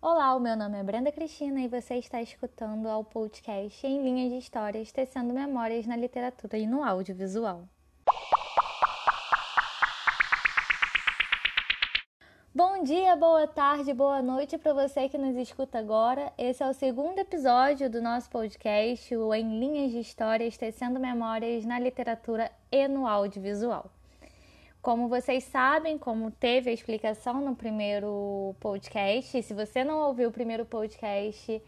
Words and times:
Olá, 0.00 0.32
o 0.36 0.38
meu 0.38 0.56
nome 0.56 0.78
é 0.78 0.82
Brenda 0.84 1.10
Cristina 1.10 1.60
e 1.60 1.66
você 1.66 1.96
está 1.96 2.22
escutando 2.22 2.86
ao 2.88 3.02
podcast 3.02 3.84
em 3.84 4.00
linhas 4.00 4.30
de 4.30 4.38
histórias, 4.38 4.92
tecendo 4.92 5.34
memórias 5.34 5.88
na 5.88 5.96
literatura 5.96 6.56
e 6.56 6.68
no 6.68 6.84
audiovisual. 6.84 7.64
Bom 12.54 12.84
dia, 12.84 13.16
boa 13.16 13.48
tarde, 13.48 13.92
boa 13.92 14.22
noite 14.22 14.56
para 14.56 14.72
você 14.72 15.08
que 15.08 15.18
nos 15.18 15.34
escuta 15.34 15.80
agora. 15.80 16.32
Esse 16.38 16.62
é 16.62 16.68
o 16.68 16.72
segundo 16.72 17.18
episódio 17.18 17.90
do 17.90 18.00
nosso 18.00 18.30
podcast, 18.30 19.16
o 19.16 19.34
Em 19.34 19.58
Linhas 19.58 19.90
de 19.90 19.98
Histórias, 19.98 20.56
tecendo 20.56 21.00
memórias 21.00 21.64
na 21.64 21.80
literatura 21.80 22.52
e 22.70 22.86
no 22.86 23.04
audiovisual. 23.04 23.90
Como 24.80 25.08
vocês 25.08 25.44
sabem, 25.44 25.98
como 25.98 26.30
teve 26.30 26.70
a 26.70 26.72
explicação 26.72 27.40
no 27.40 27.54
primeiro 27.56 28.54
podcast, 28.60 29.42
se 29.42 29.52
você 29.52 29.82
não 29.82 29.98
ouviu 30.06 30.28
o 30.28 30.32
primeiro 30.32 30.64
podcast, 30.64 31.60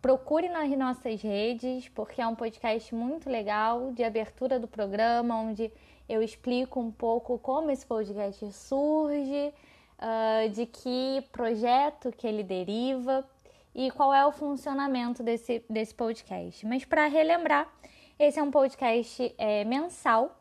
procure 0.00 0.48
nas 0.48 0.70
nossas 0.70 1.20
redes, 1.20 1.88
porque 1.90 2.20
é 2.20 2.26
um 2.26 2.34
podcast 2.34 2.94
muito 2.94 3.28
legal 3.28 3.92
de 3.92 4.02
abertura 4.02 4.58
do 4.58 4.66
programa, 4.66 5.38
onde 5.38 5.70
eu 6.08 6.22
explico 6.22 6.80
um 6.80 6.90
pouco 6.90 7.38
como 7.38 7.70
esse 7.70 7.84
podcast 7.84 8.50
surge, 8.52 9.52
uh, 9.98 10.48
de 10.48 10.64
que 10.64 11.22
projeto 11.30 12.10
que 12.10 12.26
ele 12.26 12.42
deriva 12.42 13.28
e 13.74 13.90
qual 13.90 14.14
é 14.14 14.24
o 14.26 14.32
funcionamento 14.32 15.22
desse, 15.22 15.62
desse 15.68 15.94
podcast. 15.94 16.64
Mas 16.64 16.86
para 16.86 17.06
relembrar, 17.06 17.70
esse 18.18 18.38
é 18.38 18.42
um 18.42 18.50
podcast 18.50 19.34
é, 19.36 19.62
mensal 19.64 20.34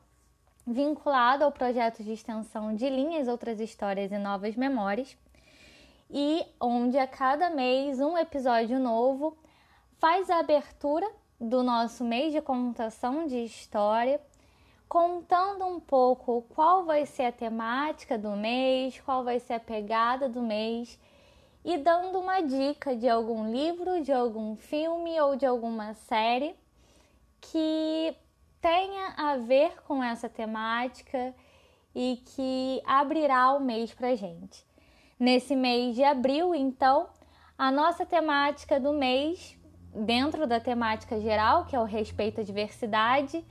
vinculado 0.65 1.43
ao 1.43 1.51
projeto 1.51 2.03
de 2.03 2.13
extensão 2.13 2.75
de 2.75 2.89
linhas, 2.89 3.27
outras 3.27 3.59
histórias 3.59 4.11
e 4.11 4.17
novas 4.17 4.55
memórias, 4.55 5.15
e 6.09 6.45
onde 6.59 6.97
a 6.97 7.07
cada 7.07 7.49
mês 7.49 7.99
um 7.99 8.17
episódio 8.17 8.79
novo 8.79 9.37
faz 9.97 10.29
a 10.29 10.39
abertura 10.39 11.07
do 11.39 11.61
nosso 11.63 12.03
mês 12.03 12.31
de 12.31 12.41
contação 12.41 13.27
de 13.27 13.43
história, 13.43 14.19
contando 14.87 15.65
um 15.65 15.79
pouco 15.79 16.43
qual 16.49 16.85
vai 16.85 17.05
ser 17.05 17.25
a 17.25 17.31
temática 17.31 18.17
do 18.17 18.31
mês, 18.31 18.99
qual 19.01 19.23
vai 19.23 19.39
ser 19.39 19.53
a 19.53 19.59
pegada 19.59 20.29
do 20.29 20.41
mês 20.41 20.99
e 21.63 21.77
dando 21.77 22.19
uma 22.19 22.41
dica 22.41 22.95
de 22.95 23.09
algum 23.09 23.51
livro, 23.51 24.01
de 24.01 24.11
algum 24.11 24.55
filme 24.55 25.19
ou 25.19 25.35
de 25.35 25.45
alguma 25.45 25.95
série 25.95 26.55
que 27.41 28.15
tenha 28.61 29.13
a 29.17 29.37
ver 29.37 29.81
com 29.83 30.03
essa 30.03 30.27
temática 30.29 31.33
e 31.93 32.21
que 32.35 32.81
abrirá 32.85 33.53
o 33.53 33.59
mês 33.59 33.93
para 33.93 34.15
gente. 34.15 34.65
Nesse 35.19 35.55
mês 35.55 35.95
de 35.95 36.03
abril, 36.03 36.53
então, 36.53 37.07
a 37.57 37.71
nossa 37.71 38.05
temática 38.05 38.79
do 38.79 38.91
mês, 38.91 39.57
dentro 39.93 40.45
da 40.45 40.59
temática 40.59 41.19
geral, 41.21 41.65
que 41.65 41.75
é 41.75 41.79
o 41.79 41.85
respeito 41.85 42.41
à 42.41 42.43
diversidade, 42.43 43.45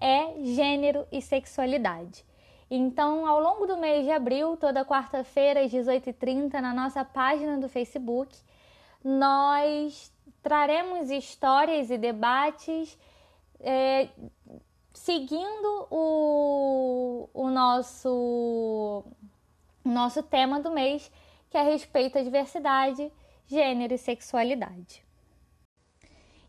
é 0.00 0.44
gênero 0.44 1.06
e 1.10 1.22
sexualidade. 1.22 2.24
Então, 2.70 3.26
ao 3.26 3.40
longo 3.40 3.66
do 3.66 3.78
mês 3.78 4.04
de 4.04 4.10
abril, 4.10 4.56
toda 4.56 4.84
quarta-feira 4.84 5.60
às 5.64 5.72
18h30, 5.72 6.60
na 6.60 6.74
nossa 6.74 7.02
página 7.04 7.56
do 7.56 7.68
Facebook, 7.68 8.36
nós 9.02 10.12
traremos 10.42 11.10
histórias 11.10 11.90
e 11.90 11.96
debates 11.96 12.98
é, 13.60 14.08
seguindo 14.92 15.86
o, 15.90 17.28
o 17.32 17.48
nosso, 17.50 19.04
nosso 19.84 20.22
tema 20.22 20.60
do 20.60 20.70
mês, 20.70 21.10
que 21.50 21.56
é 21.56 21.60
a 21.60 21.64
respeito 21.64 22.18
à 22.18 22.22
diversidade, 22.22 23.10
gênero 23.46 23.94
e 23.94 23.98
sexualidade. 23.98 25.04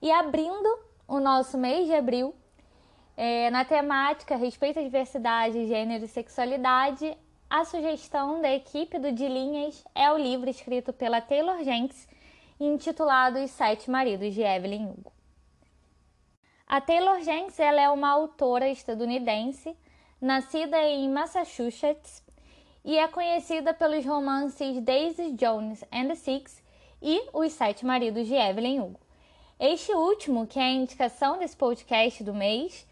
E 0.02 0.12
abrindo 0.12 0.80
o 1.08 1.20
nosso 1.20 1.58
mês 1.58 1.88
de 1.88 1.94
abril, 1.94 2.34
é, 3.16 3.50
na 3.50 3.66
temática 3.66 4.36
respeito 4.36 4.80
à 4.80 4.82
diversidade, 4.82 5.68
gênero 5.68 6.06
e 6.06 6.08
sexualidade, 6.08 7.18
a 7.50 7.66
sugestão 7.66 8.42
da 8.42 8.54
equipe 8.54 9.00
do 9.00 9.12
De 9.12 9.28
Linhas 9.28 9.84
é 9.96 10.12
o 10.12 10.18
livro 10.18 10.50
escrito 10.50 10.94
pela 10.94 11.20
Taylor 11.20 11.64
Jenks, 11.64 12.08
intitulado 12.60 13.40
Os 13.40 13.52
Sete 13.52 13.90
Maridos 13.90 14.34
de 14.34 14.42
Evelyn 14.42 14.86
Hugo. 14.86 15.19
A 16.70 16.80
Taylor 16.80 17.20
Jenks 17.22 17.60
ela 17.60 17.82
é 17.82 17.90
uma 17.90 18.12
autora 18.12 18.70
estadunidense, 18.70 19.76
nascida 20.22 20.80
em 20.84 21.10
Massachusetts 21.10 22.24
e 22.86 22.96
é 22.96 23.08
conhecida 23.08 23.74
pelos 23.74 24.06
romances 24.06 24.80
Daisy 24.80 25.32
Jones 25.32 25.84
and 25.92 26.10
the 26.10 26.14
Six 26.14 26.62
e 27.02 27.28
Os 27.34 27.54
Sete 27.54 27.84
Maridos 27.84 28.28
de 28.28 28.36
Evelyn 28.36 28.82
Hugo. 28.82 29.00
Este 29.60 29.92
último, 29.94 30.46
que 30.46 30.60
é 30.60 30.66
a 30.66 30.70
indicação 30.70 31.40
desse 31.40 31.58
podcast 31.58 32.24
do 32.24 32.36
mês, 32.36 32.88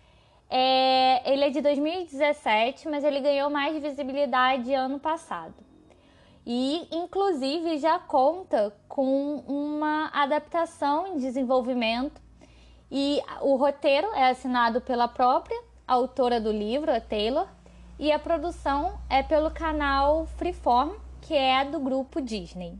é, 0.49 1.31
ele 1.31 1.45
é 1.45 1.49
de 1.51 1.61
2017, 1.61 2.89
mas 2.89 3.03
ele 3.03 3.19
ganhou 3.19 3.47
mais 3.51 3.79
visibilidade 3.79 4.73
ano 4.73 4.99
passado. 4.99 5.53
E, 6.43 6.87
inclusive, 6.91 7.77
já 7.77 7.99
conta 7.99 8.75
com 8.87 9.35
uma 9.47 10.09
adaptação 10.11 11.05
em 11.05 11.17
desenvolvimento 11.17 12.25
e 12.91 13.21
o 13.41 13.55
roteiro 13.55 14.07
é 14.13 14.29
assinado 14.29 14.81
pela 14.81 15.07
própria 15.07 15.59
autora 15.87 16.39
do 16.39 16.51
livro, 16.51 16.91
a 16.91 16.99
Taylor, 16.99 17.47
e 17.99 18.11
a 18.11 18.19
produção 18.19 18.99
é 19.09 19.23
pelo 19.23 19.51
canal 19.51 20.25
Freeform, 20.37 20.91
que 21.21 21.33
é 21.33 21.65
do 21.65 21.79
grupo 21.79 22.21
Disney. 22.21 22.77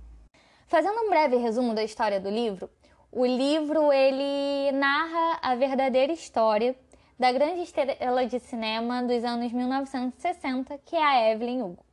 Fazendo 0.68 1.00
um 1.00 1.10
breve 1.10 1.38
resumo 1.38 1.74
da 1.74 1.84
história 1.84 2.20
do 2.20 2.30
livro, 2.30 2.70
o 3.12 3.26
livro 3.26 3.92
ele 3.92 4.72
narra 4.74 5.40
a 5.42 5.56
verdadeira 5.56 6.12
história 6.12 6.76
da 7.18 7.32
grande 7.32 7.62
estrela 7.62 8.26
de 8.28 8.40
cinema 8.40 9.02
dos 9.02 9.24
anos 9.24 9.52
1960, 9.52 10.78
que 10.86 10.96
é 10.96 11.04
a 11.04 11.32
Evelyn 11.32 11.64
Hugo. 11.64 11.84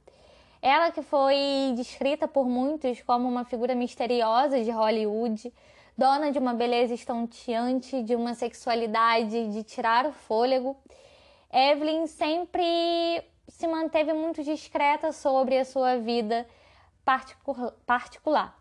Ela 0.60 0.90
que 0.90 1.02
foi 1.02 1.72
descrita 1.76 2.26
por 2.26 2.46
muitos 2.46 3.00
como 3.02 3.28
uma 3.28 3.44
figura 3.44 3.74
misteriosa 3.74 4.62
de 4.62 4.70
Hollywood, 4.70 5.52
dona 5.96 6.32
de 6.32 6.38
uma 6.38 6.54
beleza 6.54 6.94
estonteante, 6.94 8.02
de 8.02 8.14
uma 8.14 8.34
sexualidade 8.34 9.52
de 9.52 9.62
tirar 9.62 10.06
o 10.06 10.12
fôlego, 10.12 10.76
Evelyn 11.52 12.06
sempre 12.06 13.22
se 13.48 13.66
manteve 13.66 14.12
muito 14.12 14.42
discreta 14.42 15.12
sobre 15.12 15.56
a 15.58 15.64
sua 15.64 15.98
vida 15.98 16.46
particular. 17.86 18.58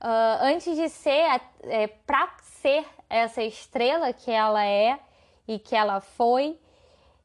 Uh, 0.00 0.38
antes 0.42 0.76
de 0.76 0.88
ser, 0.88 1.40
é, 1.62 1.86
para 1.86 2.28
ser 2.42 2.84
essa 3.08 3.42
estrela 3.42 4.12
que 4.12 4.30
ela 4.30 4.64
é 4.64 4.98
e 5.46 5.58
que 5.58 5.74
ela 5.74 6.00
foi, 6.00 6.58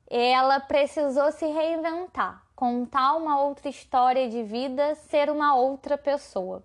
ela 0.10 0.60
precisou 0.60 1.32
se 1.32 1.46
reinventar, 1.46 2.44
contar 2.56 3.16
uma 3.16 3.42
outra 3.42 3.68
história 3.68 4.30
de 4.30 4.42
vida, 4.44 4.96
ser 4.96 5.30
uma 5.30 5.56
outra 5.56 5.98
pessoa. 5.98 6.64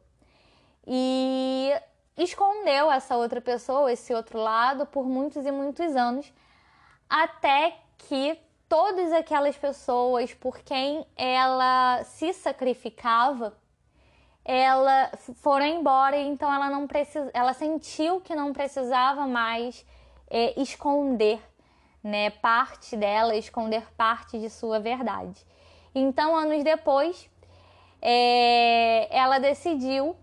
E 0.87 1.73
escondeu 2.19 2.91
essa 2.91 3.17
outra 3.17 3.41
pessoa, 3.41 3.93
esse 3.93 4.13
outro 4.13 4.39
lado, 4.39 4.85
por 4.87 5.07
muitos 5.07 5.47
e 5.47 5.51
muitos 5.51 5.95
anos, 5.95 6.33
até 7.09 7.77
que 7.97 8.39
todas 8.69 9.13
aquelas 9.13 9.57
pessoas 9.57 10.35
por 10.35 10.59
quem 10.59 11.07
ela 11.17 12.03
se 12.05 12.33
sacrificava, 12.33 13.57
ela 14.45 15.11
foram 15.37 15.67
embora, 15.67 16.17
então 16.17 16.53
ela 16.53 16.69
não 16.69 16.87
precisa, 16.87 17.31
ela 17.33 17.53
sentiu 17.53 18.21
que 18.21 18.35
não 18.35 18.53
precisava 18.53 19.27
mais 19.27 19.85
é, 20.29 20.61
esconder, 20.61 21.41
né, 22.03 22.31
parte 22.31 22.97
dela, 22.97 23.37
esconder 23.37 23.87
parte 23.97 24.39
de 24.39 24.51
sua 24.51 24.81
verdade. 24.81 25.47
Então, 25.95 26.37
anos 26.37 26.63
depois, 26.65 27.29
é, 28.01 29.09
ela 29.15 29.39
decidiu 29.39 30.17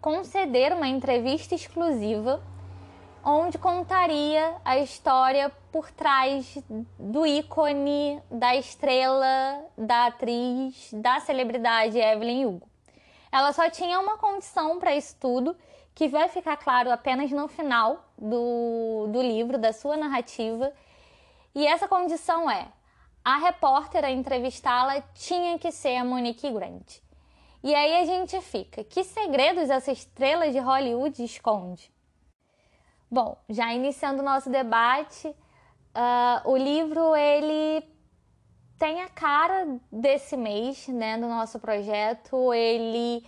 conceder 0.00 0.72
uma 0.72 0.88
entrevista 0.88 1.54
exclusiva 1.54 2.42
onde 3.24 3.58
contaria 3.58 4.56
a 4.64 4.78
história 4.78 5.50
por 5.70 5.90
trás 5.90 6.56
do 6.98 7.26
ícone, 7.26 8.22
da 8.30 8.56
estrela, 8.56 9.64
da 9.76 10.06
atriz, 10.06 10.90
da 10.94 11.20
celebridade 11.20 11.98
Evelyn 11.98 12.46
Hugo. 12.46 12.66
Ela 13.30 13.52
só 13.52 13.68
tinha 13.68 14.00
uma 14.00 14.16
condição 14.16 14.78
para 14.78 14.96
isso 14.96 15.14
tudo, 15.20 15.54
que 15.94 16.08
vai 16.08 16.28
ficar 16.28 16.56
claro 16.56 16.90
apenas 16.90 17.30
no 17.30 17.48
final 17.48 18.04
do, 18.16 19.08
do 19.08 19.20
livro, 19.20 19.58
da 19.58 19.72
sua 19.72 19.96
narrativa. 19.96 20.72
E 21.54 21.66
essa 21.66 21.86
condição 21.86 22.50
é: 22.50 22.68
a 23.24 23.36
repórter 23.36 24.04
a 24.04 24.10
entrevistá-la 24.10 25.02
tinha 25.14 25.58
que 25.58 25.70
ser 25.70 25.96
a 25.96 26.04
Monique 26.04 26.50
Grant. 26.50 27.07
E 27.62 27.74
aí 27.74 27.96
a 27.96 28.04
gente 28.04 28.40
fica: 28.40 28.84
que 28.84 29.02
segredos 29.04 29.70
essa 29.70 29.92
estrela 29.92 30.50
de 30.50 30.58
Hollywood 30.58 31.22
esconde? 31.22 31.92
Bom, 33.10 33.36
já 33.48 33.72
iniciando 33.72 34.20
o 34.20 34.24
nosso 34.24 34.50
debate, 34.50 35.28
uh, 35.28 36.50
o 36.50 36.56
livro 36.56 37.16
ele 37.16 37.82
tem 38.78 39.02
a 39.02 39.08
cara 39.08 39.80
desse 39.90 40.36
mês, 40.36 40.86
né, 40.88 41.18
do 41.18 41.26
nosso 41.26 41.58
projeto. 41.58 42.52
Ele 42.54 43.26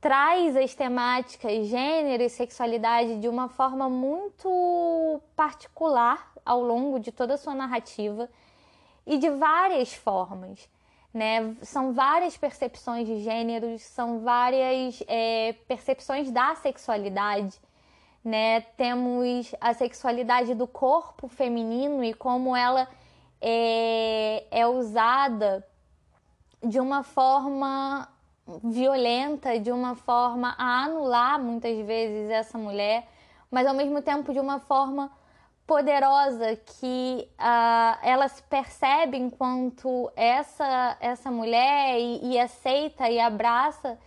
traz 0.00 0.56
as 0.56 0.74
temáticas 0.74 1.66
gênero 1.66 2.22
e 2.22 2.28
sexualidade 2.28 3.18
de 3.18 3.28
uma 3.28 3.48
forma 3.48 3.88
muito 3.88 5.20
particular 5.34 6.32
ao 6.44 6.62
longo 6.62 7.00
de 7.00 7.10
toda 7.10 7.34
a 7.34 7.38
sua 7.38 7.54
narrativa 7.54 8.28
e 9.06 9.18
de 9.18 9.30
várias 9.30 9.92
formas. 9.92 10.68
Né? 11.12 11.56
São 11.62 11.92
várias 11.92 12.36
percepções 12.36 13.06
de 13.06 13.20
gêneros, 13.20 13.82
são 13.82 14.20
várias 14.20 15.02
é, 15.06 15.54
percepções 15.66 16.30
da 16.30 16.54
sexualidade. 16.54 17.58
Né? 18.24 18.60
Temos 18.60 19.54
a 19.60 19.72
sexualidade 19.72 20.54
do 20.54 20.66
corpo 20.66 21.28
feminino 21.28 22.04
e 22.04 22.12
como 22.12 22.54
ela 22.54 22.88
é, 23.40 24.44
é 24.50 24.66
usada 24.66 25.66
de 26.62 26.80
uma 26.80 27.02
forma 27.02 28.08
violenta, 28.64 29.58
de 29.58 29.70
uma 29.70 29.94
forma 29.94 30.54
a 30.58 30.84
anular 30.84 31.38
muitas 31.38 31.78
vezes 31.86 32.30
essa 32.30 32.56
mulher, 32.56 33.06
mas 33.50 33.66
ao 33.66 33.74
mesmo 33.74 34.00
tempo 34.02 34.32
de 34.32 34.40
uma 34.40 34.58
forma 34.58 35.10
poderosa 35.68 36.56
que 36.56 37.28
uh, 37.38 37.98
ela 38.02 38.26
se 38.26 38.42
percebe 38.44 39.18
enquanto 39.18 40.10
essa 40.16 40.96
essa 40.98 41.30
mulher 41.30 42.00
e, 42.00 42.32
e 42.32 42.40
aceita 42.40 43.06
e 43.10 43.20
abraça 43.20 43.92
uh, 43.92 43.98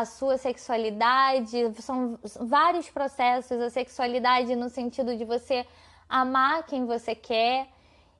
a 0.00 0.04
sua 0.04 0.36
sexualidade. 0.36 1.72
São 1.80 2.18
vários 2.40 2.90
processos 2.90 3.60
a 3.60 3.70
sexualidade 3.70 4.56
no 4.56 4.68
sentido 4.68 5.16
de 5.16 5.24
você 5.24 5.64
amar 6.08 6.64
quem 6.64 6.84
você 6.84 7.14
quer 7.14 7.68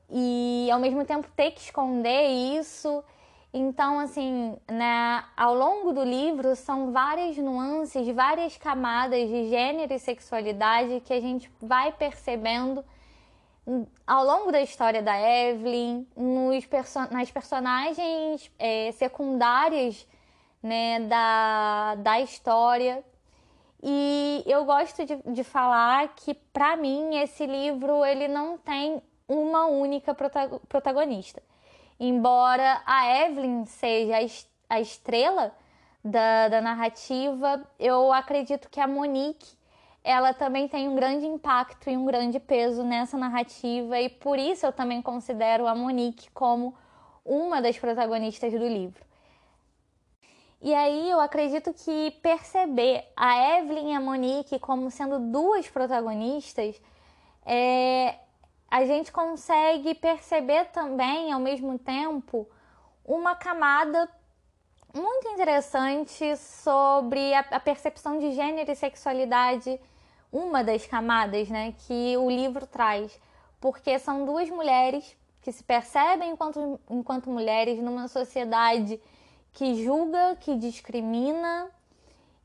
e 0.09 0.69
ao 0.71 0.79
mesmo 0.79 1.03
tempo 1.03 1.27
ter 1.35 1.51
que 1.51 1.59
esconder 1.59 2.27
isso 2.57 3.03
então, 3.53 3.99
assim, 3.99 4.57
né, 4.69 5.25
ao 5.35 5.53
longo 5.53 5.91
do 5.91 6.03
livro 6.03 6.55
são 6.55 6.93
várias 6.93 7.35
nuances, 7.37 8.07
várias 8.15 8.55
camadas 8.57 9.27
de 9.27 9.49
gênero 9.49 9.93
e 9.93 9.99
sexualidade 9.99 11.01
que 11.01 11.13
a 11.13 11.19
gente 11.19 11.51
vai 11.61 11.91
percebendo 11.91 12.83
ao 14.07 14.25
longo 14.25 14.51
da 14.53 14.61
história 14.61 15.01
da 15.01 15.19
Evelyn, 15.19 16.07
nos 16.15 16.65
perso 16.65 16.99
nas 17.11 17.29
personagens 17.29 18.49
é, 18.57 18.91
secundárias 18.93 20.07
né, 20.63 21.01
da, 21.01 21.95
da 21.95 22.21
história. 22.21 23.03
E 23.83 24.43
eu 24.45 24.63
gosto 24.63 25.05
de, 25.05 25.17
de 25.25 25.43
falar 25.43 26.15
que, 26.15 26.33
para 26.33 26.77
mim, 26.77 27.17
esse 27.17 27.45
livro 27.45 28.05
ele 28.05 28.29
não 28.29 28.57
tem 28.57 29.01
uma 29.27 29.65
única 29.65 30.15
protagonista 30.69 31.41
embora 32.01 32.81
a 32.83 33.25
Evelyn 33.25 33.63
seja 33.65 34.15
a 34.67 34.81
estrela 34.81 35.55
da, 36.03 36.47
da 36.47 36.59
narrativa, 36.59 37.63
eu 37.79 38.11
acredito 38.11 38.69
que 38.69 38.79
a 38.79 38.87
Monique 38.87 39.55
ela 40.03 40.33
também 40.33 40.67
tem 40.67 40.89
um 40.89 40.95
grande 40.95 41.27
impacto 41.27 41.87
e 41.87 41.95
um 41.95 42.05
grande 42.05 42.39
peso 42.39 42.83
nessa 42.83 43.17
narrativa 43.19 43.99
e 43.99 44.09
por 44.09 44.39
isso 44.39 44.65
eu 44.65 44.73
também 44.73 44.99
considero 44.99 45.67
a 45.67 45.75
Monique 45.75 46.31
como 46.31 46.73
uma 47.23 47.61
das 47.61 47.77
protagonistas 47.77 48.51
do 48.51 48.67
livro. 48.67 49.05
E 50.59 50.73
aí 50.73 51.07
eu 51.07 51.19
acredito 51.19 51.71
que 51.71 52.11
perceber 52.23 53.05
a 53.15 53.59
Evelyn 53.59 53.91
e 53.91 53.95
a 53.95 53.99
Monique 53.99 54.57
como 54.57 54.89
sendo 54.89 55.19
duas 55.19 55.67
protagonistas 55.67 56.81
é, 57.45 58.15
a 58.71 58.85
gente 58.85 59.11
consegue 59.11 59.93
perceber 59.93 60.67
também, 60.67 61.33
ao 61.33 61.41
mesmo 61.41 61.77
tempo, 61.77 62.47
uma 63.03 63.35
camada 63.35 64.09
muito 64.93 65.27
interessante 65.27 66.37
sobre 66.37 67.33
a, 67.33 67.59
percepção 67.59 68.17
de 68.17 68.31
gênero 68.31 68.71
e 68.71 68.75
sexualidade, 68.75 69.77
uma 70.31 70.63
das 70.63 70.85
camadas 70.85 71.49
né, 71.49 71.73
que 71.79 72.15
o 72.15 72.29
livro 72.29 72.65
traz, 72.65 73.19
porque 73.59 73.99
são 73.99 74.25
duas 74.25 74.49
mulheres 74.49 75.17
que 75.41 75.51
se 75.51 75.63
percebem 75.63 76.31
enquanto, 76.31 76.79
enquanto 76.89 77.29
mulheres 77.29 77.77
numa 77.79 78.07
sociedade 78.07 79.01
que 79.51 79.83
julga, 79.83 80.37
que 80.39 80.55
discrimina 80.55 81.69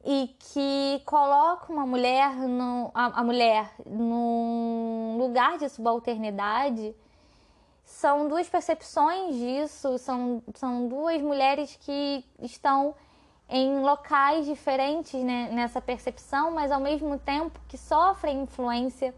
e 0.08 0.28
que 0.38 1.02
coloca 1.04 1.72
uma 1.72 1.84
mulher 1.84 2.36
no, 2.36 2.92
a, 2.94 3.20
a 3.20 3.24
mulher 3.24 3.74
num 3.84 5.16
lugar 5.18 5.58
de 5.58 5.68
subalternidade 5.68 6.94
são 7.84 8.28
duas 8.28 8.48
percepções 8.48 9.34
disso, 9.34 9.98
são, 9.98 10.40
são 10.54 10.86
duas 10.86 11.20
mulheres 11.20 11.76
que 11.80 12.24
estão 12.40 12.94
em 13.48 13.80
locais 13.80 14.46
diferentes 14.46 15.20
né, 15.24 15.48
nessa 15.50 15.80
percepção, 15.80 16.52
mas 16.52 16.70
ao 16.70 16.80
mesmo 16.80 17.18
tempo 17.18 17.58
que 17.66 17.76
sofrem 17.76 18.42
influência 18.42 19.12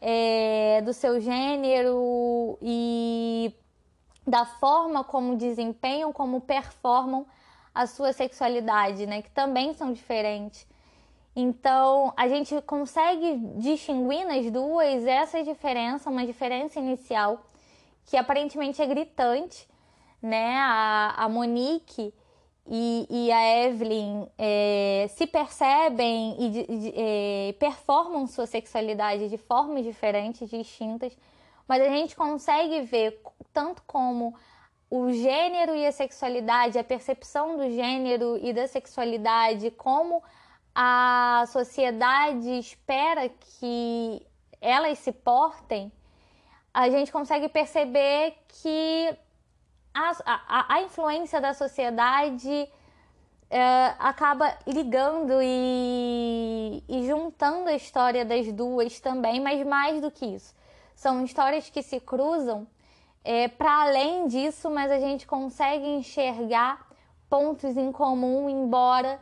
é, 0.00 0.82
do 0.82 0.92
seu 0.92 1.20
gênero 1.20 2.58
e 2.60 3.54
da 4.26 4.44
forma 4.44 5.04
como 5.04 5.36
desempenham, 5.36 6.12
como 6.12 6.40
performam 6.40 7.24
a 7.74 7.86
sua 7.86 8.12
sexualidade, 8.12 9.06
né? 9.06 9.22
Que 9.22 9.30
também 9.30 9.74
são 9.74 9.92
diferentes. 9.92 10.66
Então, 11.34 12.12
a 12.16 12.28
gente 12.28 12.60
consegue 12.62 13.36
distinguir 13.56 14.24
nas 14.24 14.48
duas 14.50 15.04
essa 15.04 15.42
diferença, 15.42 16.08
uma 16.08 16.24
diferença 16.24 16.78
inicial 16.78 17.44
que 18.06 18.16
aparentemente 18.16 18.80
é 18.80 18.86
gritante, 18.86 19.66
né? 20.22 20.56
A, 20.58 21.14
a 21.16 21.28
Monique 21.28 22.14
e, 22.66 23.06
e 23.10 23.32
a 23.32 23.66
Evelyn 23.66 24.26
é, 24.38 25.06
se 25.10 25.26
percebem 25.26 26.36
e 26.38 26.50
de, 26.50 26.66
de, 26.66 26.92
é, 26.96 27.54
performam 27.58 28.26
sua 28.26 28.46
sexualidade 28.46 29.28
de 29.28 29.36
formas 29.36 29.84
diferentes, 29.84 30.48
distintas, 30.48 31.16
mas 31.66 31.82
a 31.82 31.88
gente 31.88 32.14
consegue 32.14 32.82
ver 32.82 33.20
tanto 33.52 33.82
como 33.86 34.34
o 34.96 35.12
gênero 35.12 35.74
e 35.74 35.84
a 35.84 35.90
sexualidade, 35.90 36.78
a 36.78 36.84
percepção 36.84 37.56
do 37.56 37.68
gênero 37.68 38.38
e 38.40 38.52
da 38.52 38.68
sexualidade, 38.68 39.72
como 39.72 40.22
a 40.72 41.44
sociedade 41.48 42.48
espera 42.60 43.28
que 43.28 44.24
elas 44.60 45.00
se 45.00 45.10
portem, 45.10 45.90
a 46.72 46.88
gente 46.90 47.10
consegue 47.10 47.48
perceber 47.48 48.36
que 48.46 49.18
a, 49.92 50.12
a, 50.24 50.74
a 50.74 50.82
influência 50.82 51.40
da 51.40 51.52
sociedade 51.54 52.68
é, 53.50 53.94
acaba 53.98 54.56
ligando 54.64 55.40
e, 55.42 56.84
e 56.88 57.04
juntando 57.04 57.68
a 57.68 57.74
história 57.74 58.24
das 58.24 58.52
duas 58.52 59.00
também, 59.00 59.40
mas 59.40 59.66
mais 59.66 60.00
do 60.00 60.08
que 60.08 60.24
isso. 60.24 60.54
São 60.94 61.24
histórias 61.24 61.68
que 61.68 61.82
se 61.82 61.98
cruzam 61.98 62.64
é, 63.24 63.48
Para 63.48 63.82
além 63.82 64.28
disso, 64.28 64.70
mas 64.70 64.90
a 64.90 64.98
gente 64.98 65.26
consegue 65.26 65.86
enxergar 65.86 66.86
pontos 67.28 67.76
em 67.76 67.90
comum, 67.90 68.48
embora 68.50 69.18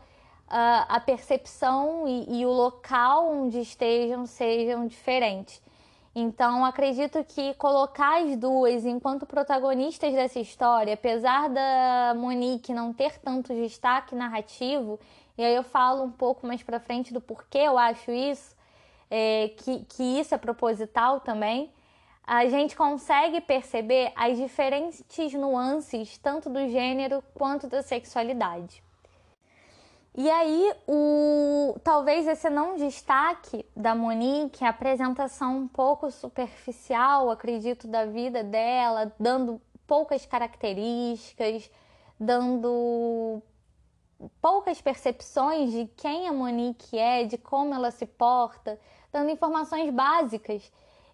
uh, 0.49 0.87
a 0.89 1.01
percepção 1.01 2.07
e, 2.07 2.41
e 2.41 2.47
o 2.47 2.51
local 2.51 3.31
onde 3.31 3.61
estejam 3.61 4.27
sejam 4.27 4.87
diferentes. 4.87 5.63
Então, 6.15 6.63
acredito 6.63 7.25
que 7.25 7.55
colocar 7.55 8.23
as 8.23 8.37
duas 8.37 8.85
enquanto 8.85 9.25
protagonistas 9.25 10.13
dessa 10.13 10.39
história, 10.39 10.93
apesar 10.93 11.49
da 11.49 12.13
Monique 12.15 12.75
não 12.75 12.93
ter 12.93 13.19
tanto 13.19 13.55
destaque 13.55 14.15
narrativo, 14.15 15.01
e 15.39 15.43
aí 15.43 15.55
eu 15.55 15.63
falo 15.63 16.03
um 16.03 16.11
pouco 16.11 16.47
mais 16.47 16.63
para 16.63 16.79
frente 16.79 17.15
do 17.15 17.21
porquê 17.21 17.61
eu 17.61 17.79
acho 17.79 18.11
isso, 18.11 18.55
é, 19.11 19.53
que, 19.57 19.85
que 19.87 20.03
isso 20.21 20.35
é 20.35 20.39
proposital 20.39 21.21
também, 21.21 21.73
a 22.25 22.47
gente 22.47 22.77
consegue 22.77 23.41
perceber 23.41 24.13
as 24.15 24.39
diferentes 24.39 25.33
nuances 25.35 26.17
tanto 26.19 26.49
do 26.49 26.69
gênero 26.69 27.23
quanto 27.35 27.67
da 27.67 27.83
sexualidade. 27.83 28.83
E 30.15 30.31
aí, 30.31 30.75
o 30.87 31.75
talvez 31.83 32.27
esse 32.29 32.51
não 32.51 32.77
destaque 32.77 33.65
da 33.75 33.95
Monique, 33.95 34.63
a 34.63 34.69
apresentação 34.69 35.57
um 35.57 35.69
pouco 35.69 36.11
superficial, 36.11 37.31
acredito, 37.31 37.89
da 37.89 38.05
vida 38.05 38.45
dela, 38.45 39.11
dando 39.19 39.59
poucas 39.87 40.27
características, 40.27 41.71
dando 42.21 43.43
poucas 44.41 44.83
percepções 44.83 45.73
de 45.73 45.87
quem 45.97 46.29
a 46.29 46.33
Monique 46.33 46.99
é, 46.99 47.25
de 47.25 47.39
como 47.39 47.75
ela 47.75 47.91
se 47.91 48.05
porta, 48.05 48.79
dando 49.11 49.31
informações 49.31 49.91
básicas 49.91 50.71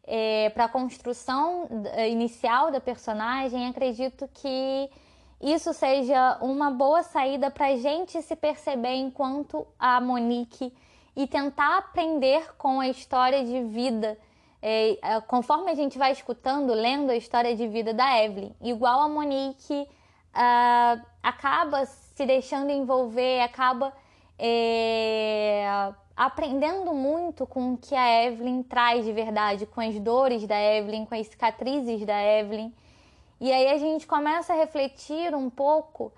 é, 0.09 0.49
para 0.51 0.65
a 0.65 0.69
construção 0.69 1.69
é, 1.93 2.09
inicial 2.09 2.71
da 2.71 2.81
personagem, 2.81 3.69
acredito 3.69 4.27
que 4.33 4.91
isso 5.41 5.73
seja 5.75 6.39
uma 6.41 6.71
boa 6.71 7.03
saída 7.03 7.51
para 7.51 7.67
a 7.67 7.77
gente 7.77 8.21
se 8.23 8.35
perceber 8.35 8.95
enquanto 8.95 9.67
a 9.79 10.01
Monique 10.01 10.73
e 11.15 11.27
tentar 11.27 11.79
aprender 11.79 12.57
com 12.57 12.81
a 12.81 12.89
história 12.89 13.45
de 13.45 13.63
vida. 13.65 14.19
É, 14.63 14.99
é 15.03 15.21
conforme 15.21 15.71
a 15.71 15.75
gente 15.75 15.99
vai 15.99 16.11
escutando, 16.11 16.73
lendo 16.73 17.11
a 17.11 17.17
história 17.17 17.55
de 17.55 17.69
vida 17.69 17.93
da 17.93 18.25
Evelyn, 18.25 18.53
igual 18.63 19.03
a 19.03 19.09
Monique 19.09 19.87
uh, 20.35 21.07
acaba 21.23 21.85
se 21.85 22.25
deixando 22.25 22.71
envolver, 22.71 23.43
acaba 23.43 23.93
é, 24.39 25.93
aprendendo 26.19 26.93
muito 26.93 27.47
com 27.47 27.75
o 27.75 27.79
que 27.79 27.95
a 27.95 28.25
Evelyn 28.25 28.65
traz 28.65 29.05
de 29.05 29.13
verdade, 29.13 29.67
com 29.67 29.81
as 29.81 29.97
dores 30.01 30.45
da 30.49 30.61
Evelyn, 30.61 31.07
com 31.07 31.15
as 31.15 31.29
cicatrizes 31.29 32.05
da 32.05 32.21
Evelyn. 32.21 32.73
E 33.41 33.53
aí 33.53 33.69
a 33.69 33.79
gente 33.79 34.05
começa 34.05 34.53
a 34.53 34.57
refletir 34.57 35.33
um 35.33 35.49
pouco 35.49 36.13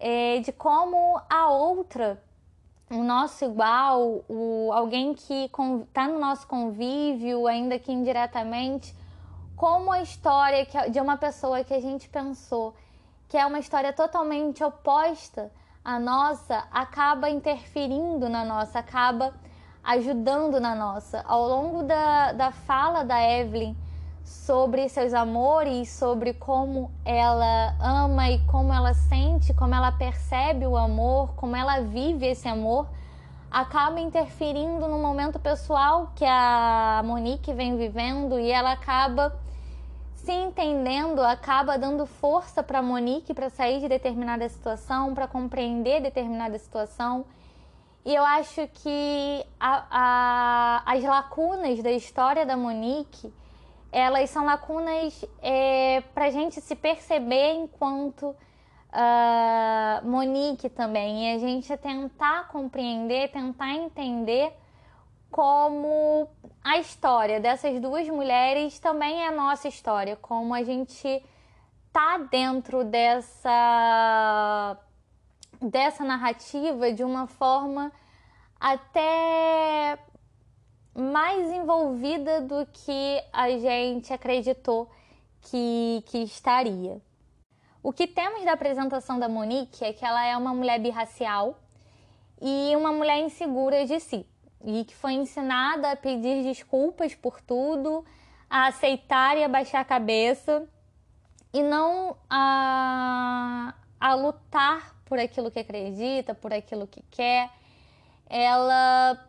é, 0.00 0.40
de 0.40 0.50
como 0.50 1.20
a 1.30 1.50
outra, 1.50 2.20
o 2.90 3.04
nosso 3.04 3.44
igual, 3.44 4.24
o, 4.28 4.72
alguém 4.72 5.14
que 5.14 5.48
está 5.86 6.08
no 6.08 6.18
nosso 6.18 6.48
convívio, 6.48 7.46
ainda 7.46 7.78
que 7.78 7.92
indiretamente, 7.92 8.92
como 9.54 9.92
a 9.92 10.02
história 10.02 10.66
que, 10.66 10.90
de 10.90 10.98
uma 10.98 11.16
pessoa 11.16 11.62
que 11.62 11.72
a 11.72 11.80
gente 11.80 12.08
pensou 12.08 12.74
que 13.28 13.38
é 13.38 13.46
uma 13.46 13.60
história 13.60 13.92
totalmente 13.92 14.62
oposta 14.64 15.50
à 15.84 15.98
nossa, 15.98 16.64
acaba 16.72 17.28
interferindo 17.28 18.28
na 18.28 18.42
nossa, 18.42 18.78
acaba 18.78 19.34
ajudando 19.82 20.58
na 20.58 20.74
nossa. 20.74 21.22
Ao 21.28 21.46
longo 21.46 21.82
da, 21.82 22.32
da 22.32 22.50
fala 22.50 23.04
da 23.04 23.20
Evelyn 23.22 23.76
sobre 24.24 24.88
seus 24.88 25.12
amores, 25.12 25.90
sobre 25.90 26.32
como 26.32 26.90
ela 27.04 27.74
ama 27.78 28.30
e 28.30 28.38
como 28.46 28.72
ela 28.72 28.94
sente, 28.94 29.52
como 29.52 29.74
ela 29.74 29.92
percebe 29.92 30.66
o 30.66 30.76
amor, 30.76 31.34
como 31.36 31.54
ela 31.54 31.80
vive 31.80 32.28
esse 32.28 32.48
amor, 32.48 32.88
acaba 33.50 34.00
interferindo 34.00 34.88
no 34.88 34.98
momento 34.98 35.38
pessoal 35.38 36.10
que 36.16 36.24
a 36.24 37.02
Monique 37.04 37.52
vem 37.52 37.76
vivendo 37.76 38.40
e 38.40 38.50
ela 38.50 38.72
acaba 38.72 39.38
se 40.24 40.32
entendendo, 40.32 41.20
acaba 41.20 41.76
dando 41.76 42.06
força 42.06 42.62
para 42.62 42.80
Monique 42.80 43.34
para 43.34 43.50
sair 43.50 43.80
de 43.80 43.88
determinada 43.88 44.48
situação, 44.48 45.14
para 45.14 45.28
compreender 45.28 46.00
determinada 46.00 46.58
situação. 46.58 47.26
E 48.06 48.14
eu 48.14 48.24
acho 48.24 48.66
que 48.68 49.44
a, 49.60 49.84
a, 49.90 50.92
as 50.92 51.04
lacunas 51.04 51.82
da 51.82 51.90
história 51.92 52.46
da 52.46 52.56
Monique, 52.56 53.32
elas 53.92 54.30
são 54.30 54.46
lacunas 54.46 55.24
é, 55.42 56.02
para 56.14 56.26
a 56.26 56.30
gente 56.30 56.58
se 56.60 56.74
perceber 56.74 57.52
enquanto 57.52 58.34
uh, 58.94 60.08
Monique 60.08 60.70
também. 60.70 61.26
E 61.26 61.34
a 61.34 61.38
gente 61.38 61.76
tentar 61.76 62.48
compreender, 62.48 63.30
tentar 63.30 63.74
entender 63.74 64.54
como 65.34 66.28
a 66.62 66.78
história 66.78 67.40
dessas 67.40 67.80
duas 67.80 68.08
mulheres 68.08 68.78
também 68.78 69.26
é 69.26 69.32
nossa 69.32 69.66
história, 69.66 70.14
como 70.14 70.54
a 70.54 70.62
gente 70.62 71.24
tá 71.92 72.18
dentro 72.18 72.84
dessa 72.84 74.78
dessa 75.60 76.04
narrativa 76.04 76.92
de 76.92 77.02
uma 77.02 77.26
forma 77.26 77.90
até 78.60 79.98
mais 80.94 81.50
envolvida 81.50 82.40
do 82.40 82.64
que 82.66 83.20
a 83.32 83.50
gente 83.50 84.12
acreditou 84.12 84.88
que, 85.40 86.04
que 86.06 86.18
estaria. 86.18 87.02
O 87.82 87.92
que 87.92 88.06
temos 88.06 88.44
da 88.44 88.52
apresentação 88.52 89.18
da 89.18 89.28
Monique 89.28 89.84
é 89.84 89.92
que 89.92 90.04
ela 90.04 90.24
é 90.24 90.36
uma 90.36 90.54
mulher 90.54 90.78
birracial 90.78 91.58
e 92.40 92.72
uma 92.76 92.92
mulher 92.92 93.18
insegura 93.18 93.84
de 93.84 93.98
si 93.98 94.24
e 94.64 94.84
que 94.84 94.94
foi 94.94 95.12
ensinada 95.12 95.92
a 95.92 95.96
pedir 95.96 96.42
desculpas 96.42 97.14
por 97.14 97.40
tudo, 97.40 98.04
a 98.48 98.68
aceitar 98.68 99.36
e 99.36 99.44
abaixar 99.44 99.82
a 99.82 99.84
cabeça 99.84 100.66
e 101.52 101.62
não 101.62 102.16
a, 102.28 103.74
a 104.00 104.14
lutar 104.14 104.96
por 105.04 105.18
aquilo 105.18 105.50
que 105.50 105.58
acredita, 105.58 106.34
por 106.34 106.52
aquilo 106.52 106.86
que 106.86 107.02
quer. 107.10 107.50
Ela 108.26 109.22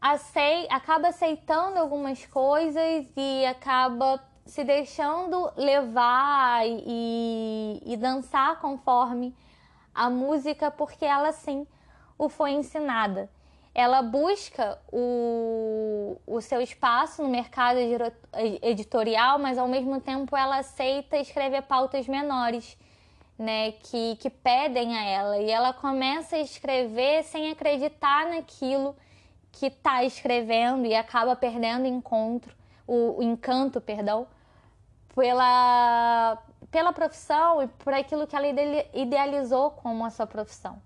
acei, 0.00 0.66
acaba 0.70 1.08
aceitando 1.08 1.78
algumas 1.78 2.24
coisas 2.26 3.06
e 3.16 3.46
acaba 3.46 4.22
se 4.44 4.62
deixando 4.62 5.50
levar 5.56 6.66
e, 6.66 7.82
e 7.84 7.96
dançar 7.96 8.60
conforme 8.60 9.34
a 9.94 10.10
música, 10.10 10.70
porque 10.70 11.04
ela 11.04 11.32
sim 11.32 11.66
o 12.18 12.28
foi 12.28 12.52
ensinada 12.52 13.28
ela 13.78 14.00
busca 14.00 14.78
o, 14.90 16.18
o 16.26 16.40
seu 16.40 16.62
espaço 16.62 17.22
no 17.22 17.28
mercado 17.28 17.78
editorial, 18.62 19.38
mas 19.38 19.58
ao 19.58 19.68
mesmo 19.68 20.00
tempo 20.00 20.34
ela 20.34 20.60
aceita 20.60 21.18
escrever 21.18 21.60
pautas 21.60 22.08
menores, 22.08 22.74
né, 23.38 23.72
que, 23.72 24.16
que 24.16 24.30
pedem 24.30 24.96
a 24.96 25.04
ela. 25.04 25.36
E 25.36 25.50
ela 25.50 25.74
começa 25.74 26.36
a 26.36 26.38
escrever 26.38 27.22
sem 27.24 27.50
acreditar 27.50 28.30
naquilo 28.30 28.96
que 29.52 29.66
está 29.66 30.02
escrevendo 30.04 30.86
e 30.86 30.94
acaba 30.94 31.36
perdendo 31.36 31.86
encontro, 31.86 32.56
o, 32.86 33.18
o 33.18 33.22
encanto, 33.22 33.78
perdão, 33.78 34.26
pela, 35.14 36.42
pela 36.70 36.94
profissão 36.94 37.62
e 37.62 37.66
por 37.66 37.92
aquilo 37.92 38.26
que 38.26 38.34
ela 38.34 38.46
idealizou 38.94 39.72
como 39.72 40.02
a 40.02 40.08
sua 40.08 40.26
profissão. 40.26 40.80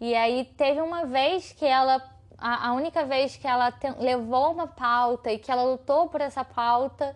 E 0.00 0.16
aí 0.16 0.44
teve 0.56 0.80
uma 0.80 1.04
vez 1.04 1.52
que 1.52 1.64
ela 1.64 2.11
a, 2.42 2.68
a 2.68 2.72
única 2.72 3.04
vez 3.04 3.36
que 3.36 3.46
ela 3.46 3.70
te, 3.70 3.88
levou 3.98 4.52
uma 4.52 4.66
pauta 4.66 5.30
e 5.32 5.38
que 5.38 5.50
ela 5.50 5.62
lutou 5.62 6.08
por 6.08 6.20
essa 6.20 6.44
pauta, 6.44 7.14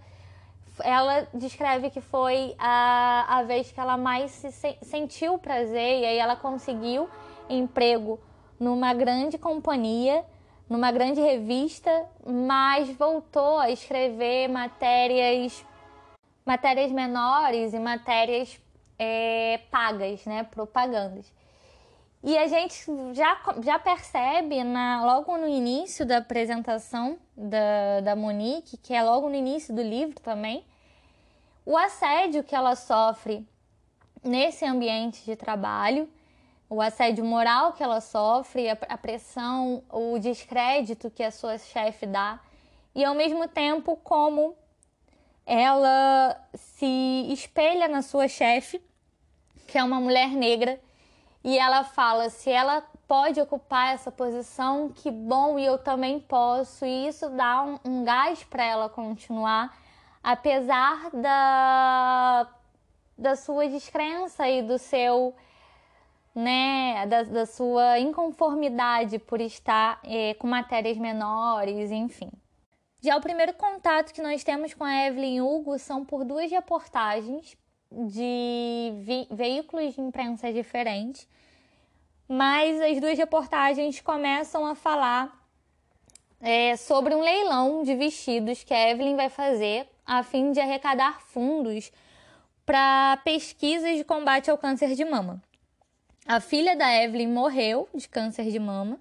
ela 0.85 1.27
descreve 1.35 1.91
que 1.91 2.01
foi 2.01 2.55
a, 2.59 3.39
a 3.39 3.43
vez 3.43 3.73
que 3.73 3.81
ela 3.81 3.97
mais 3.97 4.31
se, 4.31 4.53
se 4.53 4.79
sentiu 4.83 5.37
prazer 5.37 6.01
e 6.01 6.05
aí 6.05 6.19
ela 6.19 6.37
conseguiu 6.37 7.09
emprego 7.49 8.21
numa 8.59 8.95
grande 8.95 9.37
companhia, 9.37 10.25
numa 10.69 10.93
grande 10.93 11.21
revista, 11.21 12.07
mas 12.25 12.89
voltou 12.97 13.59
a 13.59 13.71
escrever 13.71 14.49
matérias 14.49 15.65
matérias 16.45 16.93
menores 16.93 17.75
e 17.75 17.79
matérias 17.81 18.61
é, 18.97 19.59
pagas, 19.69 20.25
né, 20.25 20.45
propagandas. 20.45 21.27
E 22.23 22.37
a 22.37 22.47
gente 22.47 22.85
já, 23.13 23.39
já 23.63 23.79
percebe 23.79 24.65
na, 24.65 25.05
logo 25.05 25.37
no 25.37 25.47
início 25.47 26.05
da 26.05 26.19
apresentação 26.19 27.19
da, 27.37 28.01
da 28.03 28.17
Monique, 28.17 28.77
que 28.77 28.95
é 28.95 29.03
logo 29.03 29.29
no 29.29 29.35
início 29.35 29.75
do 29.75 29.83
livro 29.83 30.19
também, 30.21 30.65
o 31.65 31.77
assédio 31.77 32.43
que 32.43 32.55
ela 32.55 32.75
sofre 32.75 33.47
nesse 34.25 34.65
ambiente 34.65 35.25
de 35.25 35.37
trabalho, 35.37 36.09
o 36.69 36.81
assédio 36.81 37.25
moral 37.25 37.73
que 37.75 37.83
ela 37.83 38.01
sofre, 38.01 38.69
a, 38.69 38.79
a 38.89 38.99
pressão, 38.99 39.83
o 39.91 40.19
descrédito 40.19 41.11
que 41.11 41.23
a 41.23 41.31
sua 41.31 41.59
chefe 41.59 42.07
dá, 42.07 42.41
e 42.95 43.05
ao 43.05 43.15
mesmo 43.15 43.47
tempo 43.47 43.97
como 44.03 44.57
ela 45.45 46.41
se 46.55 47.27
espelha 47.31 47.87
na 47.87 48.03
sua 48.03 48.27
chefe, 48.27 48.83
que 49.69 49.79
é 49.79 49.85
uma 49.85 50.01
mulher 50.01 50.31
negra 50.31 50.81
e 51.47 51.57
ela 51.57 51.85
fala: 51.85 52.29
se 52.29 52.51
ela 52.51 52.83
pode 53.07 53.41
ocupar 53.41 53.95
essa 53.95 54.11
posição, 54.11 54.89
que 54.89 55.13
bom, 55.13 55.57
e 55.57 55.65
eu 55.65 55.79
também 55.79 56.19
posso. 56.19 56.85
E 56.85 57.07
isso 57.07 57.31
dá 57.31 57.63
um, 57.63 57.79
um 57.85 58.05
gás 58.05 58.43
para 58.43 58.65
ela 58.65 58.89
continuar, 58.89 59.73
apesar 60.25 61.09
da, 61.13 62.49
da 63.17 63.37
sua 63.37 63.69
descrença 63.69 64.49
e 64.49 64.61
do 64.61 64.77
seu. 64.77 65.35
Né, 66.35 67.07
da, 67.07 67.23
da 67.23 67.47
sua 67.47 67.99
inconformidade 67.99 69.19
por 69.19 69.41
estar 69.41 69.99
é, 70.05 70.35
com 70.35 70.47
matérias 70.47 70.99
menores, 70.99 71.91
enfim. 71.91 72.31
Já 73.01 73.17
o 73.17 73.23
primeiro 73.23 73.55
contato 73.55 74.13
que 74.13 74.21
nós 74.21 74.45
temos 74.45 74.75
com 74.75 74.85
a 74.85 75.07
Evelyn 75.07 75.41
Hugo 75.41 75.79
são 75.79 76.05
por 76.05 76.27
duas 76.27 76.51
reportagens 76.51 77.57
de 77.91 79.27
veículos 79.31 79.95
de 79.95 80.01
imprensa 80.01 80.53
diferentes 80.53 81.27
mas 82.29 82.81
as 82.81 83.01
duas 83.01 83.17
reportagens 83.17 84.01
começam 84.01 84.67
a 84.67 84.75
falar 84.75 85.33
é, 86.41 86.77
sobre 86.77 87.15
um 87.15 87.21
leilão 87.21 87.83
de 87.83 87.95
vestidos 87.95 88.65
que 88.65 88.75
a 88.75 88.91
Evelyn 88.91 89.17
vai 89.17 89.29
fazer 89.29 89.89
a 90.05 90.23
fim 90.23 90.53
de 90.53 90.61
arrecadar 90.61 91.21
fundos 91.21 91.93
para 92.65 93.17
pesquisas 93.19 93.97
de 93.97 94.05
combate 94.05 94.51
ao 94.51 94.59
câncer 94.59 94.95
de 94.95 95.05
mama. 95.05 95.41
A 96.27 96.41
filha 96.41 96.75
da 96.75 96.93
Evelyn 97.03 97.29
morreu 97.29 97.89
de 97.95 98.09
câncer 98.09 98.51
de 98.51 98.59
mama 98.59 98.99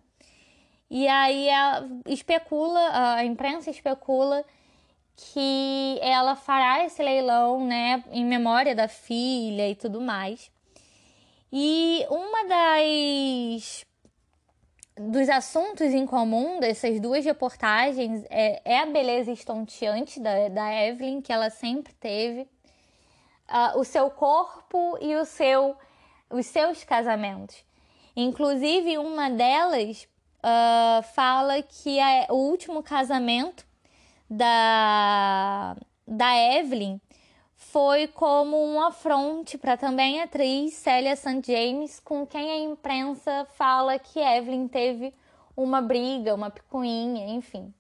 e 0.88 1.08
aí 1.08 1.50
a, 1.50 1.84
especula, 2.06 3.16
a 3.16 3.26
imprensa 3.26 3.72
especula 3.72 4.46
que 5.16 6.00
ela 6.02 6.36
fará 6.36 6.84
esse 6.84 7.02
leilão, 7.02 7.66
né, 7.66 8.04
em 8.12 8.26
memória 8.26 8.76
da 8.76 8.88
filha 8.88 9.70
e 9.70 9.76
tudo 9.76 10.02
mais. 10.02 10.52
E 11.52 12.06
uma 12.10 12.48
das 12.48 13.86
dos 14.98 15.28
assuntos 15.28 15.94
em 15.94 16.06
comum 16.06 16.60
dessas 16.60 17.02
duas 17.02 17.26
reportagens 17.26 18.24
é, 18.30 18.62
é 18.64 18.80
a 18.80 18.86
beleza 18.86 19.32
estonteante 19.32 20.22
da, 20.22 20.48
da 20.48 20.74
Evelyn, 20.74 21.22
que 21.22 21.34
ela 21.34 21.50
sempre 21.50 21.94
teve, 21.94 22.42
uh, 23.50 23.78
o 23.78 23.84
seu 23.84 24.10
corpo 24.10 24.98
e 25.02 25.16
o 25.16 25.26
seu, 25.26 25.76
os 26.30 26.46
seus 26.46 26.84
casamentos. 26.84 27.64
Inclusive, 28.16 28.98
uma 28.98 29.30
delas 29.30 30.08
uh, 30.40 31.04
fala 31.14 31.62
que 31.62 32.00
a, 32.00 32.28
o 32.30 32.36
último 32.36 32.82
casamento 32.82 33.66
da, 34.36 35.78
da 36.08 36.36
Evelyn 36.58 37.00
foi 37.56 38.08
como 38.08 38.58
um 38.58 38.82
afronte 38.82 39.58
para 39.58 39.78
também 39.78 40.22
a 40.22 40.26
atriz 40.26 40.74
Célia 40.74 41.16
St. 41.16 41.42
James, 41.46 42.00
com 42.00 42.26
quem 42.26 42.52
a 42.52 42.58
imprensa 42.60 43.48
fala 43.58 43.98
que 43.98 44.20
Evelyn 44.20 44.68
teve 44.68 45.14
uma 45.56 45.82
briga, 45.82 46.36
uma 46.36 46.50
picuinha, 46.50 47.28
enfim. 47.34 47.74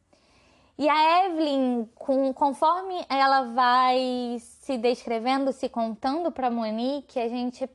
E 0.77 0.89
a 0.89 1.25
Evelyn, 1.25 1.88
com, 1.95 2.33
conforme 2.33 3.05
ela 3.09 3.43
vai 3.53 4.38
se 4.39 4.77
descrevendo, 4.77 5.53
se 5.53 5.69
contando 5.69 6.31
para 6.31 6.50
Monique, 6.50 7.19
a 7.19 7.29
gente 7.29 7.69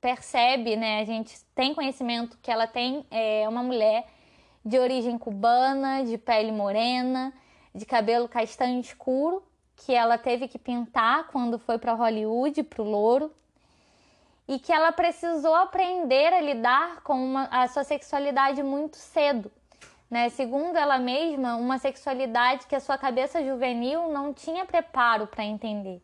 percebe, 0.00 0.76
né? 0.76 1.00
A 1.00 1.04
gente 1.04 1.36
tem 1.54 1.74
conhecimento 1.74 2.38
que 2.40 2.50
ela 2.50 2.66
tem 2.66 3.04
é, 3.10 3.48
uma 3.48 3.62
mulher 3.62 4.06
de 4.64 4.78
origem 4.78 5.18
cubana, 5.18 6.04
de 6.04 6.16
pele 6.16 6.52
morena, 6.52 7.32
de 7.74 7.84
cabelo 7.86 8.28
castanho 8.28 8.80
escuro, 8.80 9.42
que 9.76 9.94
ela 9.94 10.18
teve 10.18 10.48
que 10.48 10.58
pintar 10.58 11.28
quando 11.28 11.58
foi 11.58 11.78
para 11.78 11.94
Hollywood, 11.94 12.62
para 12.64 12.82
o 12.82 12.90
Louro, 12.90 13.32
e 14.46 14.58
que 14.58 14.72
ela 14.72 14.92
precisou 14.92 15.54
aprender 15.54 16.32
a 16.32 16.40
lidar 16.40 17.02
com 17.02 17.14
uma, 17.14 17.44
a 17.44 17.68
sua 17.68 17.84
sexualidade 17.84 18.62
muito 18.62 18.96
cedo 18.96 19.50
né? 20.10 20.28
Segundo 20.30 20.76
ela 20.76 20.98
mesma, 20.98 21.56
uma 21.56 21.78
sexualidade 21.78 22.66
que 22.66 22.74
a 22.74 22.80
sua 22.80 22.96
cabeça 22.96 23.44
juvenil 23.44 24.08
não 24.10 24.32
tinha 24.32 24.64
preparo 24.64 25.26
para 25.26 25.44
entender, 25.44 26.02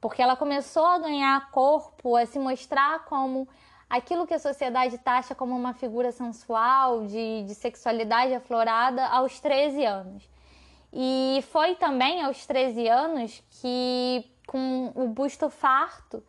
porque 0.00 0.20
ela 0.20 0.36
começou 0.36 0.84
a 0.84 0.98
ganhar 0.98 1.50
corpo, 1.50 2.16
a 2.16 2.26
se 2.26 2.38
mostrar 2.38 3.04
como 3.06 3.48
aquilo 3.88 4.26
que 4.26 4.34
a 4.34 4.38
sociedade 4.38 4.98
taxa 4.98 5.34
como 5.34 5.56
uma 5.56 5.72
figura 5.72 6.12
sensual, 6.12 7.06
de, 7.06 7.44
de 7.44 7.54
sexualidade 7.54 8.34
aflorada 8.34 9.06
aos 9.06 9.40
13 9.40 9.84
anos. 9.84 10.28
E 10.92 11.44
foi 11.50 11.74
também 11.74 12.22
aos 12.22 12.46
13 12.46 12.88
anos 12.88 13.42
que, 13.60 14.24
com 14.46 14.92
o 14.94 15.08
busto 15.08 15.50
farto 15.50 16.22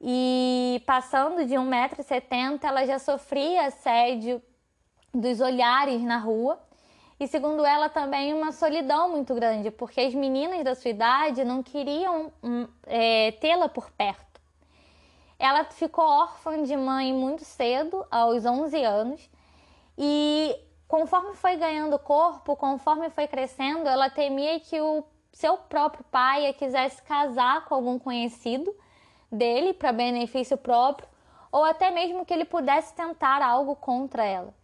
e 0.00 0.82
passando 0.86 1.44
de 1.46 1.54
1,70m, 1.54 2.62
ela 2.62 2.86
já 2.86 2.98
sofria 2.98 3.66
assédio 3.66 4.42
dos 5.12 5.40
olhares 5.40 6.02
na 6.02 6.18
rua 6.18 6.60
e, 7.18 7.26
segundo 7.28 7.64
ela, 7.64 7.88
também 7.88 8.34
uma 8.34 8.52
solidão 8.52 9.10
muito 9.10 9.34
grande, 9.34 9.70
porque 9.70 10.00
as 10.00 10.14
meninas 10.14 10.64
da 10.64 10.74
sua 10.74 10.90
idade 10.90 11.44
não 11.44 11.62
queriam 11.62 12.32
hum, 12.42 12.66
é, 12.86 13.32
tê-la 13.32 13.68
por 13.68 13.90
perto. 13.90 14.40
Ela 15.38 15.64
ficou 15.64 16.04
órfã 16.04 16.62
de 16.62 16.76
mãe 16.76 17.12
muito 17.12 17.44
cedo, 17.44 18.04
aos 18.10 18.44
11 18.44 18.84
anos, 18.84 19.30
e 19.96 20.56
conforme 20.94 21.34
foi 21.34 21.56
ganhando 21.56 21.98
corpo, 21.98 22.54
conforme 22.54 23.10
foi 23.10 23.26
crescendo, 23.26 23.88
ela 23.88 24.08
temia 24.08 24.60
que 24.60 24.80
o 24.80 25.02
seu 25.32 25.56
próprio 25.56 26.04
pai 26.04 26.52
quisesse 26.52 27.02
casar 27.02 27.64
com 27.64 27.74
algum 27.74 27.98
conhecido 27.98 28.72
dele 29.28 29.74
para 29.74 29.90
benefício 29.90 30.56
próprio, 30.56 31.08
ou 31.50 31.64
até 31.64 31.90
mesmo 31.90 32.24
que 32.24 32.32
ele 32.32 32.44
pudesse 32.44 32.94
tentar 32.94 33.42
algo 33.42 33.74
contra 33.74 34.24
ela. 34.24 34.54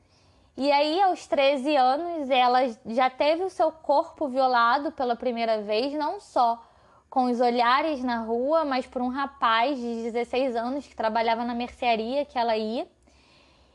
E 0.57 0.71
aí, 0.71 1.03
aos 1.03 1.27
13 1.27 1.75
anos, 1.75 2.31
ela 2.31 2.61
já 2.87 3.11
teve 3.11 3.43
o 3.43 3.51
seu 3.51 3.73
corpo 3.73 4.29
violado 4.29 4.93
pela 4.93 5.17
primeira 5.17 5.63
vez, 5.63 5.93
não 5.95 6.21
só 6.21 6.63
com 7.09 7.25
os 7.25 7.41
olhares 7.41 8.05
na 8.05 8.21
rua, 8.21 8.65
mas 8.65 8.87
por 8.87 9.03
um 9.03 9.09
rapaz 9.09 9.77
de 9.77 10.05
16 10.05 10.55
anos 10.55 10.87
que 10.87 10.95
trabalhava 10.95 11.45
na 11.45 11.57
mercearia 11.57 12.25
que 12.25 12.39
ela 12.39 12.57
ia. 12.57 12.87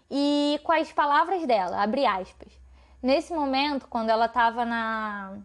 E 0.09 0.59
com 0.63 0.71
as 0.71 0.91
palavras 0.91 1.45
dela, 1.45 1.81
abre 1.81 2.05
aspas. 2.05 2.51
Nesse 3.01 3.33
momento, 3.33 3.87
quando 3.87 4.09
ela 4.09 4.25
estava 4.25 4.65
na, 4.65 5.37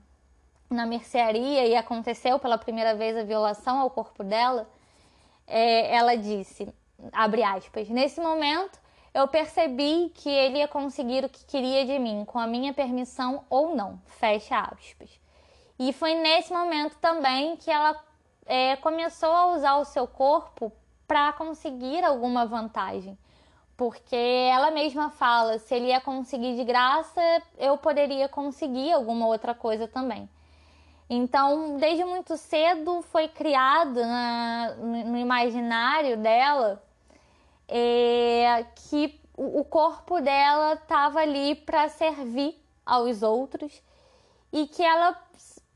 na 0.68 0.86
mercearia 0.86 1.66
e 1.66 1.74
aconteceu 1.74 2.38
pela 2.38 2.58
primeira 2.58 2.94
vez 2.94 3.16
a 3.16 3.24
violação 3.24 3.80
ao 3.80 3.90
corpo 3.90 4.22
dela, 4.22 4.68
é, 5.46 5.94
ela 5.94 6.16
disse, 6.16 6.72
abre 7.12 7.42
aspas, 7.42 7.88
nesse 7.88 8.20
momento 8.20 8.78
eu 9.12 9.26
percebi 9.26 10.10
que 10.14 10.28
ele 10.28 10.58
ia 10.58 10.68
conseguir 10.68 11.24
o 11.24 11.28
que 11.28 11.44
queria 11.44 11.84
de 11.84 11.98
mim, 11.98 12.24
com 12.24 12.38
a 12.38 12.46
minha 12.46 12.72
permissão 12.72 13.44
ou 13.50 13.74
não. 13.74 14.00
Fecha 14.06 14.60
aspas. 14.60 15.10
E 15.78 15.92
foi 15.92 16.14
nesse 16.14 16.52
momento 16.52 16.96
também 16.98 17.56
que 17.56 17.70
ela 17.70 17.98
é, 18.46 18.76
começou 18.76 19.32
a 19.32 19.46
usar 19.54 19.76
o 19.76 19.84
seu 19.84 20.06
corpo 20.06 20.72
para 21.08 21.32
conseguir 21.32 22.04
alguma 22.04 22.46
vantagem. 22.46 23.18
Porque 23.80 24.14
ela 24.14 24.70
mesma 24.70 25.08
fala: 25.08 25.58
se 25.58 25.74
ele 25.74 25.86
ia 25.86 26.02
conseguir 26.02 26.54
de 26.54 26.64
graça, 26.64 27.18
eu 27.56 27.78
poderia 27.78 28.28
conseguir 28.28 28.92
alguma 28.92 29.26
outra 29.26 29.54
coisa 29.54 29.88
também. 29.88 30.28
Então, 31.08 31.78
desde 31.78 32.04
muito 32.04 32.36
cedo 32.36 33.00
foi 33.00 33.26
criado 33.26 33.98
na, 33.98 34.74
no 34.76 35.16
imaginário 35.16 36.18
dela 36.18 36.82
é, 37.66 38.66
que 38.76 39.18
o 39.34 39.64
corpo 39.64 40.20
dela 40.20 40.74
estava 40.74 41.20
ali 41.20 41.54
para 41.54 41.88
servir 41.88 42.62
aos 42.84 43.22
outros 43.22 43.82
e 44.52 44.66
que 44.66 44.82
ela, 44.82 45.16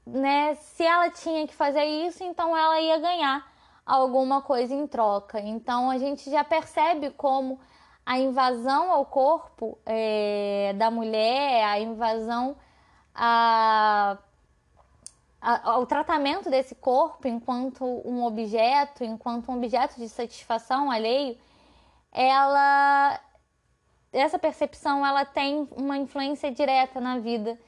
né, 0.07 0.57
se 0.57 0.85
ela 0.85 1.09
tinha 1.09 1.47
que 1.47 1.55
fazer 1.55 1.85
isso, 1.85 2.23
então 2.23 2.55
ela 2.55 2.79
ia 2.83 2.99
ganhar 2.99 3.51
alguma 3.87 4.43
coisa 4.43 4.75
em 4.75 4.87
troca. 4.87 5.41
Então 5.41 5.91
a 5.91 5.97
gente 5.97 6.31
já 6.31 6.45
percebe 6.45 7.09
como 7.09 7.59
a 8.07 8.19
invasão 8.19 8.91
ao 8.91 9.07
corpo 9.07 9.79
é, 9.87 10.75
da 10.77 10.91
mulher, 10.91 11.65
a 11.65 11.81
invasão 11.81 12.57
a, 13.15 14.19
a, 15.41 15.71
ao 15.71 15.87
tratamento 15.87 16.51
desse 16.51 16.75
corpo 16.75 17.27
enquanto 17.27 17.85
um 18.05 18.25
objeto, 18.25 19.05
enquanto 19.05 19.51
um 19.51 19.57
objeto 19.57 19.97
de 19.97 20.09
satisfação 20.09 20.91
alheio, 20.91 21.37
ela 22.13 23.21
essa 24.13 24.39
percepção 24.39 25.05
ela 25.05 25.25
tem 25.25 25.69
uma 25.77 25.99
influência 25.99 26.51
direta 26.51 27.01
na 27.01 27.19
vida 27.19 27.59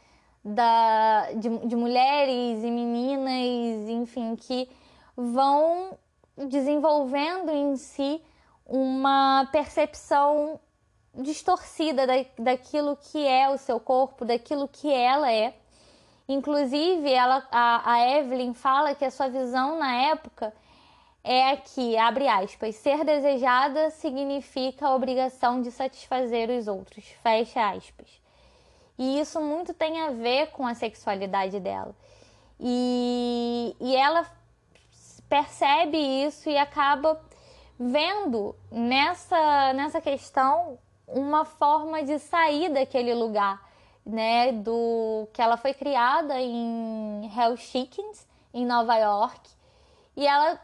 da, 0.45 1.33
de, 1.33 1.49
de 1.67 1.75
mulheres 1.75 2.63
e 2.63 2.71
meninas, 2.71 3.89
enfim, 3.89 4.37
que 4.37 4.69
vão 5.17 5.99
desenvolvendo 6.37 7.51
em 7.51 7.75
si 7.77 8.23
uma 8.67 9.49
percepção 9.53 10.61
distorcida 11.15 12.07
da, 12.07 12.15
daquilo 12.39 12.97
que 12.97 13.27
é 13.27 13.49
o 13.49 13.57
seu 13.57 13.81
corpo, 13.81 14.25
daquilo 14.25 14.69
que 14.69 14.93
ela 14.93 15.33
é. 15.33 15.55
Inclusive, 16.29 17.11
ela, 17.13 17.47
a, 17.51 17.93
a 17.93 18.19
Evelyn 18.19 18.53
fala 18.53 18.95
que 18.95 19.05
a 19.05 19.11
sua 19.11 19.29
visão 19.29 19.79
na 19.79 19.95
época 20.11 20.53
é 21.23 21.57
que, 21.57 21.97
abre 21.97 22.29
aspas, 22.29 22.77
ser 22.77 23.05
desejada 23.05 23.91
significa 23.91 24.87
a 24.87 24.95
obrigação 24.95 25.61
de 25.61 25.71
satisfazer 25.71 26.51
os 26.51 26.69
outros, 26.69 27.05
fecha 27.23 27.71
aspas. 27.71 28.21
E 28.99 29.21
isso 29.21 29.41
muito 29.41 29.75
tem 29.75 30.01
a 30.03 30.11
ver 30.11 30.49
com 30.53 30.67
a 30.67 30.75
sexualidade 30.75 31.61
dela. 31.61 31.95
E, 32.59 33.77
e 33.81 33.95
ela 33.95 34.27
percebe 35.29 35.99
isso 35.99 36.49
e 36.49 36.57
acaba 36.57 37.21
vendo 37.79 38.55
nessa, 38.71 39.73
nessa 39.73 40.01
questão 40.01 40.79
uma 41.07 41.45
forma 41.45 42.03
de 42.03 42.19
sair 42.19 42.69
daquele 42.71 43.15
lugar, 43.15 43.63
né? 44.05 44.53
Do 44.53 45.29
que 45.33 45.41
ela 45.41 45.57
foi 45.57 45.75
criada 45.75 46.41
em 46.41 47.31
Hell's 47.37 47.61
Chickens, 47.61 48.27
em 48.53 48.65
Nova 48.65 48.97
York, 48.97 49.51
e 50.17 50.27
ela 50.27 50.59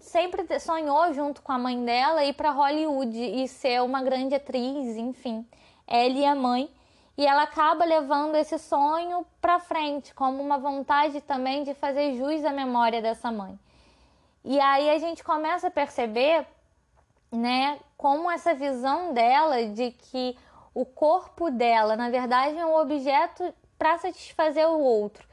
sempre 0.00 0.58
sonhou 0.58 1.12
junto 1.12 1.42
com 1.42 1.52
a 1.52 1.58
mãe 1.58 1.82
dela 1.84 2.24
ir 2.24 2.32
para 2.32 2.50
Hollywood 2.50 3.18
e 3.18 3.46
ser 3.48 3.82
uma 3.82 4.02
grande 4.02 4.34
atriz, 4.34 4.96
enfim. 4.96 5.46
Ela 5.86 6.14
e 6.14 6.24
a 6.24 6.34
mãe. 6.34 6.70
E 7.18 7.26
ela 7.26 7.44
acaba 7.44 7.84
levando 7.84 8.34
esse 8.34 8.58
sonho 8.58 9.26
para 9.40 9.58
frente, 9.58 10.14
como 10.14 10.42
uma 10.42 10.58
vontade 10.58 11.20
também 11.22 11.64
de 11.64 11.72
fazer 11.72 12.14
jus 12.14 12.44
à 12.44 12.52
memória 12.52 13.00
dessa 13.00 13.32
mãe. 13.32 13.58
E 14.48 14.60
aí 14.60 14.88
a 14.90 14.98
gente 15.00 15.24
começa 15.24 15.66
a 15.66 15.70
perceber, 15.72 16.46
né, 17.32 17.80
como 17.98 18.30
essa 18.30 18.54
visão 18.54 19.12
dela 19.12 19.66
de 19.66 19.90
que 19.90 20.38
o 20.72 20.86
corpo 20.86 21.50
dela, 21.50 21.96
na 21.96 22.08
verdade, 22.10 22.56
é 22.56 22.64
um 22.64 22.76
objeto 22.76 23.52
para 23.76 23.98
satisfazer 23.98 24.68
o 24.68 24.78
outro. 24.78 25.26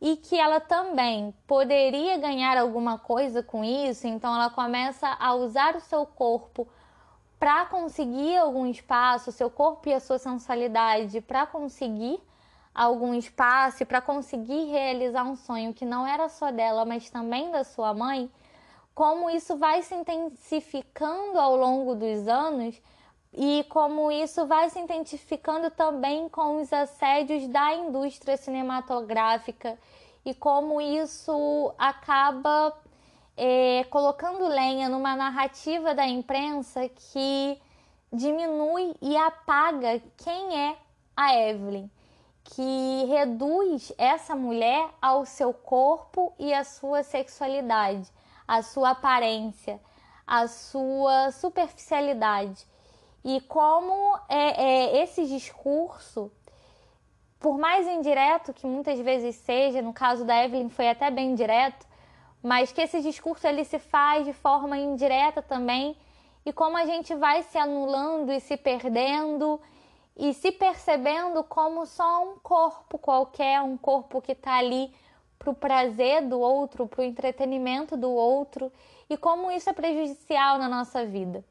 E 0.00 0.16
que 0.16 0.36
ela 0.36 0.58
também 0.58 1.32
poderia 1.46 2.18
ganhar 2.18 2.58
alguma 2.58 2.98
coisa 2.98 3.44
com 3.44 3.62
isso, 3.62 4.08
então 4.08 4.34
ela 4.34 4.50
começa 4.50 5.06
a 5.20 5.34
usar 5.34 5.76
o 5.76 5.80
seu 5.80 6.04
corpo 6.04 6.66
para 7.38 7.64
conseguir 7.66 8.38
algum 8.38 8.66
espaço, 8.66 9.30
o 9.30 9.32
seu 9.32 9.48
corpo 9.48 9.88
e 9.88 9.94
a 9.94 10.00
sua 10.00 10.18
sensualidade 10.18 11.20
para 11.20 11.46
conseguir 11.46 12.20
algum 12.74 13.14
espaço 13.14 13.84
e 13.84 13.86
para 13.86 14.00
conseguir 14.00 14.64
realizar 14.64 15.22
um 15.22 15.36
sonho 15.36 15.72
que 15.72 15.84
não 15.84 16.04
era 16.04 16.28
só 16.28 16.50
dela, 16.50 16.84
mas 16.84 17.08
também 17.08 17.52
da 17.52 17.62
sua 17.62 17.94
mãe, 17.94 18.28
como 18.98 19.30
isso 19.30 19.56
vai 19.56 19.80
se 19.84 19.94
intensificando 19.94 21.38
ao 21.38 21.54
longo 21.54 21.94
dos 21.94 22.26
anos 22.26 22.82
e 23.32 23.64
como 23.68 24.10
isso 24.10 24.44
vai 24.44 24.68
se 24.70 24.80
identificando 24.80 25.70
também 25.70 26.28
com 26.28 26.60
os 26.60 26.72
assédios 26.72 27.46
da 27.46 27.74
indústria 27.74 28.36
cinematográfica 28.36 29.78
e 30.26 30.34
como 30.34 30.80
isso 30.80 31.72
acaba 31.78 32.76
é, 33.36 33.84
colocando 33.84 34.48
lenha 34.48 34.88
numa 34.88 35.14
narrativa 35.14 35.94
da 35.94 36.04
imprensa 36.04 36.88
que 36.88 37.56
diminui 38.12 38.96
e 39.00 39.16
apaga 39.16 40.02
quem 40.16 40.70
é 40.70 40.76
a 41.16 41.36
Evelyn, 41.36 41.88
que 42.42 43.04
reduz 43.08 43.92
essa 43.96 44.34
mulher 44.34 44.90
ao 45.00 45.24
seu 45.24 45.54
corpo 45.54 46.32
e 46.36 46.52
à 46.52 46.64
sua 46.64 47.04
sexualidade, 47.04 48.10
à 48.48 48.62
sua 48.62 48.90
aparência, 48.90 49.78
à 50.26 50.48
sua 50.48 51.30
superficialidade. 51.32 52.66
E 53.22 53.42
como 53.42 54.18
é, 54.26 54.64
é 54.64 55.02
esse 55.02 55.26
discurso, 55.26 56.32
por 57.38 57.58
mais 57.58 57.86
indireto 57.86 58.54
que 58.54 58.66
muitas 58.66 58.98
vezes 59.00 59.36
seja, 59.36 59.82
no 59.82 59.92
caso 59.92 60.24
da 60.24 60.42
Evelyn 60.42 60.70
foi 60.70 60.88
até 60.88 61.10
bem 61.10 61.34
direto, 61.34 61.86
mas 62.42 62.72
que 62.72 62.80
esse 62.80 63.02
discurso 63.02 63.46
ele 63.46 63.64
se 63.64 63.78
faz 63.78 64.24
de 64.24 64.32
forma 64.32 64.78
indireta 64.78 65.42
também, 65.42 65.94
e 66.46 66.52
como 66.52 66.78
a 66.78 66.86
gente 66.86 67.14
vai 67.14 67.42
se 67.42 67.58
anulando 67.58 68.32
e 68.32 68.40
se 68.40 68.56
perdendo 68.56 69.60
e 70.16 70.32
se 70.32 70.50
percebendo 70.50 71.44
como 71.44 71.84
só 71.84 72.24
um 72.24 72.38
corpo 72.38 72.96
qualquer, 72.98 73.60
um 73.60 73.76
corpo 73.76 74.22
que 74.22 74.32
está 74.32 74.54
ali 74.54 74.92
para 75.38 75.50
o 75.50 75.54
prazer 75.54 76.26
do 76.26 76.40
outro, 76.40 76.86
para 76.86 77.00
o 77.00 77.04
entretenimento 77.04 77.96
do 77.96 78.10
outro, 78.10 78.72
e 79.08 79.16
como 79.16 79.50
isso 79.50 79.70
é 79.70 79.72
prejudicial 79.72 80.58
na 80.58 80.68
nossa 80.68 81.04
vida. 81.06 81.44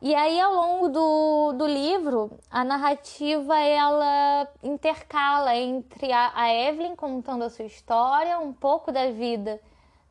E 0.00 0.14
aí, 0.14 0.40
ao 0.40 0.54
longo 0.54 0.88
do, 0.88 1.52
do 1.54 1.66
livro, 1.66 2.38
a 2.48 2.62
narrativa 2.62 3.58
ela 3.58 4.48
intercala 4.62 5.56
entre 5.56 6.12
a, 6.12 6.30
a 6.34 6.54
Evelyn 6.54 6.94
contando 6.94 7.42
a 7.42 7.50
sua 7.50 7.64
história, 7.64 8.38
um 8.38 8.52
pouco 8.52 8.92
da 8.92 9.10
vida 9.10 9.60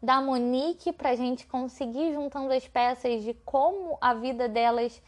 da 0.04 0.22
Monique, 0.22 0.92
para 0.92 1.12
a 1.12 1.16
gente 1.16 1.48
conseguir 1.48 2.14
juntando 2.14 2.54
as 2.54 2.68
peças 2.68 3.24
de 3.24 3.34
como 3.46 3.98
a 4.02 4.14
vida 4.14 4.48
delas 4.48 5.02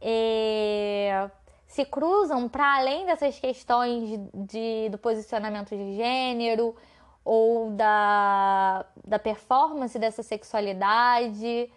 é, 0.00 1.30
se 1.72 1.86
cruzam 1.86 2.50
para 2.50 2.76
além 2.76 3.06
dessas 3.06 3.38
questões 3.38 4.20
de, 4.34 4.90
do 4.90 4.98
posicionamento 4.98 5.70
de 5.70 5.96
gênero 5.96 6.76
ou 7.24 7.70
da, 7.70 8.84
da 9.02 9.18
performance 9.18 9.98
dessa 9.98 10.22
sexualidade 10.22 11.70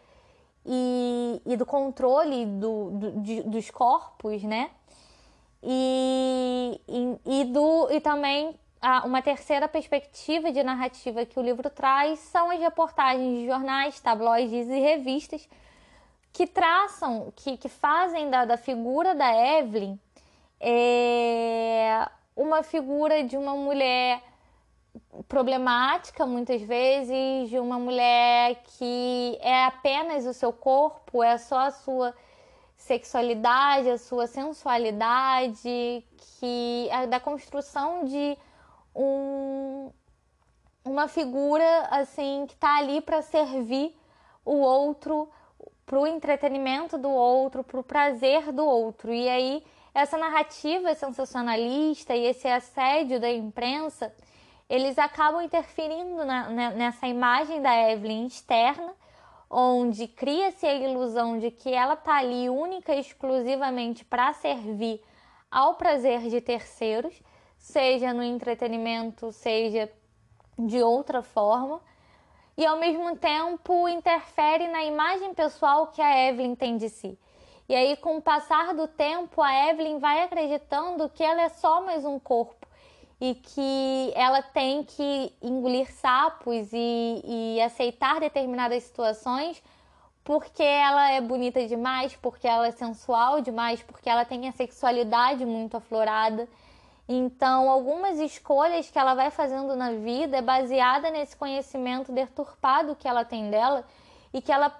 e, 0.65 1.41
e 1.45 1.55
do 1.55 1.65
controle 1.65 2.45
do, 2.45 2.89
do 2.91 3.11
de, 3.21 3.43
dos 3.43 3.71
corpos, 3.71 4.43
né? 4.43 4.69
E, 5.63 6.81
e, 6.89 7.41
e, 7.41 7.43
do, 7.45 7.89
e 7.89 8.01
também 8.01 8.53
uma 9.05 9.21
terceira 9.21 9.65
perspectiva 9.65 10.51
de 10.51 10.61
narrativa 10.61 11.25
que 11.25 11.39
o 11.39 11.41
livro 11.41 11.69
traz 11.69 12.19
são 12.19 12.51
as 12.51 12.59
reportagens 12.59 13.39
de 13.39 13.45
jornais, 13.45 14.01
tabloides 14.01 14.67
e 14.67 14.77
revistas 14.77 15.47
que 16.35 16.45
traçam, 16.45 17.31
que, 17.33 17.55
que 17.55 17.69
fazem 17.69 18.29
da, 18.29 18.43
da 18.43 18.57
figura 18.57 19.15
da 19.15 19.33
Evelyn 19.57 19.97
é, 20.59 22.09
uma 22.35 22.61
figura 22.61 23.23
de 23.23 23.37
uma 23.37 23.55
mulher 23.55 24.21
problemática 25.29 26.25
muitas 26.25 26.61
vezes 26.61 27.49
de 27.49 27.57
uma 27.57 27.79
mulher 27.79 28.61
que 28.65 29.37
é 29.39 29.63
apenas 29.63 30.25
o 30.25 30.33
seu 30.33 30.51
corpo, 30.51 31.23
é 31.23 31.37
só 31.37 31.57
a 31.57 31.71
sua 31.71 32.13
sexualidade, 32.75 33.89
a 33.89 33.97
sua 33.97 34.27
sensualidade, 34.27 36.05
que 36.17 36.89
é 36.91 37.07
da 37.07 37.19
construção 37.19 38.03
de 38.03 38.37
um, 38.93 39.89
uma 40.83 41.07
figura 41.07 41.87
assim 41.91 42.45
que 42.45 42.55
está 42.55 42.75
ali 42.75 42.99
para 42.99 43.21
servir 43.21 43.97
o 44.43 44.57
outro, 44.57 45.29
para 45.85 45.99
o 45.99 46.07
entretenimento 46.07 46.97
do 46.97 47.09
outro, 47.09 47.63
para 47.63 47.79
o 47.79 47.83
prazer 47.83 48.51
do 48.51 48.65
outro. 48.65 49.13
E 49.13 49.29
aí 49.29 49.63
essa 49.93 50.17
narrativa 50.17 50.93
sensacionalista 50.93 52.15
e 52.15 52.25
esse 52.25 52.47
assédio 52.47 53.19
da 53.19 53.31
imprensa 53.31 54.13
eles 54.69 54.97
acabam 54.97 55.41
interferindo 55.43 56.25
na, 56.25 56.71
nessa 56.71 57.07
imagem 57.07 57.61
da 57.61 57.91
Evelyn 57.91 58.25
externa, 58.25 58.93
onde 59.49 60.07
cria-se 60.07 60.65
a 60.65 60.73
ilusão 60.73 61.37
de 61.37 61.51
que 61.51 61.71
ela 61.71 61.93
está 61.93 62.17
ali 62.17 62.49
única 62.49 62.93
e 62.93 62.99
exclusivamente 62.99 64.03
para 64.03 64.33
servir 64.33 64.99
ao 65.51 65.75
prazer 65.75 66.21
de 66.21 66.41
terceiros, 66.41 67.21
seja 67.57 68.11
no 68.11 68.23
entretenimento, 68.23 69.31
seja 69.31 69.89
de 70.57 70.81
outra 70.81 71.21
forma, 71.21 71.79
e 72.57 72.65
ao 72.65 72.77
mesmo 72.77 73.15
tempo 73.17 73.87
interfere 73.87 74.67
na 74.67 74.83
imagem 74.83 75.33
pessoal 75.33 75.87
que 75.87 76.01
a 76.01 76.27
Evelyn 76.29 76.55
tem 76.55 76.77
de 76.77 76.89
si. 76.89 77.17
E 77.67 77.75
aí, 77.75 77.97
com 77.97 78.17
o 78.17 78.21
passar 78.21 78.73
do 78.73 78.87
tempo, 78.87 79.41
a 79.41 79.69
Evelyn 79.69 79.97
vai 79.97 80.23
acreditando 80.23 81.09
que 81.09 81.23
ela 81.23 81.41
é 81.41 81.49
só 81.49 81.81
mais 81.81 82.05
um 82.05 82.19
corpo 82.19 82.67
e 83.19 83.33
que 83.35 84.11
ela 84.15 84.41
tem 84.41 84.83
que 84.83 85.33
engolir 85.41 85.91
sapos 85.91 86.71
e, 86.71 87.21
e 87.23 87.61
aceitar 87.61 88.19
determinadas 88.19 88.83
situações 88.83 89.61
porque 90.25 90.63
ela 90.63 91.11
é 91.11 91.21
bonita 91.21 91.65
demais, 91.67 92.15
porque 92.15 92.47
ela 92.47 92.67
é 92.67 92.71
sensual 92.71 93.41
demais, 93.41 93.83
porque 93.83 94.09
ela 94.09 94.25
tem 94.25 94.47
a 94.47 94.51
sexualidade 94.51 95.45
muito 95.45 95.77
aflorada. 95.77 96.49
Então, 97.07 97.69
algumas 97.69 98.19
escolhas 98.19 98.89
que 98.89 98.97
ela 98.97 99.13
vai 99.13 99.29
fazendo 99.29 99.75
na 99.75 99.91
vida 99.91 100.37
é 100.37 100.41
baseada 100.41 101.11
nesse 101.11 101.35
conhecimento 101.35 102.11
deturpado 102.11 102.95
que 102.95 103.07
ela 103.07 103.23
tem 103.23 103.51
dela 103.51 103.85
e 104.33 104.41
que 104.41 104.51
ela 104.51 104.75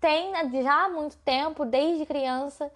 tem 0.00 0.32
já 0.62 0.84
há 0.84 0.88
muito 0.88 1.16
tempo, 1.18 1.64
desde 1.64 2.06
criança. 2.06 2.70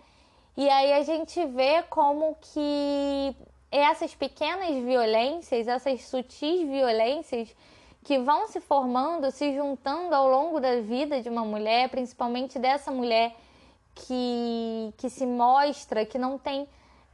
E 0.57 0.69
aí 0.69 0.93
a 0.93 1.03
gente 1.03 1.45
vê 1.47 1.83
como 1.85 2.37
que 2.41 3.37
essas 3.71 4.15
pequenas 4.15 4.83
violências, 4.83 5.69
essas 5.69 6.03
sutis 6.03 6.69
violências 6.69 7.55
que 8.03 8.19
vão 8.19 8.49
se 8.49 8.61
formando, 8.61 9.31
se 9.31 9.55
juntando 9.55 10.15
ao 10.15 10.29
longo 10.29 10.59
da 10.59 10.81
vida 10.81 11.23
de 11.23 11.29
uma 11.29 11.45
mulher, 11.45 11.89
principalmente 11.91 12.59
dessa 12.59 12.91
mulher 12.91 13.37
que, 13.95 14.93
que 14.97 15.09
se 15.09 15.25
mostra, 15.27 16.05
que 16.05 16.19
não 16.19 16.37
tem. 16.39 16.67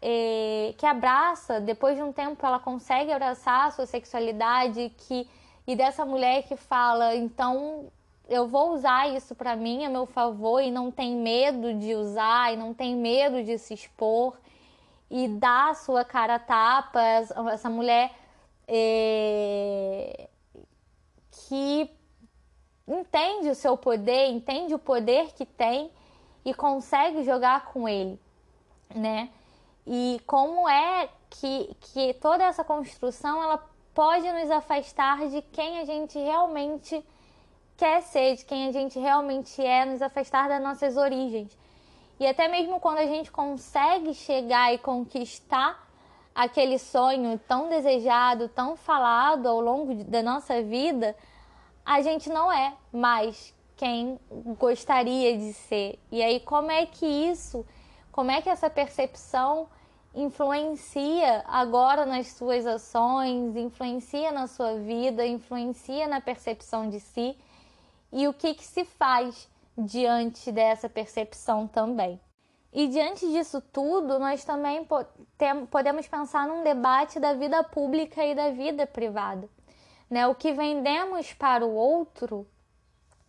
Eh, 0.03 0.75
que 0.77 0.85
abraça, 0.85 1.61
depois 1.61 1.97
de 1.97 2.03
um 2.03 2.13
tempo 2.13 2.45
ela 2.45 2.59
consegue 2.59 3.11
abraçar 3.11 3.69
a 3.69 3.71
sua 3.71 3.87
sexualidade, 3.87 4.93
que, 4.99 5.29
e 5.67 5.75
dessa 5.75 6.05
mulher 6.05 6.43
que 6.43 6.55
fala, 6.55 7.15
então 7.15 7.91
eu 8.29 8.47
vou 8.47 8.73
usar 8.75 9.09
isso 9.09 9.35
para 9.35 9.57
mim 9.57 9.85
a 9.85 9.89
meu 9.89 10.05
favor 10.05 10.61
e 10.61 10.71
não 10.71 10.91
tem 10.91 11.17
medo 11.17 11.75
de 11.75 11.95
usar 11.95 12.53
e 12.53 12.57
não 12.57 12.75
tem 12.75 12.95
medo 12.95 13.43
de 13.43 13.57
se 13.59 13.73
expor 13.73 14.37
e 15.11 15.29
dá 15.29 15.71
a 15.71 15.75
sua 15.75 16.05
cara 16.05 16.35
a 16.35 16.39
tapa, 16.39 17.01
essa 17.53 17.71
mulher 17.71 18.13
é, 18.67 20.29
que 21.31 21.91
entende 22.87 23.49
o 23.49 23.55
seu 23.55 23.77
poder, 23.77 24.27
entende 24.29 24.75
o 24.75 24.79
poder 24.79 25.33
que 25.33 25.47
tem 25.47 25.91
e 26.45 26.53
consegue 26.53 27.25
jogar 27.25 27.67
com 27.67 27.89
ele, 27.89 28.21
né? 28.95 29.31
E 29.87 30.21
como 30.27 30.69
é 30.69 31.09
que, 31.31 31.77
que 31.81 32.15
toda 32.15 32.45
essa 32.45 32.65
construção 32.65 33.43
ela 33.43 33.63
pode 33.95 34.31
nos 34.33 34.51
afastar 34.51 35.27
de 35.29 35.41
quem 35.41 35.79
a 35.79 35.85
gente 35.85 36.19
realmente 36.19 37.05
quer 37.77 38.03
ser, 38.03 38.37
de 38.37 38.45
quem 38.45 38.69
a 38.69 38.73
gente 38.73 38.99
realmente 38.99 39.65
é, 39.65 39.85
nos 39.85 40.03
afastar 40.03 40.49
das 40.49 40.63
nossas 40.63 40.97
origens. 40.97 41.57
E 42.19 42.27
até 42.27 42.49
mesmo 42.49 42.81
quando 42.81 42.99
a 42.99 43.07
gente 43.07 43.31
consegue 43.31 44.15
chegar 44.15 44.73
e 44.73 44.79
conquistar 44.79 45.87
aquele 46.35 46.79
sonho 46.79 47.39
tão 47.47 47.69
desejado, 47.69 48.49
tão 48.49 48.77
falado 48.77 49.47
ao 49.47 49.61
longo 49.61 49.95
da 50.05 50.23
nossa 50.23 50.63
vida, 50.63 51.17
a 51.85 52.03
gente 52.03 52.29
não 52.29 52.51
é 52.51 52.75
mais 52.93 53.55
quem 53.77 54.19
gostaria 54.59 55.37
de 55.37 55.53
ser. 55.53 55.99
E 56.11 56.23
aí, 56.23 56.41
como 56.41 56.71
é 56.71 56.85
que 56.87 57.07
isso, 57.07 57.65
como 58.11 58.31
é 58.31 58.43
que 58.43 58.49
essa 58.49 58.69
percepção 58.69 59.69
influencia 60.17 61.45
agora 61.47 62.07
nas 62.07 62.29
suas 62.29 62.67
ações, 62.67 63.55
influencia 63.55 64.33
na 64.33 64.47
sua 64.47 64.79
vida, 64.79 65.27
influencia 65.27 66.09
na 66.09 66.23
percepção 66.23 66.89
de 66.89 66.99
si 66.99 67.37
e 68.11 68.27
o 68.27 68.33
que, 68.33 68.55
que 68.55 68.65
se 68.65 68.85
faz 68.85 69.47
diante 69.77 70.51
dessa 70.51 70.89
percepção 70.89 71.69
também. 71.69 72.19
E 72.73 72.89
diante 72.89 73.31
disso 73.31 73.61
tudo, 73.61 74.19
nós 74.19 74.43
também 74.43 74.87
podemos 75.71 76.09
pensar 76.09 76.49
num 76.49 76.63
debate 76.63 77.21
da 77.21 77.35
vida 77.35 77.63
pública 77.63 78.25
e 78.25 78.35
da 78.35 78.51
vida 78.51 78.87
privada. 78.87 79.49
Né? 80.09 80.27
O 80.27 80.35
que 80.35 80.53
vendemos 80.53 81.33
para 81.35 81.65
o 81.65 81.75
outro 81.75 82.47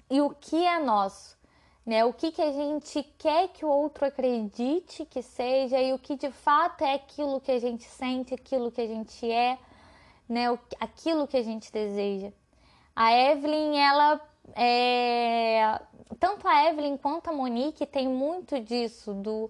e 0.09 0.21
o 0.21 0.29
que 0.29 0.65
é 0.65 0.79
nosso. 0.79 1.36
Né? 1.87 2.03
O 2.03 2.11
que, 2.11 2.33
que 2.33 2.41
a 2.41 2.51
gente 2.51 3.01
quer 3.17 3.47
que 3.47 3.63
o 3.63 3.69
outro 3.69 4.05
acredite 4.05 5.05
que 5.05 5.21
seja 5.21 5.79
e 5.81 5.93
o 5.93 5.97
que 5.97 6.17
de 6.17 6.29
fato 6.29 6.83
é 6.83 6.95
aquilo 6.95 7.39
que 7.39 7.49
a 7.49 7.59
gente 7.59 7.85
sente, 7.85 8.33
aquilo 8.33 8.69
que 8.69 8.81
a 8.81 8.85
gente 8.85 9.31
é, 9.31 9.57
né? 10.27 10.47
Aquilo 10.81 11.25
que 11.25 11.37
a 11.37 11.41
gente 11.41 11.71
deseja. 11.71 12.33
A 12.93 13.13
Evelyn, 13.13 13.77
ela 13.77 14.19
é... 14.53 15.79
tanto 16.19 16.45
a 16.45 16.69
Evelyn 16.69 16.97
quanto 16.97 17.29
a 17.29 17.33
Monique 17.33 17.85
tem 17.85 18.05
muito 18.05 18.59
disso 18.59 19.13
do 19.13 19.49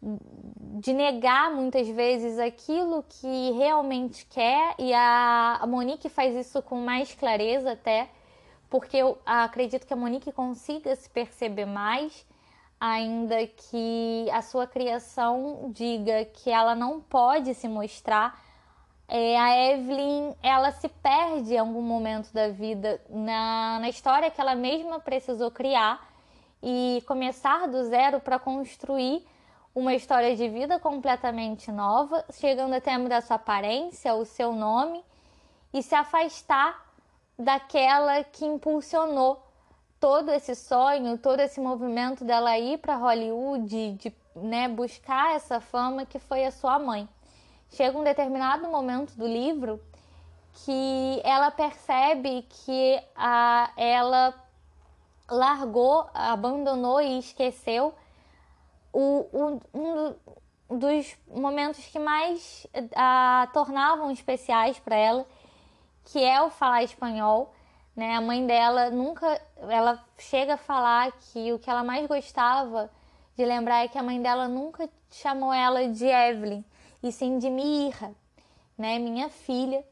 de 0.00 0.92
negar 0.92 1.50
muitas 1.50 1.88
vezes 1.88 2.38
aquilo 2.38 3.02
que 3.08 3.52
realmente 3.52 4.26
quer 4.26 4.74
e 4.78 4.92
a, 4.92 5.58
a 5.62 5.66
Monique 5.66 6.10
faz 6.10 6.36
isso 6.36 6.60
com 6.62 6.76
mais 6.76 7.14
clareza 7.14 7.72
até 7.72 8.10
porque 8.74 8.96
eu 8.96 9.16
acredito 9.24 9.86
que 9.86 9.92
a 9.92 9.96
Monique 9.96 10.32
consiga 10.32 10.96
se 10.96 11.08
perceber 11.08 11.64
mais, 11.64 12.26
ainda 12.80 13.46
que 13.46 14.28
a 14.32 14.42
sua 14.42 14.66
criação 14.66 15.70
diga 15.72 16.24
que 16.24 16.50
ela 16.50 16.74
não 16.74 17.00
pode 17.00 17.54
se 17.54 17.68
mostrar. 17.68 18.36
É, 19.06 19.38
a 19.38 19.70
Evelyn 19.70 20.34
ela 20.42 20.72
se 20.72 20.88
perde 20.88 21.54
em 21.54 21.58
algum 21.58 21.82
momento 21.82 22.32
da 22.32 22.48
vida 22.48 23.00
na, 23.08 23.78
na 23.78 23.88
história 23.88 24.28
que 24.28 24.40
ela 24.40 24.56
mesma 24.56 24.98
precisou 24.98 25.52
criar 25.52 26.04
e 26.60 27.00
começar 27.06 27.68
do 27.68 27.84
zero 27.84 28.18
para 28.18 28.40
construir 28.40 29.24
uma 29.72 29.94
história 29.94 30.34
de 30.34 30.48
vida 30.48 30.80
completamente 30.80 31.70
nova, 31.70 32.24
chegando 32.32 32.74
até 32.74 32.92
a 32.92 32.98
mudar 32.98 33.20
sua 33.20 33.36
aparência, 33.36 34.16
o 34.16 34.24
seu 34.24 34.52
nome 34.52 35.00
e 35.72 35.80
se 35.80 35.94
afastar 35.94 36.84
daquela 37.38 38.22
que 38.24 38.44
impulsionou 38.44 39.42
todo 39.98 40.30
esse 40.30 40.54
sonho, 40.54 41.18
todo 41.18 41.40
esse 41.40 41.60
movimento 41.60 42.24
dela 42.24 42.58
ir 42.58 42.78
para 42.78 42.96
Hollywood, 42.96 43.92
de 43.92 44.14
né, 44.36 44.68
buscar 44.68 45.34
essa 45.34 45.60
fama 45.60 46.04
que 46.04 46.18
foi 46.18 46.44
a 46.44 46.50
sua 46.50 46.78
mãe. 46.78 47.08
Chega 47.70 47.98
um 47.98 48.04
determinado 48.04 48.68
momento 48.68 49.14
do 49.14 49.26
livro 49.26 49.80
que 50.64 51.20
ela 51.24 51.50
percebe 51.50 52.42
que 52.42 53.02
a, 53.16 53.72
ela 53.76 54.34
largou, 55.28 56.08
abandonou 56.14 57.00
e 57.00 57.18
esqueceu 57.18 57.94
o, 58.92 59.26
o, 59.32 59.60
um 59.74 60.78
dos 60.78 61.16
momentos 61.28 61.84
que 61.86 61.98
mais 61.98 62.66
a 62.94 63.48
tornavam 63.52 64.10
especiais 64.10 64.78
para 64.78 64.96
ela, 64.96 65.26
que 66.04 66.22
é 66.22 66.40
o 66.42 66.50
falar 66.50 66.82
espanhol. 66.82 67.52
Né? 67.96 68.14
A 68.14 68.20
mãe 68.20 68.46
dela 68.46 68.90
nunca, 68.90 69.40
ela 69.68 70.02
chega 70.18 70.54
a 70.54 70.58
falar 70.58 71.12
que 71.12 71.52
o 71.52 71.58
que 71.58 71.70
ela 71.70 71.84
mais 71.84 72.06
gostava 72.06 72.90
de 73.36 73.44
lembrar 73.44 73.84
é 73.84 73.88
que 73.88 73.98
a 73.98 74.02
mãe 74.02 74.20
dela 74.20 74.48
nunca 74.48 74.88
chamou 75.10 75.52
ela 75.52 75.88
de 75.88 76.06
Evelyn, 76.06 76.64
e 77.02 77.12
sim 77.12 77.38
de 77.38 77.50
Mirra, 77.50 78.12
né? 78.76 78.98
Minha 78.98 79.28
filha. 79.28 79.84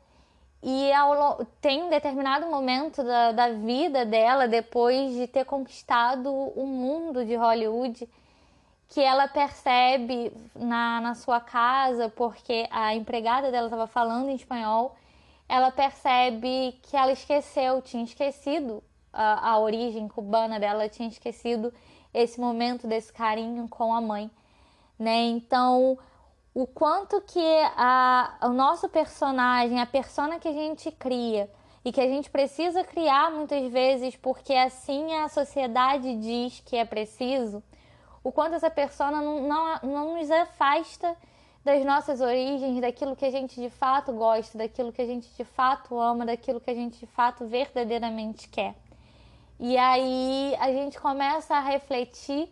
E 0.63 0.93
ao, 0.93 1.45
tem 1.61 1.83
um 1.83 1.91
determinado 1.91 2.47
momento 2.47 3.03
da, 3.03 3.33
da 3.33 3.49
vida 3.51 4.05
dela, 4.05 4.47
depois 4.47 5.13
de 5.15 5.27
ter 5.27 5.45
conquistado 5.45 6.33
o 6.33 6.65
mundo 6.67 7.25
de 7.25 7.35
Hollywood, 7.35 8.09
que 8.89 9.01
ela 9.01 9.27
percebe 9.27 10.33
na, 10.55 11.01
na 11.01 11.15
sua 11.15 11.41
casa, 11.41 12.09
porque 12.11 12.69
a 12.71 12.95
empregada 12.95 13.51
dela 13.51 13.67
estava 13.67 13.87
falando 13.87 14.29
em 14.29 14.37
espanhol, 14.37 14.95
ela 15.53 15.71
percebe 15.71 16.81
que 16.83 16.97
ela 16.97 17.13
esqueceu, 17.13 17.83
tinha 17.83 18.05
esquecido 18.05 18.83
a, 19.13 19.51
a 19.51 19.59
origem 19.59 20.09
cubana 20.09 20.59
dela, 20.59 20.89
tinha 20.89 21.11
esquecido 21.11 21.71
esse 22.15 22.41
momento 22.41 22.87
desse 22.87 23.13
carinho 23.13 23.69
com 23.69 23.95
a 23.95 24.01
mãe, 24.01 24.31
né? 24.99 25.25
Então, 25.25 25.99
o 26.55 26.67
quanto 26.67 27.21
que 27.21 27.61
a, 27.77 28.39
o 28.45 28.49
nosso 28.49 28.89
personagem, 28.89 29.79
a 29.79 29.85
persona 29.85 30.39
que 30.39 30.49
a 30.49 30.53
gente 30.55 30.91
cria 30.91 31.51
e 31.85 31.93
que 31.93 32.01
a 32.01 32.07
gente 32.07 32.31
precisa 32.31 32.83
criar 32.83 33.31
muitas 33.31 33.71
vezes 33.71 34.17
porque 34.17 34.55
assim 34.55 35.13
a 35.17 35.29
sociedade 35.29 36.17
diz 36.17 36.61
que 36.65 36.79
é 36.79 36.85
preciso, 36.87 37.63
o 38.25 38.33
quanto 38.33 38.55
essa 38.55 38.71
persona 38.71 39.21
não, 39.21 39.47
não, 39.47 39.79
não 39.83 40.17
nos 40.17 40.31
afasta 40.31 41.15
das 41.65 41.85
nossas 41.85 42.21
origens, 42.21 42.81
daquilo 42.81 43.15
que 43.15 43.25
a 43.25 43.31
gente 43.31 43.61
de 43.61 43.71
fato 43.71 44.13
gosta, 44.13 44.59
daquilo 44.59 44.93
que 44.93 45.01
a 45.01 45.07
gente 45.07 45.29
de 45.37 45.45
fato 45.45 45.99
ama, 45.99 46.27
daquilo 46.27 46.61
que 46.61 46.71
a 46.71 46.75
gente 46.75 46.99
de 46.99 47.07
fato 47.07 47.47
verdadeiramente 47.47 48.49
quer. 48.49 48.75
E 49.61 49.79
aí 49.79 50.57
a 50.59 50.73
gente 50.73 50.99
começa 51.01 51.55
a 51.55 51.61
refletir 51.61 52.51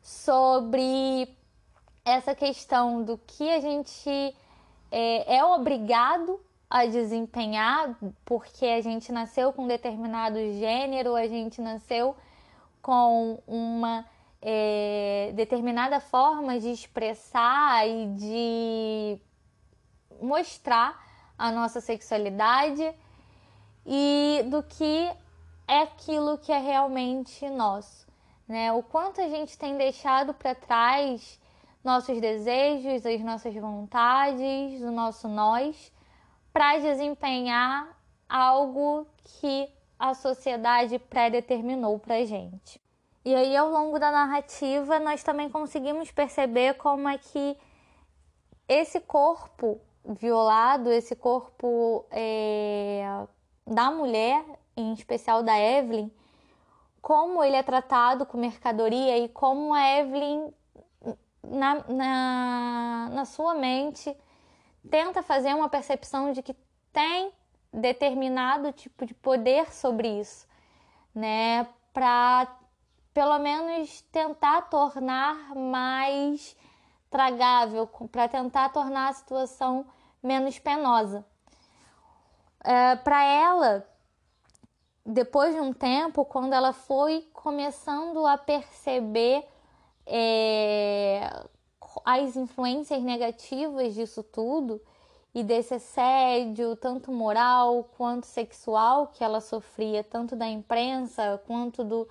sobre 0.00 1.36
essa 2.04 2.34
questão 2.34 3.02
do 3.02 3.18
que 3.18 3.50
a 3.50 3.58
gente 3.58 4.10
é, 4.90 5.36
é 5.36 5.44
obrigado 5.44 6.40
a 6.70 6.86
desempenhar, 6.86 7.96
porque 8.24 8.66
a 8.66 8.80
gente 8.80 9.10
nasceu 9.10 9.52
com 9.52 9.64
um 9.64 9.68
determinado 9.68 10.36
gênero, 10.52 11.14
a 11.14 11.26
gente 11.26 11.60
nasceu 11.60 12.14
com 12.80 13.42
uma 13.46 14.04
é, 14.46 15.32
determinada 15.34 15.98
forma 16.00 16.60
de 16.60 16.68
expressar 16.68 17.88
e 17.88 18.06
de 18.08 19.18
mostrar 20.20 21.02
a 21.38 21.50
nossa 21.50 21.80
sexualidade 21.80 22.94
e 23.86 24.44
do 24.50 24.62
que 24.62 25.10
é 25.66 25.80
aquilo 25.80 26.36
que 26.36 26.52
é 26.52 26.58
realmente 26.58 27.48
nosso, 27.48 28.06
né? 28.46 28.70
O 28.70 28.82
quanto 28.82 29.22
a 29.22 29.28
gente 29.30 29.56
tem 29.56 29.78
deixado 29.78 30.34
para 30.34 30.54
trás 30.54 31.40
nossos 31.82 32.20
desejos, 32.20 33.06
as 33.06 33.20
nossas 33.22 33.54
vontades, 33.54 34.82
o 34.82 34.90
nosso 34.90 35.26
nós, 35.26 35.90
para 36.52 36.78
desempenhar 36.78 37.98
algo 38.28 39.06
que 39.24 39.70
a 39.98 40.12
sociedade 40.12 40.98
pré-determinou 40.98 41.98
para 41.98 42.24
gente. 42.26 42.83
E 43.24 43.34
aí, 43.34 43.56
ao 43.56 43.70
longo 43.70 43.98
da 43.98 44.10
narrativa, 44.10 44.98
nós 44.98 45.22
também 45.22 45.48
conseguimos 45.48 46.10
perceber 46.10 46.74
como 46.74 47.08
é 47.08 47.16
que 47.16 47.56
esse 48.68 49.00
corpo 49.00 49.80
violado, 50.04 50.90
esse 50.92 51.16
corpo 51.16 52.04
é, 52.10 53.26
da 53.66 53.90
mulher, 53.90 54.44
em 54.76 54.92
especial 54.92 55.42
da 55.42 55.58
Evelyn, 55.58 56.10
como 57.00 57.42
ele 57.42 57.56
é 57.56 57.62
tratado 57.62 58.26
com 58.26 58.36
mercadoria 58.36 59.16
e 59.18 59.28
como 59.28 59.72
a 59.72 59.98
Evelyn, 59.98 60.52
na, 61.42 61.84
na, 61.88 63.10
na 63.10 63.24
sua 63.24 63.54
mente, 63.54 64.14
tenta 64.90 65.22
fazer 65.22 65.54
uma 65.54 65.68
percepção 65.68 66.32
de 66.32 66.42
que 66.42 66.54
tem 66.92 67.32
determinado 67.72 68.72
tipo 68.72 69.04
de 69.06 69.14
poder 69.14 69.72
sobre 69.72 70.20
isso, 70.20 70.46
né? 71.14 71.66
Para 71.92 72.63
pelo 73.14 73.38
menos 73.38 74.02
tentar 74.12 74.62
tornar 74.62 75.54
mais 75.54 76.56
tragável, 77.08 77.88
para 78.10 78.26
tentar 78.26 78.70
tornar 78.70 79.08
a 79.08 79.12
situação 79.12 79.86
menos 80.20 80.58
penosa. 80.58 81.24
É, 82.64 82.96
para 82.96 83.22
ela, 83.22 83.88
depois 85.06 85.54
de 85.54 85.60
um 85.60 85.72
tempo, 85.72 86.24
quando 86.24 86.54
ela 86.54 86.72
foi 86.72 87.28
começando 87.32 88.26
a 88.26 88.36
perceber 88.36 89.46
é, 90.04 91.44
as 92.04 92.36
influências 92.36 93.00
negativas 93.00 93.94
disso 93.94 94.24
tudo 94.24 94.82
e 95.32 95.44
desse 95.44 95.74
assédio, 95.74 96.74
tanto 96.74 97.12
moral 97.12 97.88
quanto 97.96 98.26
sexual, 98.26 99.06
que 99.08 99.22
ela 99.22 99.40
sofria, 99.40 100.02
tanto 100.02 100.34
da 100.34 100.48
imprensa 100.48 101.40
quanto 101.46 101.84
do, 101.84 102.08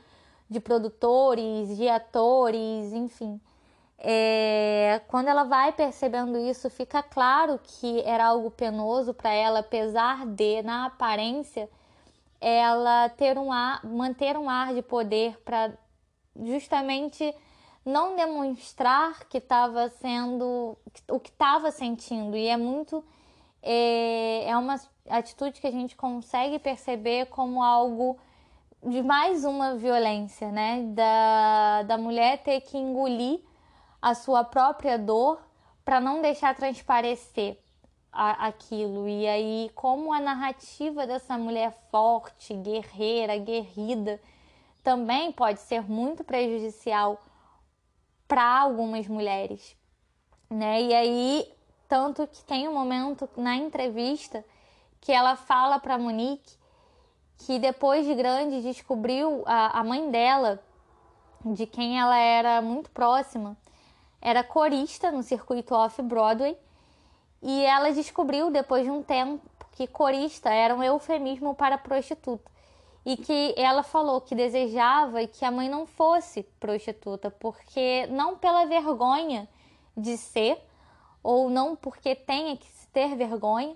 de 0.49 0.59
produtores, 0.59 1.75
de 1.77 1.87
atores, 1.89 2.93
enfim. 2.93 3.39
É, 3.97 5.01
quando 5.07 5.29
ela 5.29 5.43
vai 5.43 5.71
percebendo 5.71 6.37
isso, 6.37 6.69
fica 6.69 7.01
claro 7.01 7.59
que 7.63 8.01
era 8.01 8.25
algo 8.25 8.51
penoso 8.51 9.13
para 9.13 9.31
ela, 9.31 9.59
apesar 9.59 10.25
de, 10.25 10.61
na 10.61 10.87
aparência, 10.87 11.69
ela 12.41 13.07
ter 13.09 13.37
um 13.37 13.51
ar, 13.51 13.85
manter 13.85 14.37
um 14.37 14.49
ar 14.49 14.73
de 14.73 14.81
poder 14.81 15.39
para 15.45 15.71
justamente 16.35 17.33
não 17.85 18.15
demonstrar 18.15 19.25
que 19.29 19.37
estava 19.37 19.89
sendo 19.89 20.77
o 21.09 21.19
que 21.19 21.29
estava 21.29 21.71
sentindo 21.71 22.35
e 22.35 22.47
é 22.47 22.57
muito 22.57 23.03
é, 23.61 24.49
é 24.49 24.57
uma 24.57 24.79
atitude 25.09 25.59
que 25.59 25.67
a 25.67 25.71
gente 25.71 25.95
consegue 25.95 26.59
perceber 26.59 27.27
como 27.27 27.63
algo 27.63 28.17
de 28.85 29.01
mais 29.01 29.45
uma 29.45 29.75
violência, 29.75 30.51
né? 30.51 30.83
Da, 30.93 31.83
da 31.83 31.97
mulher 31.97 32.43
ter 32.43 32.61
que 32.61 32.77
engolir 32.77 33.39
a 34.01 34.13
sua 34.13 34.43
própria 34.43 34.97
dor 34.97 35.41
para 35.85 35.99
não 35.99 36.21
deixar 36.21 36.55
transparecer 36.55 37.57
a, 38.11 38.47
aquilo. 38.47 39.07
E 39.07 39.27
aí, 39.27 39.71
como 39.73 40.13
a 40.13 40.19
narrativa 40.19 41.07
dessa 41.07 41.37
mulher 41.37 41.71
forte, 41.89 42.53
guerreira, 42.53 43.37
guerrida, 43.37 44.21
também 44.83 45.31
pode 45.31 45.61
ser 45.61 45.81
muito 45.81 46.23
prejudicial 46.23 47.21
para 48.27 48.59
algumas 48.59 49.07
mulheres, 49.07 49.77
né? 50.49 50.81
E 50.81 50.93
aí, 50.93 51.53
tanto 51.87 52.27
que 52.27 52.43
tem 52.43 52.67
um 52.67 52.73
momento 52.73 53.29
na 53.37 53.55
entrevista 53.55 54.43
que 54.99 55.11
ela 55.11 55.35
fala 55.35 55.79
para 55.79 55.97
Monique 55.97 56.62
que 57.39 57.59
depois 57.59 58.05
de 58.05 58.15
grande 58.15 58.61
descobriu 58.61 59.43
a, 59.45 59.79
a 59.79 59.83
mãe 59.83 60.09
dela, 60.09 60.63
de 61.45 61.65
quem 61.65 61.99
ela 61.99 62.17
era 62.17 62.61
muito 62.61 62.89
próxima, 62.91 63.57
era 64.21 64.43
corista 64.43 65.11
no 65.11 65.21
circuito 65.21 65.75
off-Broadway, 65.75 66.57
e 67.41 67.65
ela 67.65 67.91
descobriu 67.91 68.49
depois 68.49 68.85
de 68.85 68.89
um 68.89 69.03
tempo 69.03 69.43
que 69.73 69.85
corista 69.85 70.49
era 70.49 70.73
um 70.73 70.81
eufemismo 70.81 71.53
para 71.53 71.77
prostituta. 71.77 72.49
E 73.05 73.17
que 73.17 73.53
ela 73.57 73.83
falou 73.83 74.21
que 74.21 74.33
desejava 74.33 75.27
que 75.27 75.43
a 75.43 75.51
mãe 75.51 75.67
não 75.67 75.85
fosse 75.85 76.43
prostituta, 76.57 77.29
porque 77.29 78.07
não 78.07 78.37
pela 78.37 78.65
vergonha 78.65 79.49
de 79.97 80.15
ser, 80.15 80.57
ou 81.21 81.49
não 81.49 81.75
porque 81.75 82.15
tenha 82.15 82.55
que 82.55 82.67
ter 82.93 83.13
vergonha, 83.15 83.75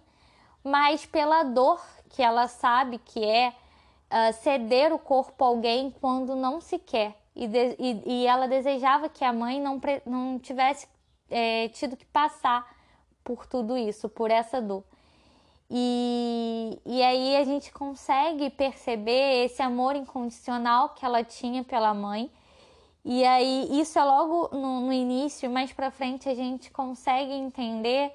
mas 0.63 1.05
pela 1.05 1.43
dor 1.43 1.81
que 2.09 2.21
ela 2.21 2.47
sabe 2.47 2.99
que 2.99 3.23
é 3.23 3.49
uh, 3.49 4.33
ceder 4.41 4.93
o 4.93 4.99
corpo 4.99 5.43
a 5.43 5.47
alguém 5.47 5.91
quando 5.99 6.35
não 6.35 6.59
se 6.61 6.79
quer. 6.79 7.15
E, 7.35 7.47
de, 7.47 7.75
e, 7.77 8.03
e 8.05 8.27
ela 8.27 8.47
desejava 8.47 9.09
que 9.09 9.23
a 9.23 9.31
mãe 9.31 9.61
não, 9.61 9.79
não 10.05 10.39
tivesse 10.39 10.87
é, 11.29 11.67
tido 11.69 11.95
que 11.95 12.05
passar 12.05 12.67
por 13.23 13.45
tudo 13.45 13.77
isso, 13.77 14.09
por 14.09 14.31
essa 14.31 14.61
dor. 14.61 14.83
E, 15.69 16.79
e 16.85 17.03
aí 17.03 17.35
a 17.35 17.43
gente 17.43 17.71
consegue 17.71 18.49
perceber 18.49 19.45
esse 19.45 19.61
amor 19.61 19.95
incondicional 19.95 20.89
que 20.89 21.05
ela 21.05 21.23
tinha 21.23 21.63
pela 21.63 21.93
mãe. 21.93 22.31
E 23.03 23.23
aí 23.25 23.67
isso 23.79 23.99
é 23.99 24.03
logo 24.03 24.49
no, 24.53 24.81
no 24.81 24.93
início, 24.93 25.49
mais 25.49 25.71
para 25.71 25.91
frente 25.91 26.27
a 26.27 26.35
gente 26.35 26.71
consegue 26.71 27.31
entender 27.31 28.11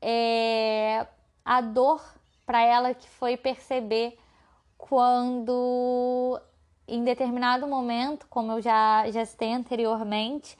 é, 0.00 1.06
a 1.44 1.60
dor 1.60 2.02
para 2.48 2.62
ela 2.62 2.94
que 2.94 3.06
foi 3.06 3.36
perceber 3.36 4.18
quando 4.78 6.40
em 6.88 7.04
determinado 7.04 7.66
momento, 7.66 8.26
como 8.30 8.52
eu 8.52 8.62
já, 8.62 9.04
já 9.10 9.22
citei 9.26 9.52
anteriormente, 9.52 10.56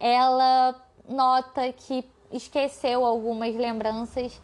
ela 0.00 0.74
nota 1.06 1.70
que 1.70 2.02
esqueceu 2.32 3.04
algumas 3.04 3.54
lembranças 3.54 4.40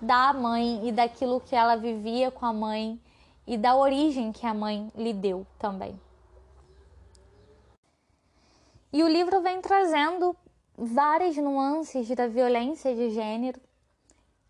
da 0.00 0.32
mãe 0.32 0.86
e 0.86 0.92
daquilo 0.92 1.40
que 1.40 1.56
ela 1.56 1.74
vivia 1.74 2.30
com 2.30 2.46
a 2.46 2.52
mãe 2.52 3.00
e 3.44 3.58
da 3.58 3.74
origem 3.74 4.30
que 4.30 4.46
a 4.46 4.54
mãe 4.54 4.88
lhe 4.94 5.12
deu 5.12 5.44
também. 5.58 6.00
E 8.92 9.02
o 9.02 9.08
livro 9.08 9.40
vem 9.40 9.60
trazendo 9.60 10.36
várias 10.78 11.36
nuances 11.36 12.08
da 12.10 12.28
violência 12.28 12.94
de 12.94 13.10
gênero, 13.10 13.60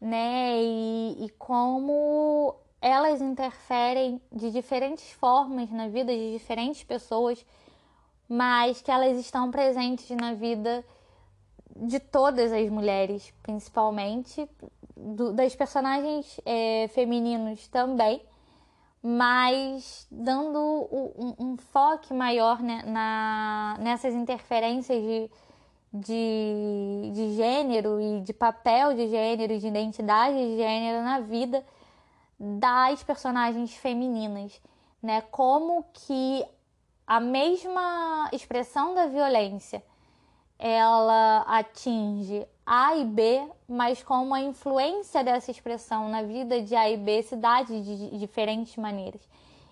né? 0.01 0.63
E, 0.63 1.25
e 1.25 1.29
como 1.39 2.55
elas 2.81 3.21
interferem 3.21 4.21
de 4.33 4.51
diferentes 4.51 5.11
formas 5.13 5.71
na 5.71 5.89
vida 5.89 6.13
de 6.13 6.33
diferentes 6.33 6.83
pessoas, 6.83 7.45
mas 8.29 8.81
que 8.81 8.91
elas 8.91 9.19
estão 9.19 9.51
presentes 9.51 10.09
na 10.17 10.33
vida 10.35 10.85
de 11.77 12.01
todas 12.01 12.53
as 12.53 12.69
mulheres, 12.71 13.33
principalmente 13.43 14.49
do, 14.97 15.33
das 15.33 15.55
personagens 15.55 16.41
é, 16.45 16.89
femininos 16.89 17.69
também, 17.69 18.23
mas 19.03 20.07
dando 20.11 20.59
um, 20.59 21.35
um 21.39 21.57
foco 21.57 22.15
maior 22.15 22.61
né, 22.61 22.83
na, 22.87 23.77
nessas 23.81 24.15
interferências 24.15 25.03
de, 25.03 25.31
de, 25.93 27.11
de 27.13 27.35
gênero 27.35 28.01
e 28.01 28.21
de 28.21 28.33
papel 28.33 28.95
de 28.95 29.09
gênero, 29.09 29.59
de 29.59 29.67
identidade 29.67 30.37
de 30.37 30.57
gênero 30.57 31.03
na 31.03 31.21
vida 31.21 31.65
das 32.39 33.03
personagens 33.03 33.75
femininas, 33.75 34.61
né? 35.03 35.21
Como 35.31 35.85
que 35.93 36.45
a 37.07 37.19
mesma 37.19 38.31
expressão 38.33 38.95
da 38.95 39.07
violência 39.07 39.83
ela 40.59 41.41
atinge 41.47 42.47
A 42.65 42.95
e 42.95 43.05
B, 43.05 43.43
mas 43.67 44.03
como 44.03 44.35
a 44.35 44.41
influência 44.41 45.25
dessa 45.25 45.51
expressão 45.51 46.09
na 46.09 46.23
vida 46.23 46.63
de 46.63 46.77
A 46.77 46.89
e 46.89 46.97
B 46.99 47.23
se 47.23 47.35
dá 47.35 47.63
de, 47.63 47.83
de 47.83 48.19
diferentes 48.19 48.77
maneiras. 48.77 49.21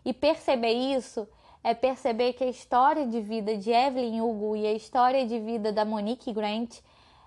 E 0.04 0.12
perceber 0.14 0.72
isso 0.72 1.28
é 1.68 1.74
perceber 1.74 2.32
que 2.32 2.44
a 2.44 2.48
história 2.48 3.06
de 3.06 3.20
vida 3.20 3.54
de 3.54 3.70
Evelyn 3.70 4.22
Hugo 4.22 4.56
e 4.56 4.66
a 4.66 4.72
história 4.72 5.26
de 5.26 5.38
vida 5.38 5.70
da 5.70 5.84
Monique 5.84 6.32
Grant, 6.32 6.78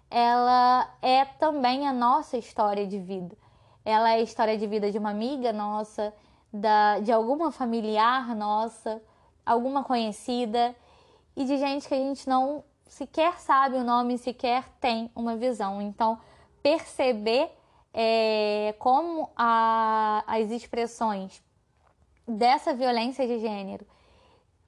ela 0.10 0.92
é 1.00 1.24
também 1.26 1.88
a 1.88 1.94
nossa 1.94 2.38
história 2.38 2.88
de 2.88 2.98
vida. 2.98 3.38
Ela 3.86 4.10
é 4.10 4.14
a 4.16 4.22
história 4.22 4.58
de 4.58 4.66
vida 4.66 4.92
de 4.92 4.98
uma 4.98 5.12
amiga 5.12 5.54
nossa, 5.54 6.12
da, 6.52 6.98
de 7.02 7.12
alguma 7.12 7.52
familiar 7.52 8.36
nossa, 8.36 9.00
alguma 9.46 9.84
conhecida 9.84 10.76
e 11.36 11.46
de 11.46 11.58
gente 11.58 11.88
que 11.88 11.94
a 11.94 11.98
gente 11.98 12.28
não 12.28 12.64
sequer 12.88 13.40
sabe 13.40 13.76
o 13.76 13.84
nome, 13.84 14.18
sequer 14.18 14.68
tem 14.80 15.12
uma 15.16 15.36
visão. 15.36 15.80
Então, 15.80 16.18
perceber 16.64 17.48
é, 17.94 18.74
como 18.80 19.30
a, 19.36 20.24
as 20.26 20.50
expressões 20.50 21.44
dessa 22.28 22.74
violência 22.74 23.28
de 23.28 23.38
gênero 23.38 23.86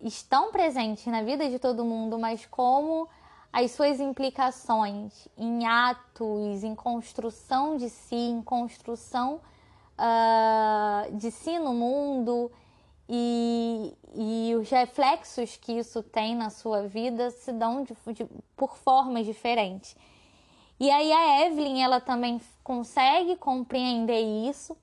estão 0.03 0.51
presentes 0.51 1.05
na 1.07 1.23
vida 1.23 1.49
de 1.49 1.57
todo 1.57 1.85
mundo, 1.85 2.19
mas 2.19 2.45
como 2.45 3.07
as 3.51 3.71
suas 3.71 3.99
implicações 3.99 5.27
em 5.37 5.65
atos, 5.65 6.63
em 6.63 6.73
construção 6.73 7.77
de 7.77 7.89
si, 7.89 8.15
em 8.15 8.41
construção 8.41 9.39
uh, 9.97 11.15
de 11.15 11.29
si 11.29 11.59
no 11.59 11.73
mundo 11.73 12.51
e, 13.07 13.93
e, 14.15 14.55
os 14.55 14.69
reflexos 14.69 15.55
que 15.57 15.73
isso 15.73 16.01
tem 16.01 16.35
na 16.35 16.49
sua 16.49 16.87
vida 16.87 17.29
se 17.29 17.51
dão 17.51 17.83
de, 17.83 17.95
de, 18.13 18.25
por 18.55 18.75
formas 18.75 19.25
diferentes. 19.25 19.95
E 20.79 20.89
aí 20.89 21.11
a 21.13 21.45
Evelyn 21.45 21.83
ela 21.83 22.01
também 22.01 22.41
consegue 22.63 23.35
compreender 23.35 24.21
isso 24.49 24.75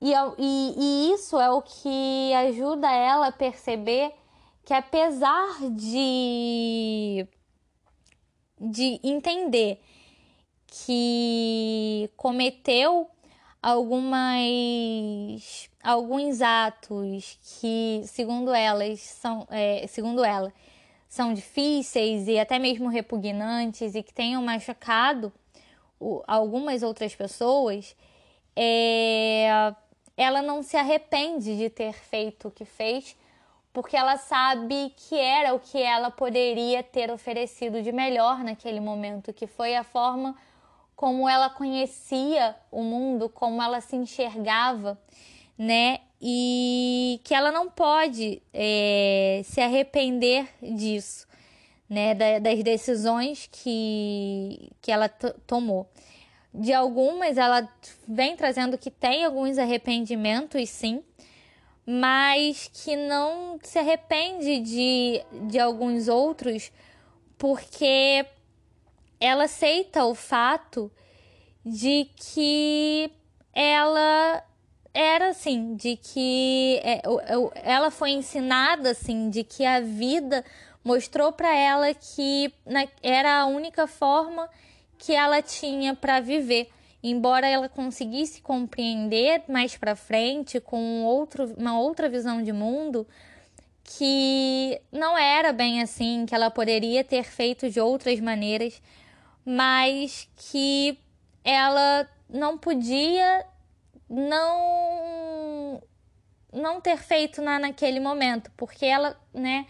e, 0.00 0.12
e, 0.38 0.74
e 0.76 1.12
isso 1.12 1.38
é 1.38 1.48
o 1.50 1.62
que 1.62 2.34
ajuda 2.34 2.90
ela 2.90 3.28
a 3.28 3.32
perceber 3.32 4.12
que 4.64 4.74
apesar 4.74 5.58
de 5.70 7.26
de 8.60 9.00
entender 9.02 9.80
que 10.66 12.08
cometeu 12.16 13.10
algumas 13.60 14.40
alguns 15.82 16.40
atos 16.40 17.38
que 17.60 18.02
segundo 18.06 18.54
elas 18.54 19.00
são 19.00 19.46
é, 19.50 19.86
segundo 19.88 20.24
ela 20.24 20.52
são 21.08 21.34
difíceis 21.34 22.26
e 22.28 22.38
até 22.38 22.58
mesmo 22.58 22.88
repugnantes 22.88 23.94
e 23.94 24.02
que 24.02 24.14
tenham 24.14 24.42
machucado 24.42 25.32
algumas 26.26 26.82
outras 26.82 27.14
pessoas 27.14 27.94
é, 28.56 29.74
ela 30.16 30.40
não 30.40 30.62
se 30.62 30.76
arrepende 30.76 31.56
de 31.56 31.68
ter 31.68 31.92
feito 31.92 32.48
o 32.48 32.50
que 32.50 32.64
fez 32.64 33.16
porque 33.72 33.96
ela 33.96 34.16
sabe 34.16 34.92
que 34.96 35.18
era 35.18 35.54
o 35.54 35.60
que 35.60 35.80
ela 35.80 36.10
poderia 36.10 36.82
ter 36.82 37.10
oferecido 37.10 37.82
de 37.82 37.90
melhor 37.90 38.44
naquele 38.44 38.80
momento, 38.80 39.32
que 39.32 39.46
foi 39.46 39.74
a 39.74 39.82
forma 39.82 40.36
como 40.94 41.28
ela 41.28 41.48
conhecia 41.48 42.54
o 42.70 42.82
mundo, 42.82 43.28
como 43.28 43.62
ela 43.62 43.80
se 43.80 43.96
enxergava, 43.96 45.00
né? 45.56 46.00
E 46.20 47.20
que 47.24 47.34
ela 47.34 47.50
não 47.50 47.68
pode 47.68 48.40
é, 48.52 49.40
se 49.44 49.60
arrepender 49.60 50.48
disso, 50.62 51.26
né? 51.88 52.14
das 52.14 52.62
decisões 52.62 53.48
que, 53.50 54.70
que 54.80 54.92
ela 54.92 55.08
tomou. 55.08 55.90
De 56.54 56.72
algumas, 56.72 57.38
ela 57.38 57.68
vem 58.06 58.36
trazendo 58.36 58.78
que 58.78 58.90
tem 58.90 59.24
alguns 59.24 59.58
arrependimentos, 59.58 60.68
sim, 60.68 61.02
mas 61.86 62.70
que 62.72 62.94
não 62.94 63.58
se 63.62 63.78
arrepende 63.78 64.60
de, 64.60 65.24
de 65.48 65.58
alguns 65.58 66.08
outros 66.08 66.70
porque 67.36 68.24
ela 69.20 69.44
aceita 69.44 70.04
o 70.04 70.14
fato 70.14 70.90
de 71.64 72.08
que 72.16 73.10
ela 73.52 74.44
era 74.94 75.30
assim, 75.30 75.74
de 75.74 75.96
que 75.96 76.80
é, 76.84 77.02
ela 77.64 77.90
foi 77.90 78.10
ensinada 78.10 78.90
assim, 78.90 79.30
de 79.30 79.42
que 79.42 79.64
a 79.64 79.80
vida 79.80 80.44
mostrou 80.84 81.32
para 81.32 81.54
ela 81.54 81.92
que 81.94 82.52
era 83.02 83.40
a 83.40 83.46
única 83.46 83.86
forma 83.86 84.48
que 84.98 85.12
ela 85.12 85.40
tinha 85.42 85.94
para 85.94 86.20
viver 86.20 86.68
embora 87.02 87.46
ela 87.46 87.68
conseguisse 87.68 88.40
compreender 88.40 89.42
mais 89.48 89.76
para 89.76 89.96
frente 89.96 90.60
com 90.60 91.04
outro, 91.04 91.52
uma 91.56 91.78
outra 91.78 92.08
visão 92.08 92.42
de 92.42 92.52
mundo 92.52 93.06
que 93.84 94.80
não 94.92 95.18
era 95.18 95.52
bem 95.52 95.82
assim, 95.82 96.24
que 96.26 96.34
ela 96.34 96.50
poderia 96.50 97.02
ter 97.02 97.24
feito 97.24 97.68
de 97.68 97.80
outras 97.80 98.20
maneiras, 98.20 98.80
mas 99.44 100.28
que 100.36 100.98
ela 101.44 102.08
não 102.28 102.56
podia 102.56 103.44
não 104.08 105.82
não 106.52 106.80
ter 106.80 106.98
feito 106.98 107.40
na, 107.40 107.58
naquele 107.58 107.98
momento, 107.98 108.50
porque 108.56 108.84
ela, 108.84 109.18
né, 109.32 109.66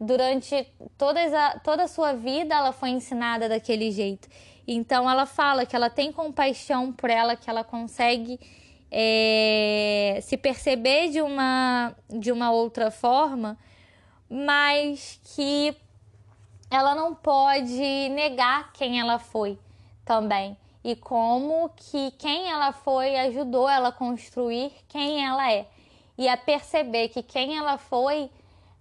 durante 0.00 0.66
todas 0.98 1.32
a, 1.32 1.58
toda 1.60 1.84
a 1.84 1.88
sua 1.88 2.12
vida 2.12 2.54
ela 2.54 2.72
foi 2.72 2.90
ensinada 2.90 3.48
daquele 3.48 3.90
jeito. 3.92 4.28
Então 4.66 5.08
ela 5.08 5.26
fala 5.26 5.64
que 5.64 5.76
ela 5.76 5.88
tem 5.88 6.10
compaixão 6.10 6.92
por 6.92 7.08
ela, 7.08 7.36
que 7.36 7.48
ela 7.48 7.62
consegue 7.62 8.40
é, 8.90 10.18
se 10.22 10.36
perceber 10.36 11.10
de 11.10 11.22
uma, 11.22 11.94
de 12.08 12.32
uma 12.32 12.50
outra 12.50 12.90
forma, 12.90 13.56
mas 14.28 15.20
que 15.22 15.76
ela 16.70 16.94
não 16.94 17.14
pode 17.14 18.08
negar 18.10 18.72
quem 18.72 18.98
ela 18.98 19.18
foi 19.18 19.58
também. 20.04 20.56
E 20.82 20.94
como 20.94 21.68
que 21.70 22.12
quem 22.12 22.50
ela 22.50 22.72
foi 22.72 23.16
ajudou 23.16 23.68
ela 23.68 23.88
a 23.88 23.92
construir 23.92 24.72
quem 24.88 25.24
ela 25.24 25.52
é. 25.52 25.66
E 26.18 26.28
a 26.28 26.36
perceber 26.36 27.08
que 27.08 27.22
quem 27.22 27.56
ela 27.56 27.76
foi 27.76 28.30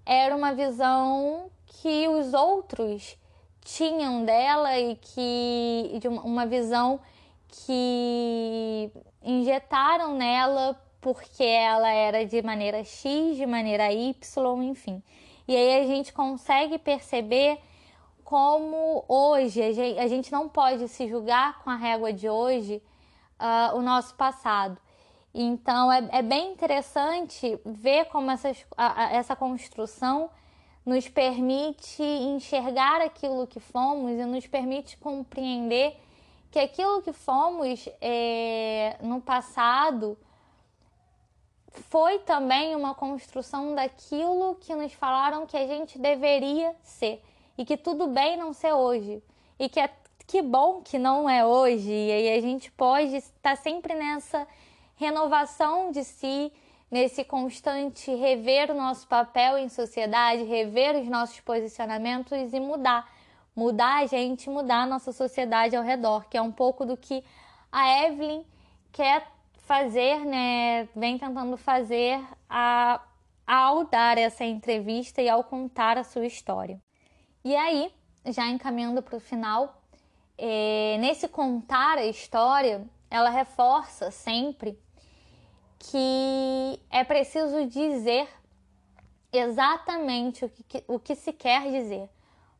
era 0.05 0.35
uma 0.35 0.53
visão 0.53 1.49
que 1.65 2.07
os 2.07 2.33
outros 2.33 3.17
tinham 3.65 4.23
dela 4.23 4.79
e 4.79 4.95
que 4.95 5.97
de 5.99 6.07
uma 6.07 6.45
visão 6.45 6.99
que 7.49 8.91
injetaram 9.23 10.15
nela 10.15 10.79
porque 11.01 11.43
ela 11.43 11.89
era 11.89 12.25
de 12.25 12.41
maneira 12.41 12.83
X, 12.83 13.35
de 13.35 13.45
maneira 13.45 13.91
Y, 13.91 14.63
enfim. 14.63 15.03
E 15.47 15.55
aí 15.55 15.83
a 15.83 15.87
gente 15.87 16.13
consegue 16.13 16.77
perceber 16.77 17.59
como 18.23 19.03
hoje 19.07 19.61
a 19.99 20.07
gente 20.07 20.31
não 20.31 20.47
pode 20.47 20.87
se 20.87 21.07
julgar 21.07 21.63
com 21.63 21.69
a 21.69 21.75
régua 21.75 22.11
de 22.11 22.29
hoje 22.29 22.81
uh, 23.39 23.77
o 23.77 23.81
nosso 23.81 24.15
passado. 24.15 24.77
Então 25.33 25.91
é, 25.91 26.07
é, 26.11 26.21
bem 26.21 26.53
interessante 26.53 27.59
ver 27.65 28.05
como 28.05 28.31
essas, 28.31 28.65
a, 28.77 29.03
a, 29.03 29.13
essa 29.13 29.35
construção 29.35 30.29
nos 30.85 31.07
permite 31.09 32.03
enxergar 32.03 33.01
aquilo 33.01 33.47
que 33.47 33.59
fomos 33.59 34.11
e 34.11 34.25
nos 34.25 34.45
permite 34.45 34.97
compreender 34.97 35.97
que 36.51 36.59
aquilo 36.59 37.01
que 37.01 37.11
fomos 37.11 37.89
é, 37.99 38.97
no 39.01 39.19
passado 39.19 40.17
foi 41.89 42.19
também 42.19 42.75
uma 42.75 42.93
construção 42.93 43.75
daquilo 43.75 44.55
que 44.55 44.73
nos 44.75 44.93
falaram 44.93 45.45
que 45.45 45.57
a 45.57 45.67
gente 45.67 45.99
deveria 45.99 46.73
ser 46.81 47.21
e 47.57 47.65
que 47.65 47.75
tudo 47.75 48.07
bem 48.07 48.37
não 48.37 48.53
ser 48.53 48.73
hoje. 48.73 49.21
E 49.59 49.67
que 49.67 49.79
é 49.79 49.89
que 50.27 50.41
bom 50.41 50.81
que 50.81 50.97
não 50.97 51.29
é 51.29 51.45
hoje. 51.45 51.91
E 51.91 52.11
aí 52.11 52.37
a 52.37 52.41
gente 52.41 52.71
pode 52.71 53.15
estar 53.15 53.55
sempre 53.57 53.93
nessa 53.93 54.47
renovação 54.95 55.91
de 55.91 56.03
si, 56.03 56.51
nesse 56.89 57.23
constante 57.23 58.13
rever 58.13 58.71
o 58.71 58.75
nosso 58.75 59.07
papel 59.07 59.57
em 59.57 59.69
sociedade, 59.69 60.43
rever 60.43 60.95
os 60.95 61.07
nossos 61.07 61.39
posicionamentos 61.39 62.53
e 62.53 62.59
mudar 62.59 63.09
mudar 63.55 64.03
a 64.03 64.05
gente, 64.05 64.49
mudar 64.49 64.83
a 64.83 64.85
nossa 64.85 65.13
sociedade 65.13 65.75
ao 65.75 65.83
redor, 65.83 66.27
que 66.27 66.37
é 66.37 66.41
um 66.41 66.51
pouco 66.51 66.85
do 66.85 66.97
que 66.97 67.23
a 67.71 68.03
Evelyn 68.03 68.43
quer 68.91 69.25
fazer, 69.59 70.25
né? 70.25 70.87
Vem 70.95 71.17
tentando 71.17 71.55
fazer 71.55 72.21
a, 72.49 73.01
ao 73.47 73.85
dar 73.85 74.17
essa 74.17 74.43
entrevista 74.43 75.21
e 75.21 75.29
ao 75.29 75.43
contar 75.43 75.97
a 75.97 76.03
sua 76.03 76.25
história. 76.25 76.79
E 77.43 77.55
aí, 77.55 77.91
já 78.25 78.47
encaminhando 78.47 79.01
para 79.01 79.15
o 79.15 79.19
final, 79.19 79.81
é, 80.37 80.97
nesse 80.99 81.27
contar 81.27 81.97
a 81.97 82.05
história, 82.05 82.85
ela 83.09 83.29
reforça 83.29 84.11
sempre 84.11 84.77
que 85.91 86.79
é 86.89 87.03
preciso 87.03 87.65
dizer 87.67 88.27
exatamente 89.31 90.45
o 90.45 90.49
que, 90.49 90.83
o 90.87 90.99
que 90.99 91.15
se 91.15 91.33
quer 91.33 91.69
dizer 91.71 92.09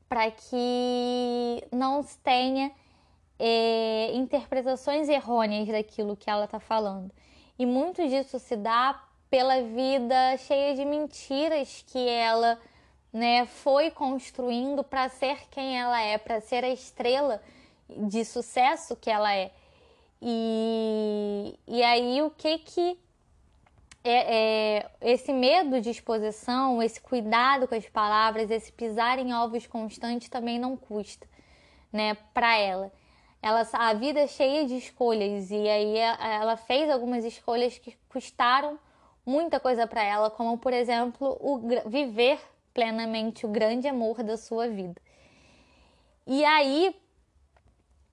para 0.07 0.29
que 0.29 1.63
não 1.71 2.03
se 2.03 2.17
tenha 2.19 2.71
é, 3.39 4.11
interpretações 4.13 5.09
errôneas 5.09 5.67
daquilo 5.67 6.15
que 6.15 6.29
ela 6.29 6.45
está 6.45 6.59
falando. 6.59 7.11
E 7.57 7.65
muito 7.65 8.07
disso 8.07 8.39
se 8.39 8.55
dá 8.55 9.01
pela 9.29 9.61
vida 9.61 10.37
cheia 10.37 10.75
de 10.75 10.85
mentiras 10.85 11.83
que 11.87 12.07
ela 12.07 12.59
né, 13.11 13.45
foi 13.45 13.89
construindo 13.89 14.83
para 14.83 15.09
ser 15.09 15.49
quem 15.49 15.79
ela 15.79 15.99
é, 16.01 16.17
para 16.17 16.39
ser 16.41 16.63
a 16.63 16.69
estrela 16.69 17.41
de 17.89 18.23
sucesso 18.23 18.95
que 18.95 19.09
ela 19.09 19.33
é. 19.33 19.51
E, 20.21 21.57
e 21.67 21.83
aí 21.83 22.21
o 22.21 22.29
que 22.29 22.59
que 22.59 23.04
é, 24.07 24.35
é, 24.35 24.91
esse 25.01 25.33
medo 25.33 25.81
de 25.81 25.89
exposição, 25.89 26.81
esse 26.81 27.01
cuidado 27.01 27.67
com 27.67 27.73
as 27.73 27.89
palavras, 27.89 28.51
esse 28.51 28.71
pisar 28.71 29.17
em 29.17 29.33
ovos 29.33 29.65
constante 29.65 30.29
também 30.29 30.59
não 30.59 30.77
custa, 30.77 31.27
né, 31.91 32.15
para 32.31 32.55
ela. 32.55 32.91
Ela 33.41 33.67
a 33.73 33.93
vida 33.93 34.19
é 34.19 34.27
cheia 34.27 34.65
de 34.65 34.77
escolhas 34.77 35.49
e 35.49 35.67
aí 35.67 35.97
ela 35.97 36.55
fez 36.55 36.89
algumas 36.89 37.25
escolhas 37.25 37.77
que 37.79 37.97
custaram 38.07 38.79
muita 39.25 39.59
coisa 39.59 39.87
para 39.87 40.03
ela, 40.03 40.29
como 40.29 40.55
por 40.57 40.71
exemplo, 40.71 41.37
o 41.41 41.59
viver 41.89 42.39
plenamente 42.75 43.45
o 43.45 43.49
grande 43.49 43.87
amor 43.87 44.21
da 44.21 44.37
sua 44.37 44.67
vida. 44.67 45.01
E 46.27 46.43
aí, 46.45 46.95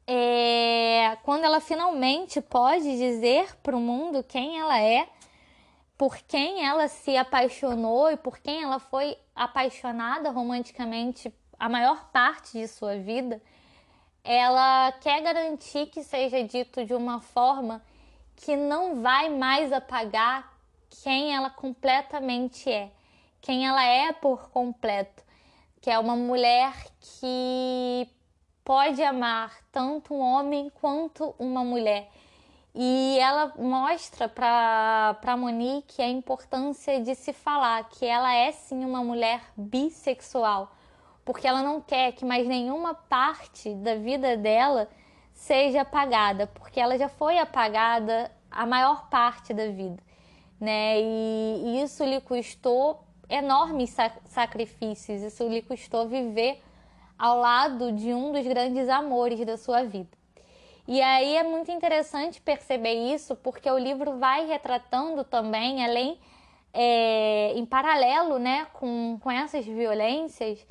é, 0.07 1.17
quando 1.23 1.45
ela 1.45 1.61
finalmente 1.61 2.41
pode 2.41 2.97
dizer 2.97 3.57
para 3.63 3.77
o 3.77 3.81
mundo 3.81 4.23
quem 4.23 4.59
ela 4.59 4.79
é, 4.81 5.09
por 6.03 6.19
quem 6.19 6.67
ela 6.67 6.89
se 6.89 7.17
apaixonou 7.17 8.11
e 8.11 8.17
por 8.17 8.39
quem 8.39 8.65
ela 8.65 8.81
foi 8.81 9.17
apaixonada 9.37 10.33
romanticamente 10.33 11.33
a 11.57 11.69
maior 11.69 12.11
parte 12.11 12.59
de 12.59 12.67
sua 12.67 12.97
vida, 12.97 13.41
ela 14.25 14.91
quer 15.01 15.23
garantir 15.23 15.87
que 15.87 16.03
seja 16.03 16.43
dito 16.43 16.85
de 16.85 16.93
uma 16.93 17.21
forma 17.21 17.81
que 18.35 18.57
não 18.57 19.01
vai 19.01 19.29
mais 19.29 19.73
apagar 19.73 20.53
quem 21.05 21.37
ela 21.37 21.51
completamente 21.51 22.69
é, 22.69 22.91
quem 23.41 23.65
ela 23.65 23.85
é 23.85 24.13
por 24.13 24.51
completo, 24.51 25.23
que 25.81 25.89
é 25.89 26.01
uma 26.01 26.17
mulher 26.17 26.75
que 26.99 28.09
pode 28.65 29.01
amar 29.05 29.57
tanto 29.71 30.13
um 30.13 30.19
homem 30.21 30.69
quanto 30.81 31.33
uma 31.39 31.63
mulher 31.63 32.11
e 32.75 33.19
ela 33.19 33.53
mostra 33.59 34.29
para 34.29 35.37
Monique 35.37 36.01
a 36.01 36.09
importância 36.09 37.01
de 37.01 37.15
se 37.15 37.33
falar 37.33 37.87
que 37.91 38.07
ela 38.07 38.35
é 38.35 38.51
sim 38.51 38.85
uma 38.85 39.05
mulher 39.05 39.43
bissexual, 39.57 40.73
porque 41.25 41.47
ela 41.47 41.63
não 41.63 41.81
quer 41.81 42.13
que 42.13 42.25
mais 42.25 42.47
nenhuma 42.47 42.95
parte 42.95 43.75
da 43.75 43.95
vida 43.97 44.37
dela 44.37 44.89
seja 45.35 45.83
apagada, 45.83 46.47
porque 46.47 46.81
ela 46.81 46.97
já 46.97 47.09
foi 47.09 47.39
apagada 47.39 48.31
a 48.51 48.65
maior 48.65 49.09
parte 49.09 49.53
da 49.53 49.67
vida, 49.69 50.03
né? 50.59 51.01
E, 51.01 51.83
isso 51.83 52.05
lhe 52.05 52.21
custou 52.21 53.05
enormes 53.29 53.95
sacrifícios, 54.27 55.21
isso 55.21 55.47
lhe 55.47 55.63
custou 55.63 56.09
viver 56.09 56.63
ao 57.19 57.39
lado 57.39 57.93
de 57.93 58.13
um 58.15 58.33
dos 58.33 58.47
grandes 58.47 58.89
amores 58.89 59.45
da 59.45 59.57
sua 59.57 59.85
vida. 59.85 60.22
E 60.87 61.01
aí 61.01 61.37
é 61.37 61.43
muito 61.45 61.71
interessante 61.71 62.41
perceber 62.41 63.15
isso, 63.15 63.37
porque 63.37 63.71
o 63.71 63.79
livro 63.79 64.19
vai 64.19 64.47
retratando 64.47 65.23
também, 65.23 65.85
além, 65.85 66.19
é, 66.73 67.53
em 67.55 67.65
paralelo 67.65 68.39
né, 68.39 68.67
com, 68.73 69.19
com 69.23 69.31
essas 69.31 69.65
violências, 69.65 70.67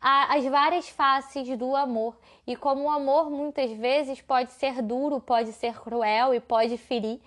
a, 0.00 0.34
as 0.34 0.44
várias 0.44 0.88
faces 0.88 1.56
do 1.56 1.76
amor. 1.76 2.16
E 2.46 2.56
como 2.56 2.84
o 2.84 2.90
amor 2.90 3.30
muitas 3.30 3.70
vezes 3.72 4.20
pode 4.20 4.50
ser 4.52 4.82
duro, 4.82 5.20
pode 5.20 5.52
ser 5.52 5.80
cruel 5.80 6.34
e 6.34 6.40
pode 6.40 6.76
ferir. 6.76 7.20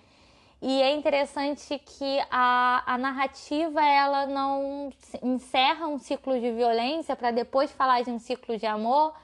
E 0.60 0.82
é 0.82 0.92
interessante 0.92 1.78
que 1.78 2.20
a, 2.30 2.82
a 2.84 2.98
narrativa 2.98 3.80
ela 3.80 4.26
não 4.26 4.90
encerra 5.22 5.86
um 5.86 5.98
ciclo 5.98 6.38
de 6.38 6.50
violência 6.50 7.14
para 7.16 7.30
depois 7.30 7.70
falar 7.70 8.02
de 8.02 8.10
um 8.10 8.18
ciclo 8.18 8.58
de 8.58 8.66
amor 8.66 9.14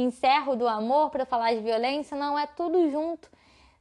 encerro 0.00 0.56
do 0.56 0.66
amor 0.66 1.10
para 1.10 1.26
falar 1.26 1.54
de 1.54 1.60
violência, 1.60 2.16
não 2.16 2.38
é 2.38 2.46
tudo 2.46 2.90
junto, 2.90 3.28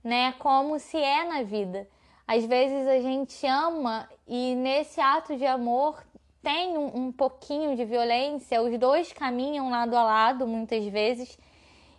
né? 0.04 0.34
Como 0.40 0.80
se 0.80 0.98
é 0.98 1.24
na 1.24 1.44
vida. 1.44 1.88
Às 2.28 2.46
vezes 2.46 2.88
a 2.88 3.00
gente 3.00 3.46
ama 3.46 4.10
e 4.28 4.56
nesse 4.56 5.00
ato 5.00 5.38
de 5.38 5.46
amor 5.46 6.04
tem 6.42 6.78
um, 6.78 7.08
um 7.08 7.12
pouquinho 7.12 7.76
de 7.76 7.86
violência, 7.86 8.62
os 8.62 8.78
dois 8.78 9.14
caminham 9.14 9.70
lado 9.70 9.96
a 9.96 10.04
lado 10.04 10.48
muitas 10.48 10.86
vezes. 10.86 11.38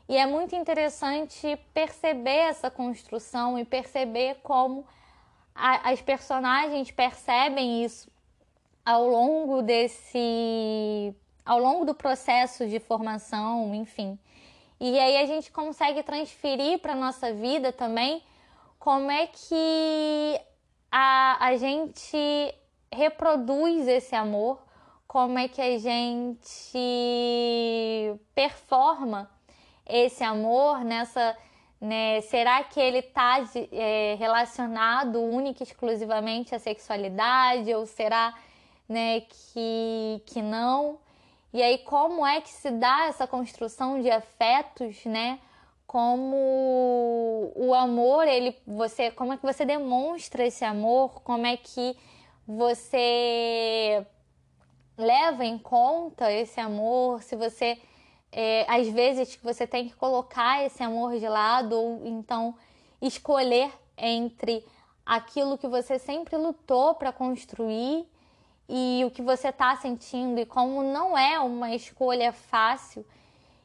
E 0.08 0.16
é 0.16 0.24
muito 0.24 0.56
interessante 0.56 1.58
perceber 1.74 2.48
essa 2.48 2.70
construção 2.70 3.58
e 3.58 3.64
perceber 3.64 4.36
como 4.42 4.86
a, 5.54 5.90
as 5.90 6.00
personagens 6.00 6.90
percebem 6.90 7.84
isso 7.84 8.10
ao 8.84 9.06
longo 9.06 9.60
desse 9.60 11.14
ao 11.48 11.58
longo 11.58 11.86
do 11.86 11.94
processo 11.94 12.68
de 12.68 12.78
formação, 12.78 13.74
enfim. 13.74 14.18
E 14.78 15.00
aí 15.00 15.16
a 15.16 15.24
gente 15.24 15.50
consegue 15.50 16.02
transferir 16.02 16.78
para 16.78 16.94
nossa 16.94 17.32
vida 17.32 17.72
também 17.72 18.22
como 18.78 19.10
é 19.10 19.26
que 19.26 20.40
a, 20.92 21.46
a 21.46 21.56
gente 21.56 22.54
reproduz 22.92 23.88
esse 23.88 24.14
amor, 24.14 24.62
como 25.06 25.38
é 25.38 25.48
que 25.48 25.62
a 25.62 25.78
gente 25.78 26.78
performa 28.34 29.30
esse 29.86 30.22
amor 30.22 30.84
nessa. 30.84 31.34
Né, 31.80 32.20
será 32.22 32.64
que 32.64 32.80
ele 32.80 32.98
está 32.98 33.38
é, 33.70 34.16
relacionado 34.18 35.20
única 35.20 35.62
e 35.62 35.64
exclusivamente 35.66 36.52
à 36.52 36.58
sexualidade 36.58 37.72
ou 37.72 37.86
será 37.86 38.34
né, 38.88 39.20
que, 39.20 40.20
que 40.26 40.42
não? 40.42 40.98
E 41.52 41.62
aí, 41.62 41.78
como 41.78 42.26
é 42.26 42.40
que 42.40 42.50
se 42.50 42.70
dá 42.70 43.06
essa 43.06 43.26
construção 43.26 44.00
de 44.00 44.10
afetos, 44.10 45.04
né? 45.06 45.40
Como 45.86 47.52
o 47.56 47.72
amor, 47.72 48.28
ele, 48.28 48.54
você, 48.66 49.10
como 49.10 49.32
é 49.32 49.36
que 49.38 49.42
você 49.42 49.64
demonstra 49.64 50.46
esse 50.46 50.64
amor? 50.64 51.22
Como 51.22 51.46
é 51.46 51.56
que 51.56 51.96
você 52.46 54.06
leva 54.98 55.44
em 55.46 55.56
conta 55.58 56.30
esse 56.30 56.60
amor? 56.60 57.22
Se 57.22 57.34
você, 57.34 57.78
é, 58.30 58.66
às 58.68 58.86
vezes, 58.88 59.38
você 59.42 59.66
tem 59.66 59.88
que 59.88 59.96
colocar 59.96 60.62
esse 60.64 60.82
amor 60.82 61.18
de 61.18 61.26
lado 61.26 61.72
ou 61.72 62.06
então 62.06 62.54
escolher 63.00 63.72
entre 63.96 64.62
aquilo 65.06 65.56
que 65.56 65.66
você 65.66 65.98
sempre 65.98 66.36
lutou 66.36 66.94
para 66.94 67.10
construir 67.10 68.06
e 68.68 69.02
o 69.06 69.10
que 69.10 69.22
você 69.22 69.48
está 69.48 69.74
sentindo 69.76 70.38
e 70.38 70.44
como 70.44 70.82
não 70.82 71.16
é 71.16 71.40
uma 71.40 71.74
escolha 71.74 72.32
fácil 72.32 73.04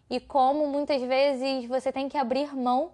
e 0.10 0.20
como 0.20 0.68
muitas 0.68 1.02
vezes 1.02 1.68
você 1.68 1.92
tem 1.92 2.08
que 2.08 2.18
abrir 2.18 2.56
mão, 2.56 2.92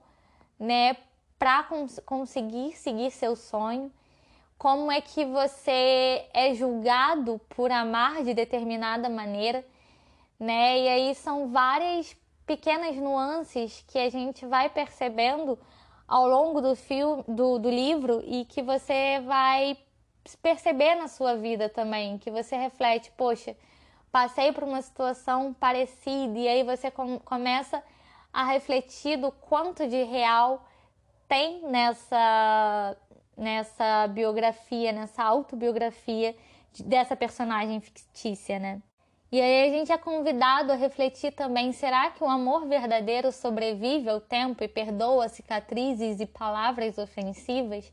né, 0.60 0.97
para 1.38 1.64
cons 1.64 1.99
conseguir 2.05 2.76
seguir 2.76 3.12
seu 3.12 3.36
sonho. 3.36 3.91
Como 4.57 4.91
é 4.91 4.99
que 4.99 5.24
você 5.24 6.26
é 6.34 6.53
julgado 6.53 7.39
por 7.49 7.72
amar 7.72 8.24
de 8.24 8.34
determinada 8.34 9.10
maneira, 9.10 9.66
né? 10.38 10.80
E 10.80 10.88
aí 10.88 11.16
são 11.16 11.47
várias 11.47 12.16
pequenas 12.45 12.95
nuances 12.97 13.86
que 13.88 13.97
a 13.97 14.10
gente 14.10 14.45
vai 14.45 14.70
percebendo 14.70 15.57
ao 16.05 16.28
longo 16.28 16.60
do 16.60 16.76
filme, 16.76 17.24
do, 17.28 17.57
do 17.57 17.70
livro 17.70 18.22
e 18.26 18.43
que 18.43 18.62
você 18.62 19.22
vai 19.26 19.78
perceber 20.41 20.95
na 20.95 21.07
sua 21.07 21.36
vida 21.36 21.70
também, 21.70 22.17
que 22.17 22.30
você 22.30 22.55
reflete, 22.55 23.11
poxa, 23.17 23.55
passei 24.11 24.51
por 24.51 24.63
uma 24.63 24.82
situação 24.82 25.53
parecida 25.53 26.38
e 26.38 26.47
aí 26.47 26.63
você 26.63 26.89
com, 26.91 27.20
começa 27.20 27.84
a 28.32 28.45
refletir 28.45 29.17
do 29.17 29.32
quanto 29.32 29.88
de 29.88 30.03
real 30.03 30.65
tem 31.28 31.61
nessa 31.67 32.97
nessa 33.38 34.05
biografia, 34.07 34.91
nessa 34.91 35.24
autobiografia 35.24 36.36
dessa 36.84 37.15
personagem 37.15 37.80
fictícia, 37.80 38.59
né? 38.59 38.82
E 39.32 39.39
aí 39.39 39.70
a 39.70 39.72
gente 39.72 39.91
é 39.91 39.97
convidado 39.97 40.72
a 40.72 40.76
refletir 40.76 41.32
também: 41.32 41.72
será 41.72 42.09
que 42.11 42.24
o 42.24 42.28
amor 42.28 42.67
verdadeiro 42.67 43.32
sobrevive 43.32 44.09
ao 44.09 44.20
tempo 44.20 44.63
e 44.63 44.67
perdoa 44.67 45.30
cicatrizes 45.30 46.20
e 46.20 46.26
palavras 46.26 46.97
ofensivas? 46.97 47.91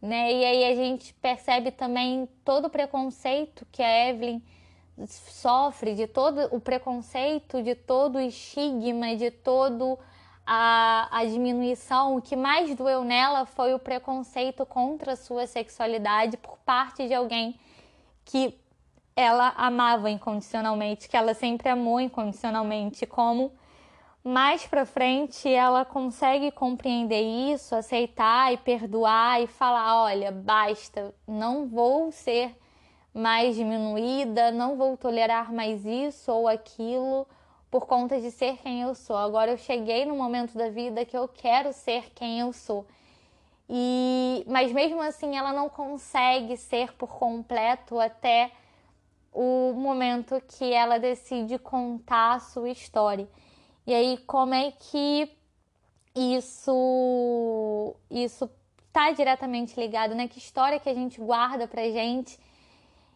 Né? 0.00 0.32
E 0.32 0.44
aí 0.44 0.64
a 0.72 0.74
gente 0.74 1.12
percebe 1.14 1.70
também 1.70 2.28
todo 2.44 2.66
o 2.66 2.70
preconceito 2.70 3.66
que 3.72 3.82
a 3.82 4.08
Evelyn 4.08 4.40
sofre, 5.06 5.94
de 5.94 6.06
todo 6.06 6.48
o 6.54 6.60
preconceito, 6.60 7.62
de 7.62 7.74
todo 7.74 8.16
o 8.16 8.20
estigma, 8.20 9.14
de 9.16 9.30
todo 9.30 9.98
a, 10.46 11.08
a 11.10 11.24
diminuição. 11.24 12.16
O 12.16 12.22
que 12.22 12.34
mais 12.34 12.74
doeu 12.74 13.04
nela 13.04 13.44
foi 13.44 13.74
o 13.74 13.78
preconceito 13.78 14.64
contra 14.64 15.12
a 15.12 15.16
sua 15.16 15.46
sexualidade 15.46 16.36
por 16.36 16.56
parte 16.58 17.06
de 17.06 17.14
alguém 17.14 17.58
que 18.24 18.58
ela 19.14 19.52
amava 19.56 20.08
incondicionalmente, 20.08 21.08
que 21.08 21.16
ela 21.16 21.34
sempre 21.34 21.68
amou 21.68 22.00
incondicionalmente, 22.00 23.04
como 23.04 23.52
mais 24.24 24.66
para 24.66 24.84
frente 24.84 25.48
ela 25.48 25.84
consegue 25.84 26.50
compreender 26.50 27.22
isso, 27.22 27.74
aceitar 27.74 28.52
e 28.52 28.56
perdoar 28.56 29.42
e 29.42 29.46
falar: 29.46 30.02
olha, 30.04 30.30
basta, 30.30 31.14
não 31.26 31.66
vou 31.66 32.10
ser 32.12 32.56
mais 33.14 33.56
diminuída, 33.56 34.50
não 34.50 34.76
vou 34.76 34.96
tolerar 34.96 35.52
mais 35.52 35.84
isso 35.84 36.30
ou 36.32 36.46
aquilo 36.46 37.26
por 37.70 37.86
conta 37.86 38.20
de 38.20 38.30
ser 38.30 38.56
quem 38.58 38.82
eu 38.82 38.94
sou. 38.94 39.16
Agora 39.16 39.50
eu 39.50 39.58
cheguei 39.58 40.04
no 40.04 40.16
momento 40.16 40.56
da 40.56 40.70
vida 40.70 41.04
que 41.04 41.16
eu 41.16 41.28
quero 41.28 41.72
ser 41.72 42.10
quem 42.14 42.40
eu 42.40 42.52
sou. 42.52 42.86
E 43.68 44.44
mas 44.48 44.72
mesmo 44.72 45.00
assim 45.02 45.36
ela 45.36 45.52
não 45.52 45.68
consegue 45.68 46.56
ser 46.56 46.92
por 46.94 47.18
completo 47.18 47.98
até 47.98 48.50
o 49.32 49.72
momento 49.74 50.40
que 50.48 50.72
ela 50.72 50.98
decide 50.98 51.58
contar 51.58 52.34
a 52.34 52.40
sua 52.40 52.70
história. 52.70 53.28
E 53.88 53.94
aí, 53.94 54.18
como 54.26 54.52
é 54.52 54.70
que 54.70 55.34
isso 56.14 57.96
isso 58.10 58.50
está 58.86 59.12
diretamente 59.12 59.80
ligado, 59.80 60.14
né? 60.14 60.28
Que 60.28 60.38
história 60.38 60.78
que 60.78 60.90
a 60.90 60.94
gente 60.94 61.18
guarda 61.18 61.66
pra 61.66 61.82
gente 61.84 62.38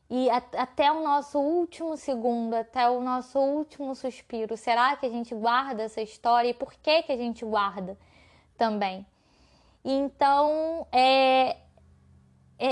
e 0.09 0.31
a, 0.31 0.39
até 0.57 0.91
o 0.91 1.03
nosso 1.03 1.39
último 1.39 1.95
segundo, 1.99 2.55
até 2.55 2.89
o 2.89 3.03
nosso 3.03 3.39
último 3.39 3.95
suspiro. 3.95 4.57
Será 4.57 4.97
que 4.97 5.05
a 5.05 5.11
gente 5.11 5.35
guarda 5.35 5.83
essa 5.83 6.01
história 6.01 6.49
e 6.49 6.55
por 6.55 6.73
que 6.73 7.03
que 7.03 7.13
a 7.13 7.19
gente 7.19 7.45
guarda 7.45 7.99
também? 8.57 9.07
Então, 9.85 10.87
é, 10.91 11.51
é, 12.59 12.71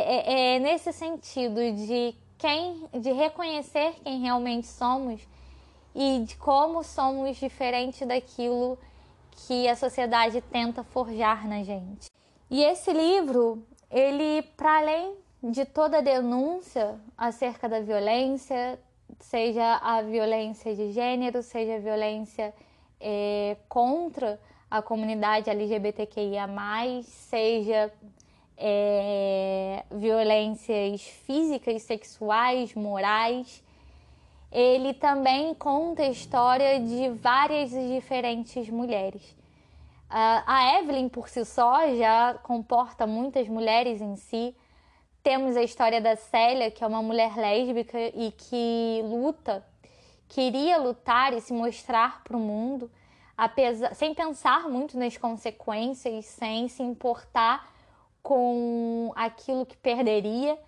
é, 0.57 0.57
é 0.57 0.59
nesse 0.59 0.91
sentido 0.91 1.61
de 1.73 2.15
quem 2.39 2.89
de 2.99 3.13
reconhecer 3.13 3.93
quem 4.03 4.21
realmente 4.21 4.69
somos 4.69 5.21
e 5.95 6.21
de 6.21 6.37
como 6.37 6.83
somos 6.83 7.37
diferentes 7.37 8.07
daquilo 8.07 8.79
que 9.33 9.69
a 9.69 9.77
sociedade 9.77 10.41
tenta 10.41 10.85
forjar 10.85 11.49
na 11.49 11.63
gente. 11.63 12.09
E 12.51 12.63
esse 12.63 12.93
livro, 12.93 13.65
ele, 13.91 14.43
para 14.57 14.79
além 14.79 15.15
de 15.43 15.65
toda 15.65 16.03
denúncia 16.03 17.01
acerca 17.17 17.69
da 17.69 17.81
violência, 17.81 18.79
seja 19.19 19.77
a 19.77 20.03
violência 20.03 20.75
de 20.75 20.93
gênero, 20.93 21.43
seja 21.43 21.77
a 21.77 21.79
violência 21.79 22.55
é, 23.01 23.57
contra 23.69 24.39
a 24.71 24.83
comunidade 24.83 25.51
LGBTQIA, 25.51 26.47
seja 27.03 27.93
é, 28.57 29.85
violências 29.91 31.03
físicas, 31.03 31.83
sexuais, 31.83 32.75
morais, 32.75 33.63
ele 34.51 34.95
também 34.95 35.55
conta 35.55 36.03
a 36.03 36.09
história 36.09 36.81
de 36.81 37.11
várias 37.11 37.71
diferentes 37.71 38.69
mulheres. 38.69 39.23
A 40.09 40.79
Evelyn, 40.79 41.09
por 41.09 41.29
si 41.29 41.45
só, 41.45 41.87
já 41.95 42.35
comporta 42.43 43.07
muitas 43.07 43.47
mulheres 43.47 44.01
em 44.01 44.17
si. 44.17 44.57
Temos 45.23 45.57
a 45.57 45.63
história 45.63 46.01
da 46.01 46.17
Célia, 46.17 46.71
que 46.71 46.83
é 46.83 46.87
uma 46.87 47.01
mulher 47.01 47.37
lésbica 47.37 47.99
e 47.99 48.33
que 48.33 49.03
luta, 49.05 49.65
queria 50.29 50.79
lutar 50.79 51.33
e 51.33 51.41
se 51.41 51.53
mostrar 51.53 52.25
para 52.25 52.37
o 52.37 52.41
mundo, 52.41 52.91
apesar, 53.37 53.95
sem 53.95 54.13
pensar 54.13 54.69
muito 54.69 54.99
nas 54.99 55.17
consequências, 55.17 56.25
sem 56.25 56.67
se 56.67 56.83
importar 56.83 57.71
com 58.23 59.13
aquilo 59.15 59.65
que 59.65 59.77
perderia 59.77 60.59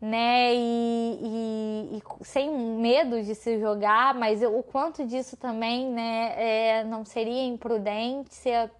né? 0.00 0.54
E, 0.54 1.18
e, 1.22 1.98
e, 1.98 2.24
sem 2.24 2.50
medo 2.50 3.22
de 3.22 3.34
se 3.34 3.58
jogar, 3.58 4.14
mas 4.14 4.42
o 4.42 4.62
quanto 4.62 5.04
disso 5.04 5.36
também, 5.36 5.90
né? 5.90 6.34
É, 6.36 6.84
não 6.84 7.04
seria 7.04 7.44
imprudência, 7.44 8.70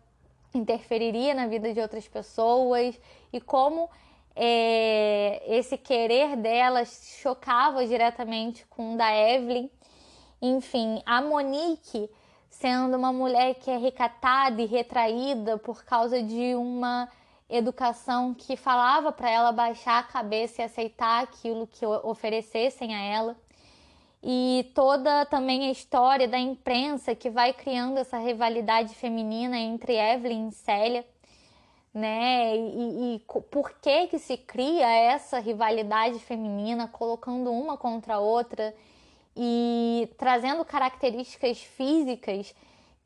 interferiria 0.54 1.34
na 1.34 1.46
vida 1.46 1.72
de 1.72 1.80
outras 1.80 2.06
pessoas 2.06 2.98
e 3.32 3.40
como 3.40 3.88
é, 4.34 5.42
esse 5.46 5.76
querer 5.76 6.36
dela 6.36 6.84
chocava 6.84 7.84
diretamente 7.86 8.64
com 8.66 8.94
o 8.94 8.96
da 8.96 9.12
Evelyn. 9.12 9.68
Enfim, 10.40 11.02
a 11.04 11.20
Monique 11.20 12.08
sendo 12.48 12.96
uma 12.96 13.12
mulher 13.12 13.54
que 13.54 13.70
é 13.70 13.76
recatada 13.76 14.60
e 14.62 14.66
retraída 14.66 15.58
por 15.58 15.84
causa 15.84 16.22
de 16.22 16.54
uma 16.54 17.08
educação 17.48 18.34
que 18.34 18.56
falava 18.56 19.10
para 19.10 19.30
ela 19.30 19.52
baixar 19.52 19.98
a 19.98 20.02
cabeça 20.02 20.60
e 20.60 20.64
aceitar 20.64 21.22
aquilo 21.22 21.66
que 21.66 21.86
oferecessem 21.86 22.94
a 22.94 23.00
ela. 23.00 23.36
E 24.22 24.70
toda 24.74 25.24
também 25.26 25.66
a 25.68 25.70
história 25.70 26.26
da 26.26 26.38
imprensa 26.38 27.14
que 27.14 27.30
vai 27.30 27.52
criando 27.52 27.98
essa 27.98 28.18
rivalidade 28.18 28.94
feminina 28.94 29.56
entre 29.56 29.94
Evelyn 29.94 30.48
e 30.48 30.52
Célia, 30.52 31.06
né? 31.94 32.56
E, 32.56 33.16
e, 33.16 33.18
por 33.50 33.72
que 33.80 34.08
que 34.08 34.18
se 34.18 34.36
cria 34.36 34.86
essa 34.88 35.38
rivalidade 35.38 36.18
feminina, 36.18 36.88
colocando 36.88 37.50
uma 37.50 37.76
contra 37.76 38.16
a 38.16 38.20
outra 38.20 38.74
e 39.36 40.08
trazendo 40.18 40.64
características 40.64 41.62
físicas 41.62 42.54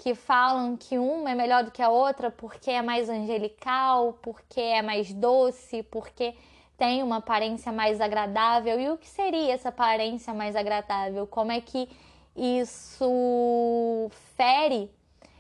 que 0.03 0.17
falam 0.17 0.77
que 0.77 0.99
uma 0.99 1.31
é 1.31 1.35
melhor 1.37 1.63
do 1.63 1.71
que 1.71 1.81
a 1.81 1.89
outra 1.89 2.29
porque 2.29 2.73
é 2.73 2.83
mais 2.83 3.09
angelical, 3.09 4.19
porque 4.21 4.61
é 4.61 4.83
mais 4.83 5.13
doce, 5.15 5.85
porque 5.85 6.35
tem 6.77 7.05
uma 7.05 7.19
aparência 7.19 7.71
mais 7.71 8.01
agradável. 8.01 8.81
E 8.81 8.91
o 8.91 8.99
que 8.99 9.09
seria 9.09 9.53
essa 9.55 9.69
aparência 9.69 10.35
mais 10.35 10.57
agradável? 10.57 11.25
Como 11.25 11.53
é 11.53 11.61
que 11.61 11.89
isso 12.35 14.11
fere 14.37 14.91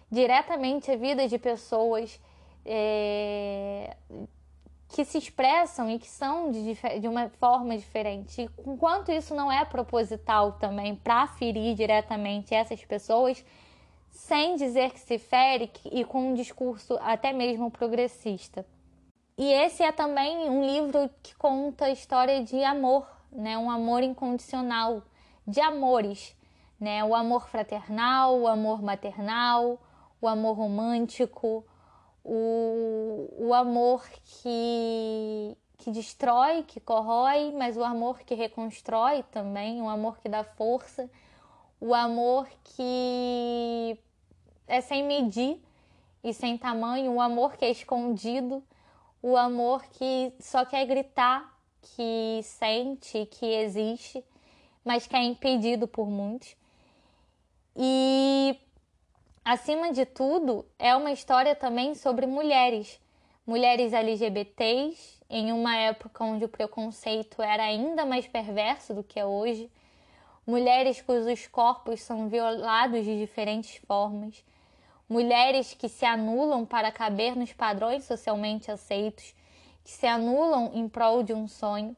diretamente 0.08 0.92
a 0.92 0.96
vida 0.96 1.26
de 1.26 1.38
pessoas 1.38 2.20
é, 2.64 3.96
que 4.90 5.04
se 5.04 5.18
expressam 5.18 5.90
e 5.90 5.98
que 5.98 6.08
são 6.08 6.52
de, 6.52 6.78
de 7.00 7.08
uma 7.08 7.28
forma 7.30 7.76
diferente. 7.76 8.48
Enquanto 8.64 9.10
isso 9.10 9.34
não 9.34 9.50
é 9.50 9.64
proposital 9.64 10.52
também 10.52 10.94
para 10.94 11.26
ferir 11.26 11.74
diretamente 11.74 12.54
essas 12.54 12.84
pessoas, 12.84 13.44
sem 14.12 14.56
dizer 14.56 14.92
que 14.92 15.00
se 15.00 15.18
fere 15.18 15.72
e 15.86 16.04
com 16.04 16.30
um 16.30 16.34
discurso 16.34 16.98
até 17.00 17.32
mesmo 17.32 17.70
progressista. 17.70 18.64
E 19.36 19.50
esse 19.50 19.82
é 19.82 19.90
também 19.90 20.48
um 20.48 20.64
livro 20.64 21.10
que 21.22 21.34
conta 21.34 21.86
a 21.86 21.90
história 21.90 22.44
de 22.44 22.62
amor, 22.62 23.06
né? 23.32 23.56
Um 23.56 23.70
amor 23.70 24.02
incondicional, 24.02 25.02
de 25.46 25.60
amores, 25.60 26.36
né? 26.78 27.02
O 27.02 27.14
amor 27.14 27.48
fraternal, 27.48 28.38
o 28.38 28.46
amor 28.46 28.82
maternal, 28.82 29.80
o 30.20 30.28
amor 30.28 30.58
romântico, 30.58 31.64
o, 32.22 33.28
o 33.38 33.54
amor 33.54 34.06
que, 34.22 35.56
que 35.78 35.90
destrói, 35.90 36.62
que 36.64 36.78
corrói, 36.78 37.52
mas 37.56 37.78
o 37.78 37.82
amor 37.82 38.20
que 38.20 38.34
reconstrói 38.34 39.24
também, 39.32 39.80
o 39.80 39.88
amor 39.88 40.18
que 40.18 40.28
dá 40.28 40.44
força, 40.44 41.10
o 41.82 41.92
amor 41.96 42.48
que 42.62 43.98
é 44.68 44.80
sem 44.80 45.02
medir 45.02 45.60
e 46.22 46.32
sem 46.32 46.56
tamanho, 46.56 47.10
o 47.10 47.20
amor 47.20 47.56
que 47.56 47.64
é 47.64 47.72
escondido, 47.72 48.62
o 49.20 49.36
amor 49.36 49.82
que 49.86 50.32
só 50.38 50.64
quer 50.64 50.86
gritar, 50.86 51.58
que 51.82 52.40
sente, 52.44 53.26
que 53.26 53.44
existe, 53.44 54.24
mas 54.84 55.08
que 55.08 55.16
é 55.16 55.24
impedido 55.24 55.88
por 55.88 56.08
muitos. 56.08 56.54
E 57.74 58.56
acima 59.44 59.92
de 59.92 60.06
tudo, 60.06 60.64
é 60.78 60.94
uma 60.94 61.10
história 61.10 61.56
também 61.56 61.96
sobre 61.96 62.26
mulheres, 62.26 63.00
mulheres 63.44 63.92
LGBTs, 63.92 65.20
em 65.28 65.50
uma 65.50 65.76
época 65.76 66.22
onde 66.22 66.44
o 66.44 66.48
preconceito 66.48 67.42
era 67.42 67.64
ainda 67.64 68.06
mais 68.06 68.24
perverso 68.28 68.94
do 68.94 69.02
que 69.02 69.18
é 69.18 69.26
hoje, 69.26 69.68
mulheres 70.46 71.00
cujos 71.00 71.46
corpos 71.46 72.00
são 72.00 72.28
violados 72.28 73.04
de 73.04 73.18
diferentes 73.18 73.76
formas, 73.86 74.44
mulheres 75.08 75.74
que 75.74 75.88
se 75.88 76.04
anulam 76.04 76.64
para 76.64 76.90
caber 76.90 77.36
nos 77.36 77.52
padrões 77.52 78.04
socialmente 78.04 78.70
aceitos, 78.70 79.34
que 79.84 79.90
se 79.90 80.06
anulam 80.06 80.70
em 80.74 80.88
prol 80.88 81.22
de 81.22 81.32
um 81.32 81.46
sonho, 81.46 81.96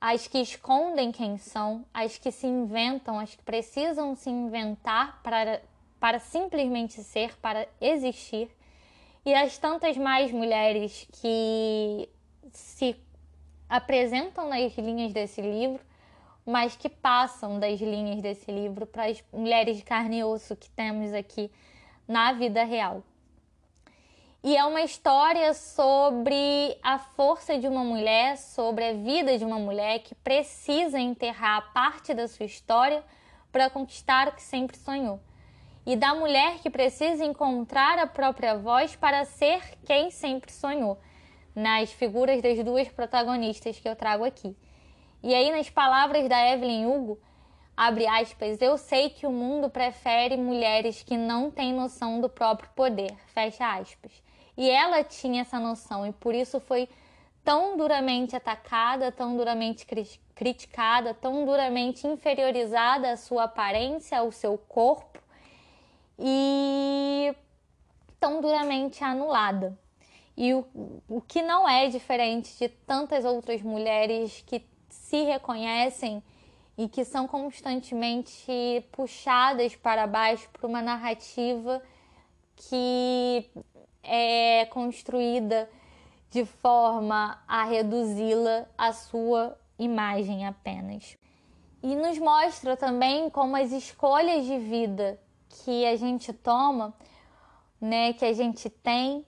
as 0.00 0.26
que 0.26 0.38
escondem 0.38 1.10
quem 1.10 1.38
são, 1.38 1.84
as 1.92 2.18
que 2.18 2.30
se 2.30 2.46
inventam, 2.46 3.18
as 3.18 3.34
que 3.34 3.42
precisam 3.42 4.14
se 4.14 4.30
inventar 4.30 5.20
para, 5.22 5.60
para 5.98 6.18
simplesmente 6.18 7.02
ser, 7.02 7.36
para 7.38 7.66
existir, 7.80 8.48
e 9.24 9.34
as 9.34 9.58
tantas 9.58 9.96
mais 9.96 10.30
mulheres 10.30 11.06
que 11.20 12.08
se 12.52 12.96
apresentam 13.68 14.48
nas 14.48 14.72
linhas 14.76 15.12
desse 15.12 15.42
livro, 15.42 15.80
mas 16.48 16.74
que 16.74 16.88
passam 16.88 17.60
das 17.60 17.78
linhas 17.78 18.22
desse 18.22 18.50
livro 18.50 18.86
para 18.86 19.04
as 19.04 19.22
mulheres 19.30 19.76
de 19.76 19.82
carne 19.82 20.20
e 20.20 20.24
osso 20.24 20.56
que 20.56 20.70
temos 20.70 21.12
aqui 21.12 21.50
na 22.08 22.32
vida 22.32 22.64
real. 22.64 23.02
E 24.42 24.56
é 24.56 24.64
uma 24.64 24.80
história 24.80 25.52
sobre 25.52 26.74
a 26.82 26.98
força 26.98 27.58
de 27.58 27.68
uma 27.68 27.84
mulher, 27.84 28.38
sobre 28.38 28.82
a 28.82 28.92
vida 28.94 29.36
de 29.36 29.44
uma 29.44 29.58
mulher 29.58 29.98
que 29.98 30.14
precisa 30.14 30.98
enterrar 30.98 31.70
parte 31.74 32.14
da 32.14 32.26
sua 32.26 32.46
história 32.46 33.04
para 33.52 33.68
conquistar 33.68 34.28
o 34.28 34.32
que 34.32 34.42
sempre 34.42 34.78
sonhou. 34.78 35.20
E 35.84 35.96
da 35.96 36.14
mulher 36.14 36.60
que 36.60 36.70
precisa 36.70 37.26
encontrar 37.26 37.98
a 37.98 38.06
própria 38.06 38.56
voz 38.56 38.96
para 38.96 39.26
ser 39.26 39.60
quem 39.84 40.10
sempre 40.10 40.50
sonhou, 40.50 40.98
nas 41.54 41.92
figuras 41.92 42.40
das 42.40 42.64
duas 42.64 42.88
protagonistas 42.88 43.78
que 43.78 43.88
eu 43.88 43.94
trago 43.94 44.24
aqui. 44.24 44.56
E 45.22 45.34
aí, 45.34 45.50
nas 45.50 45.68
palavras 45.68 46.28
da 46.28 46.52
Evelyn 46.52 46.86
Hugo, 46.86 47.18
abre 47.76 48.06
aspas, 48.06 48.60
eu 48.60 48.76
sei 48.78 49.10
que 49.10 49.26
o 49.26 49.30
mundo 49.30 49.68
prefere 49.68 50.36
mulheres 50.36 51.02
que 51.02 51.16
não 51.16 51.50
têm 51.50 51.72
noção 51.72 52.20
do 52.20 52.28
próprio 52.28 52.70
poder, 52.74 53.14
fecha 53.28 53.66
aspas. 53.66 54.12
E 54.56 54.68
ela 54.68 55.04
tinha 55.04 55.42
essa 55.42 55.58
noção 55.58 56.06
e 56.06 56.12
por 56.12 56.34
isso 56.34 56.58
foi 56.60 56.88
tão 57.44 57.76
duramente 57.76 58.36
atacada, 58.36 59.10
tão 59.10 59.36
duramente 59.36 59.86
criticada, 60.34 61.14
tão 61.14 61.44
duramente 61.44 62.06
inferiorizada 62.06 63.12
a 63.12 63.16
sua 63.16 63.44
aparência, 63.44 64.18
ao 64.18 64.30
seu 64.30 64.58
corpo 64.58 65.18
e 66.18 67.34
tão 68.20 68.40
duramente 68.40 69.02
anulada. 69.02 69.78
E 70.36 70.54
o, 70.54 70.64
o 71.08 71.20
que 71.20 71.42
não 71.42 71.68
é 71.68 71.88
diferente 71.88 72.56
de 72.58 72.68
tantas 72.68 73.24
outras 73.24 73.62
mulheres 73.62 74.44
que 74.46 74.60
se 74.88 75.22
reconhecem 75.22 76.22
e 76.76 76.88
que 76.88 77.04
são 77.04 77.26
constantemente 77.26 78.52
puxadas 78.92 79.74
para 79.74 80.06
baixo 80.06 80.48
por 80.52 80.68
uma 80.68 80.80
narrativa 80.80 81.82
que 82.54 83.50
é 84.02 84.66
construída 84.66 85.68
de 86.30 86.44
forma 86.44 87.42
a 87.48 87.64
reduzi-la 87.64 88.66
à 88.76 88.92
sua 88.92 89.58
imagem 89.78 90.46
apenas. 90.46 91.16
E 91.82 91.94
nos 91.94 92.18
mostra 92.18 92.76
também 92.76 93.30
como 93.30 93.56
as 93.56 93.72
escolhas 93.72 94.44
de 94.44 94.58
vida 94.58 95.20
que 95.48 95.86
a 95.86 95.96
gente 95.96 96.32
toma, 96.32 96.92
né, 97.80 98.12
que 98.12 98.24
a 98.24 98.32
gente 98.32 98.68
tem, 98.68 99.24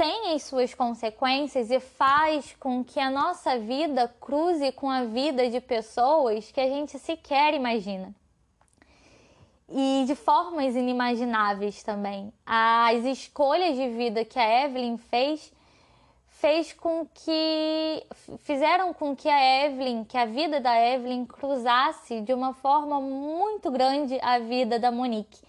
tem 0.00 0.32
as 0.32 0.44
suas 0.44 0.72
consequências 0.72 1.70
e 1.70 1.78
faz 1.78 2.56
com 2.58 2.82
que 2.82 2.98
a 2.98 3.10
nossa 3.10 3.58
vida 3.58 4.08
cruze 4.18 4.72
com 4.72 4.88
a 4.88 5.04
vida 5.04 5.50
de 5.50 5.60
pessoas 5.60 6.50
que 6.50 6.58
a 6.58 6.66
gente 6.66 6.98
sequer 6.98 7.52
imagina 7.52 8.14
e 9.68 10.04
de 10.06 10.14
formas 10.14 10.74
inimagináveis 10.74 11.82
também. 11.82 12.32
As 12.46 13.04
escolhas 13.04 13.76
de 13.76 13.90
vida 13.90 14.24
que 14.24 14.38
a 14.38 14.64
Evelyn 14.64 14.96
fez 14.96 15.52
fez 16.28 16.72
com 16.72 17.06
que 17.06 18.02
fizeram 18.38 18.94
com 18.94 19.14
que 19.14 19.28
a 19.28 19.66
Evelyn, 19.66 20.04
que 20.04 20.16
a 20.16 20.24
vida 20.24 20.62
da 20.62 20.80
Evelyn 20.80 21.26
cruzasse 21.26 22.22
de 22.22 22.32
uma 22.32 22.54
forma 22.54 23.02
muito 23.02 23.70
grande 23.70 24.18
a 24.22 24.38
vida 24.38 24.78
da 24.78 24.90
Monique. 24.90 25.42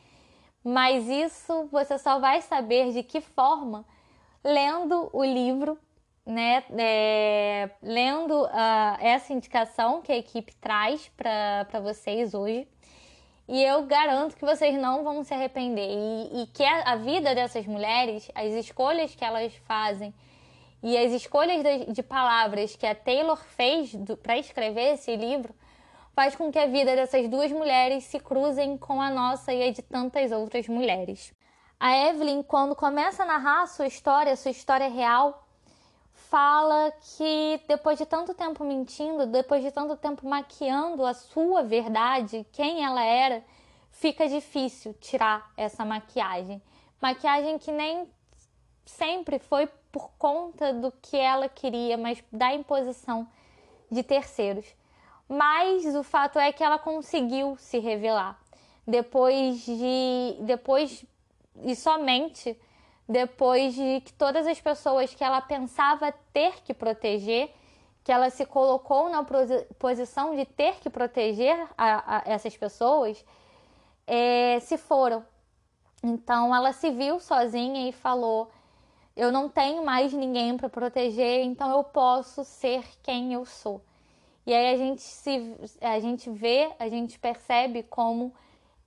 Mas 0.62 1.08
isso 1.08 1.70
você 1.72 1.98
só 1.98 2.20
vai 2.20 2.42
saber 2.42 2.92
de 2.92 3.02
que 3.02 3.22
forma 3.22 3.86
lendo 4.44 5.10
o 5.14 5.24
livro, 5.24 5.78
né? 6.26 6.64
É, 6.78 7.70
lendo 7.82 8.44
uh, 8.44 8.98
essa 9.00 9.34
indicação 9.34 10.02
que 10.02 10.12
a 10.12 10.18
equipe 10.18 10.56
traz 10.56 11.10
para 11.16 11.80
vocês 11.82 12.34
hoje. 12.34 12.68
E 13.48 13.62
eu 13.64 13.84
garanto 13.84 14.36
que 14.36 14.46
vocês 14.46 14.76
não 14.80 15.04
vão 15.04 15.24
se 15.24 15.34
arrepender. 15.34 15.90
E, 15.90 16.44
e 16.44 16.48
que 16.48 16.64
a, 16.64 16.94
a, 16.94 16.96
vida 16.96 17.36
dessas 17.36 17.66
mulheres, 17.66 18.32
as 18.34 18.52
escolhas 18.54 19.14
que 19.14 19.26
elas 19.26 19.54
fazem 19.68 20.14
e 20.82 20.98
as 20.98 21.12
escolhas 21.12 21.62
de, 21.62 21.92
de 21.92 22.02
palavras 22.02 22.76
que 22.76 22.86
a 22.86 22.96
Taylor 22.96 23.38
fez 23.38 23.94
para 24.24 24.38
escrever 24.38 24.94
esse 24.94 25.16
livro, 25.16 25.54
faz 26.16 26.36
com 26.36 26.52
que 26.52 26.58
a 26.58 26.66
vida 26.66 26.96
dessas 26.96 27.28
duas 27.28 27.52
mulheres 27.52 28.04
se 28.06 28.20
cruzem 28.20 28.78
com 28.78 29.02
a 29.02 29.10
nossa 29.10 29.54
e 29.54 29.64
a 29.64 29.72
de 29.72 29.82
tantas 29.82 30.32
outras 30.32 30.68
mulheres. 30.68 31.34
A 31.84 31.98
Evelyn, 31.98 32.44
quando 32.44 32.76
começa 32.76 33.24
a 33.24 33.26
narrar 33.26 33.64
a 33.64 33.66
sua 33.66 33.88
história, 33.88 34.34
a 34.34 34.36
sua 34.36 34.52
história 34.52 34.88
real, 34.88 35.48
fala 36.14 36.94
que 37.18 37.60
depois 37.68 37.98
de 37.98 38.06
tanto 38.06 38.36
tempo 38.36 38.64
mentindo, 38.64 39.26
depois 39.26 39.64
de 39.64 39.72
tanto 39.72 39.98
tempo 39.98 40.30
maquiando 40.30 41.04
a 41.04 41.16
sua 41.16 41.64
verdade, 41.64 42.46
quem 42.52 42.86
ela 42.86 43.04
era, 43.04 43.44
fica 43.90 44.30
difícil 44.30 44.94
tirar 45.02 45.52
essa 45.58 45.84
maquiagem. 45.84 46.62
Maquiagem 47.02 47.58
que 47.58 47.72
nem 47.72 48.08
sempre 48.86 49.40
foi 49.40 49.66
por 49.92 50.12
conta 50.20 50.72
do 50.72 50.92
que 50.92 51.18
ela 51.18 51.50
queria, 51.50 51.98
mas 51.98 52.24
da 52.32 52.54
imposição 52.54 53.28
de 53.90 54.04
terceiros. 54.04 54.68
Mas 55.28 55.84
o 55.96 56.04
fato 56.04 56.38
é 56.38 56.52
que 56.52 56.64
ela 56.64 56.78
conseguiu 56.78 57.58
se 57.58 57.80
revelar 57.80 58.40
depois 58.86 59.64
de 59.64 60.38
depois 60.42 61.06
e 61.64 61.76
somente 61.76 62.58
depois 63.08 63.74
de 63.74 64.02
que 64.02 64.14
todas 64.14 64.48
as 64.48 64.60
pessoas 64.60 65.14
que 65.14 65.24
ela 65.24 65.42
pensava 65.42 66.14
ter 66.34 66.62
que 66.64 66.74
proteger, 66.74 67.54
que 68.04 68.12
ela 68.12 68.30
se 68.30 68.46
colocou 68.46 69.10
na 69.10 69.26
posição 69.78 70.36
de 70.36 70.46
ter 70.46 70.76
que 70.80 70.90
proteger 70.90 71.68
a, 71.78 72.18
a 72.18 72.24
essas 72.26 72.56
pessoas, 72.56 73.24
é, 74.08 74.60
se 74.62 74.78
foram. 74.78 75.26
Então 76.04 76.56
ela 76.56 76.74
se 76.74 76.90
viu 76.90 77.20
sozinha 77.20 77.88
e 77.88 77.92
falou: 77.92 78.50
Eu 79.16 79.32
não 79.32 79.50
tenho 79.50 79.86
mais 79.86 80.14
ninguém 80.14 80.58
para 80.58 80.70
proteger, 80.70 81.44
então 81.44 81.70
eu 81.70 81.84
posso 81.84 82.44
ser 82.44 82.84
quem 83.04 83.34
eu 83.34 83.46
sou. 83.46 83.82
E 84.46 84.54
aí 84.54 84.74
a 84.74 84.78
gente 84.78 85.02
se 85.02 85.56
a 85.80 86.00
gente 86.00 86.30
vê, 86.30 86.72
a 86.80 86.90
gente 86.90 87.20
percebe 87.20 87.84
como 87.84 88.34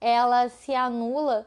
ela 0.00 0.48
se 0.48 0.74
anula 0.74 1.46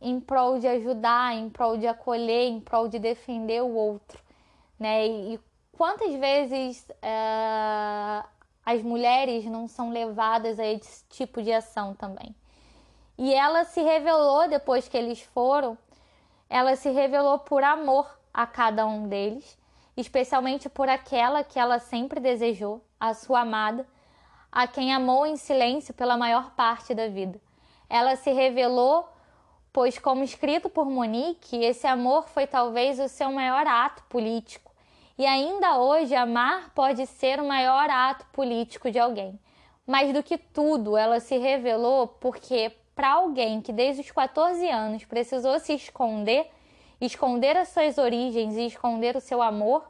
em 0.00 0.20
prol 0.20 0.58
de 0.58 0.66
ajudar, 0.68 1.34
em 1.34 1.50
prol 1.50 1.76
de 1.76 1.86
acolher, 1.86 2.48
em 2.48 2.60
prol 2.60 2.88
de 2.88 2.98
defender 2.98 3.62
o 3.62 3.74
outro, 3.74 4.18
né? 4.78 5.06
E, 5.06 5.40
quantas 5.72 6.12
vezes 6.14 6.84
uh, 6.90 8.28
as 8.66 8.82
mulheres 8.82 9.44
não 9.44 9.68
são 9.68 9.90
levadas 9.90 10.58
a 10.58 10.66
esse 10.66 11.04
tipo 11.08 11.40
de 11.42 11.52
ação 11.52 11.94
também? 11.94 12.34
E 13.16 13.32
ela 13.32 13.64
se 13.64 13.80
revelou 13.80 14.48
depois 14.48 14.88
que 14.88 14.96
eles 14.96 15.20
foram, 15.22 15.78
ela 16.48 16.76
se 16.76 16.90
revelou 16.90 17.38
por 17.38 17.62
amor 17.62 18.18
a 18.32 18.46
cada 18.46 18.86
um 18.86 19.08
deles, 19.08 19.58
especialmente 19.96 20.68
por 20.68 20.88
aquela 20.88 21.42
que 21.42 21.58
ela 21.58 21.78
sempre 21.78 22.20
desejou, 22.20 22.80
a 23.00 23.14
sua 23.14 23.40
amada, 23.40 23.86
a 24.50 24.66
quem 24.66 24.92
amou 24.92 25.26
em 25.26 25.36
silêncio 25.36 25.92
pela 25.94 26.16
maior 26.16 26.52
parte 26.52 26.94
da 26.94 27.08
vida. 27.08 27.40
Ela 27.88 28.16
se 28.16 28.32
revelou, 28.32 29.08
pois, 29.78 29.96
como 29.96 30.24
escrito 30.24 30.68
por 30.68 30.90
Monique, 30.90 31.64
esse 31.64 31.86
amor 31.86 32.28
foi 32.30 32.48
talvez 32.48 32.98
o 32.98 33.08
seu 33.08 33.30
maior 33.30 33.64
ato 33.64 34.02
político. 34.08 34.72
E 35.16 35.24
ainda 35.24 35.78
hoje, 35.78 36.16
amar 36.16 36.72
pode 36.74 37.06
ser 37.06 37.38
o 37.38 37.46
maior 37.46 37.88
ato 37.88 38.26
político 38.32 38.90
de 38.90 38.98
alguém. 38.98 39.38
Mais 39.86 40.12
do 40.12 40.20
que 40.20 40.36
tudo, 40.36 40.96
ela 40.96 41.20
se 41.20 41.38
revelou 41.38 42.08
porque, 42.08 42.72
para 42.92 43.12
alguém 43.12 43.60
que 43.60 43.72
desde 43.72 44.00
os 44.02 44.10
14 44.10 44.68
anos 44.68 45.04
precisou 45.04 45.60
se 45.60 45.74
esconder, 45.74 46.50
esconder 47.00 47.56
as 47.56 47.68
suas 47.68 47.98
origens 47.98 48.56
e 48.56 48.66
esconder 48.66 49.14
o 49.14 49.20
seu 49.20 49.40
amor, 49.40 49.88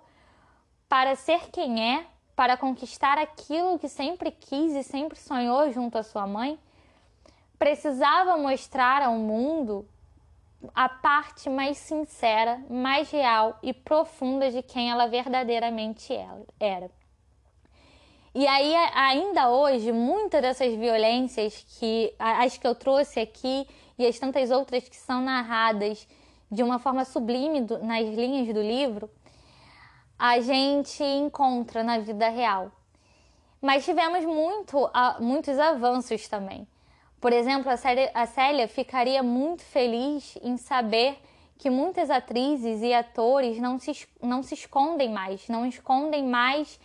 para 0.86 1.16
ser 1.16 1.50
quem 1.50 1.94
é, 1.94 2.04
para 2.36 2.58
conquistar 2.58 3.16
aquilo 3.16 3.78
que 3.78 3.88
sempre 3.88 4.32
quis 4.32 4.74
e 4.74 4.82
sempre 4.82 5.18
sonhou 5.18 5.72
junto 5.72 5.96
à 5.96 6.02
sua 6.02 6.26
mãe, 6.26 6.58
precisava 7.58 8.36
mostrar 8.36 9.02
ao 9.02 9.14
mundo 9.14 9.88
a 10.74 10.88
parte 10.88 11.48
mais 11.48 11.78
sincera, 11.78 12.62
mais 12.68 13.10
real 13.10 13.58
e 13.62 13.72
profunda 13.72 14.50
de 14.50 14.62
quem 14.62 14.90
ela 14.90 15.06
verdadeiramente 15.06 16.12
era. 16.58 16.90
E 18.34 18.46
aí, 18.46 18.74
ainda 18.94 19.50
hoje, 19.50 19.90
muitas 19.90 20.40
dessas 20.42 20.74
violências 20.74 21.64
que 21.78 22.14
as 22.18 22.56
que 22.56 22.66
eu 22.66 22.74
trouxe 22.74 23.20
aqui 23.20 23.66
e 23.98 24.06
as 24.06 24.18
tantas 24.18 24.50
outras 24.50 24.88
que 24.88 24.96
são 24.96 25.20
narradas 25.20 26.06
de 26.50 26.62
uma 26.62 26.78
forma 26.78 27.04
sublime 27.04 27.60
do, 27.60 27.78
nas 27.84 28.06
linhas 28.06 28.52
do 28.54 28.62
livro, 28.62 29.10
a 30.18 30.40
gente 30.40 31.02
encontra 31.02 31.82
na 31.82 31.98
vida 31.98 32.28
real. 32.28 32.70
Mas 33.60 33.84
tivemos 33.84 34.24
muito, 34.24 34.90
muitos 35.20 35.58
avanços 35.58 36.28
também. 36.28 36.66
Por 37.20 37.32
exemplo, 37.32 37.70
a, 38.14 38.26
Célia 38.26 38.68
ficaria 38.68 39.22
muito 39.22 39.62
feliz 39.62 40.38
em 40.42 40.56
saber 40.56 41.18
que 41.58 41.68
muitas 41.68 42.10
atrizes 42.10 42.80
e 42.82 42.94
atores 42.94 43.58
não 43.58 43.78
se, 43.78 44.06
não 44.22 44.42
se 44.42 44.54
escondem 44.54 45.10
mais, 45.10 45.48
não 45.48 45.66
escondem 45.66 46.24
mais 46.24 46.78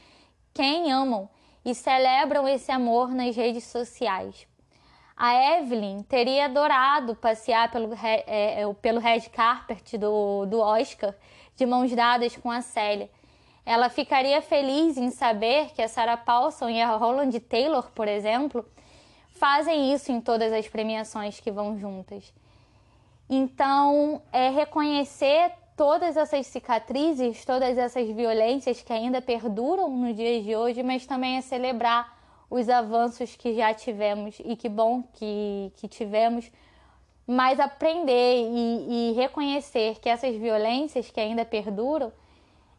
quem 0.51 0.91
amam 0.91 1.29
e 1.63 1.75
celebram 1.75 2.47
esse 2.47 2.71
amor 2.71 3.09
nas 3.09 3.35
redes 3.35 3.65
sociais. 3.65 4.47
A 5.15 5.59
Evelyn 5.59 6.01
teria 6.01 6.45
adorado 6.45 7.15
passear 7.15 7.69
pelo, 7.69 7.93
é, 7.93 8.61
é, 8.61 8.73
pelo 8.81 8.99
red 8.99 9.21
carpet 9.29 9.97
do, 9.99 10.47
do 10.47 10.59
Oscar 10.59 11.13
de 11.55 11.65
mãos 11.67 11.91
dadas 11.93 12.35
com 12.35 12.49
a 12.49 12.61
Célia. 12.61 13.09
Ela 13.63 13.87
ficaria 13.89 14.41
feliz 14.41 14.97
em 14.97 15.11
saber 15.11 15.71
que 15.73 15.81
a 15.83 15.87
Sarah 15.87 16.17
Paulson 16.17 16.69
e 16.69 16.81
a 16.81 16.95
Roland 16.95 17.39
Taylor, 17.41 17.91
por 17.91 18.07
exemplo, 18.07 18.65
fazem 19.43 19.93
isso 19.93 20.09
em 20.09 20.21
todas 20.21 20.53
as 20.53 20.69
premiações 20.69 21.37
que 21.41 21.51
vão 21.51 21.77
juntas. 21.77 22.33
Então, 23.29 24.21
é 24.31 24.47
reconhecer 24.49 25.51
todas 25.75 26.15
essas 26.15 26.47
cicatrizes, 26.47 27.43
todas 27.43 27.77
essas 27.77 28.09
violências 28.09 28.81
que 28.81 28.93
ainda 28.93 29.21
perduram 29.21 29.89
no 29.89 30.13
dia 30.13 30.41
de 30.41 30.55
hoje, 30.55 30.81
mas 30.81 31.05
também 31.05 31.35
é 31.35 31.41
celebrar 31.41 32.17
os 32.49 32.69
avanços 32.69 33.35
que 33.35 33.53
já 33.53 33.73
tivemos 33.73 34.39
e 34.45 34.55
que 34.55 34.69
bom 34.69 35.03
que, 35.15 35.73
que 35.75 35.89
tivemos, 35.89 36.49
mas 37.27 37.59
aprender 37.59 38.47
e, 38.49 39.09
e 39.09 39.11
reconhecer 39.11 39.99
que 39.99 40.07
essas 40.07 40.33
violências 40.37 41.11
que 41.11 41.19
ainda 41.19 41.43
perduram 41.43 42.13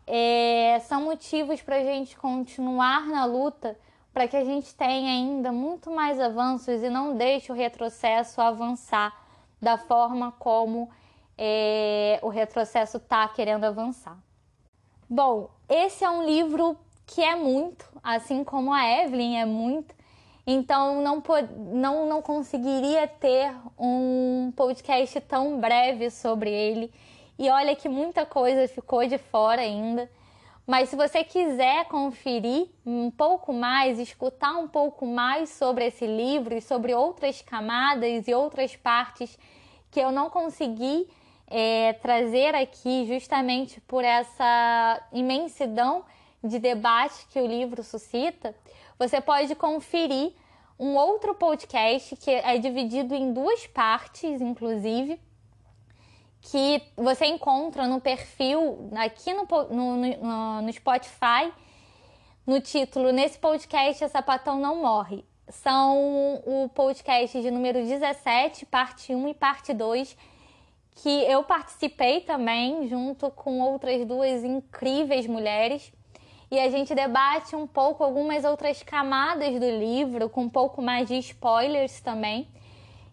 é, 0.07 0.81
são 0.89 1.03
motivos 1.03 1.61
para 1.61 1.77
a 1.77 1.85
gente 1.85 2.17
continuar 2.17 3.05
na 3.05 3.27
luta 3.27 3.77
para 4.15 4.29
que 4.29 4.37
a 4.37 4.45
gente 4.45 4.73
tenha 4.77 5.11
ainda 5.11 5.51
muito 5.51 5.91
mais 5.91 6.21
avanços 6.21 6.85
e 6.85 6.89
não 6.89 7.17
deixe 7.17 7.51
o 7.51 7.55
retrocesso 7.55 8.41
avançar 8.41 9.13
da 9.61 9.77
forma 9.77 10.31
como 10.39 10.89
é, 11.37 12.21
o 12.23 12.29
retrocesso 12.29 12.99
está 12.99 13.27
querendo 13.27 13.65
avançar. 13.65 14.17
Bom, 15.11 15.51
esse 15.69 16.05
é 16.05 16.11
um 16.11 16.25
livro 16.25 16.79
que 17.05 17.23
é 17.23 17.35
muito, 17.35 17.91
assim 18.05 18.45
como 18.45 18.73
a 18.73 18.89
Evelyn 19.03 19.37
é 19.37 19.45
muito, 19.45 19.93
então 20.47 21.03
não, 21.03 21.21
não, 21.73 22.09
não 22.09 22.23
conseguiria 22.23 23.09
ter 23.09 23.53
um 23.77 24.53
podcast 24.55 25.21
tão 25.23 25.59
breve 25.59 26.09
sobre 26.09 26.51
ele. 26.51 26.93
E 27.37 27.51
olha 27.51 27.75
que 27.75 27.89
muita 27.89 28.25
coisa 28.25 28.69
ficou 28.69 29.05
de 29.07 29.19
fora 29.19 29.61
ainda. 29.61 30.09
Mas 30.67 30.89
se 30.89 30.97
você 30.97 31.23
quiser 31.23 31.85
conferir 31.89 32.69
um 32.87 33.11
pouco 33.11 33.53
mais, 33.53 33.99
escutar 33.99 34.57
um 34.57 34.67
pouco 34.67 35.05
mais 35.05 35.51
sobre 35.51 35.87
esse 35.87 36.07
livro 36.07 36.55
e 36.55 36.63
sobre 36.63 36.95
outras 36.95 37.43
camadas 37.43 38.27
e 38.27 38.33
outras 38.35 38.75
partes 38.75 39.39
que 39.91 40.01
eu 40.01 40.11
não 40.11 40.31
consegui 40.31 41.07
é, 41.47 41.93
trazer 41.95 42.55
aqui, 42.55 43.05
justamente 43.07 43.79
por 43.83 44.03
essa 44.03 45.03
imensidão 45.13 46.03
de 46.43 46.59
debate 46.59 47.27
que 47.31 47.39
o 47.39 47.47
livro 47.47 47.83
suscita, 47.83 48.55
você 48.99 49.21
pode 49.21 49.55
conferir 49.55 50.33
um 50.79 50.97
outro 50.97 51.35
podcast 51.35 52.17
que 52.17 52.31
é 52.31 52.57
dividido 52.59 53.15
em 53.15 53.33
duas 53.33 53.67
partes, 53.67 54.41
inclusive 54.41 55.21
que 56.51 56.83
você 56.97 57.25
encontra 57.27 57.87
no 57.87 58.01
perfil 58.01 58.91
aqui 58.97 59.33
no, 59.33 59.47
no, 59.71 59.97
no, 59.97 60.63
no 60.63 60.73
Spotify, 60.73 61.51
no 62.47 62.61
título 62.61 63.13
Nesse 63.13 63.39
podcast 63.39 64.05
a 64.05 64.09
Sapatão 64.09 64.61
Não 64.61 64.83
Morre. 64.83 65.25
São 65.49 66.43
o 66.45 66.69
podcast 66.75 67.41
de 67.41 67.51
número 67.51 67.79
17, 67.83 68.67
parte 68.67 69.15
1 69.15 69.29
e 69.29 69.35
parte 69.35 69.73
2, 69.73 70.17
que 70.97 71.09
eu 71.25 71.43
participei 71.45 72.21
também 72.21 72.89
junto 72.89 73.31
com 73.31 73.61
outras 73.61 74.05
duas 74.05 74.45
incríveis 74.45 75.27
mulheres. 75.27 75.93
E 76.51 76.59
a 76.59 76.69
gente 76.69 76.95
debate 76.95 77.57
um 77.57 77.67
pouco 77.67 78.05
algumas 78.05 78.45
outras 78.45 78.83
camadas 78.83 79.59
do 79.59 79.71
livro, 79.71 80.29
com 80.29 80.43
um 80.43 80.51
pouco 80.51 80.83
mais 80.83 81.09
de 81.09 81.17
spoilers 81.17 82.01
também. 82.03 82.49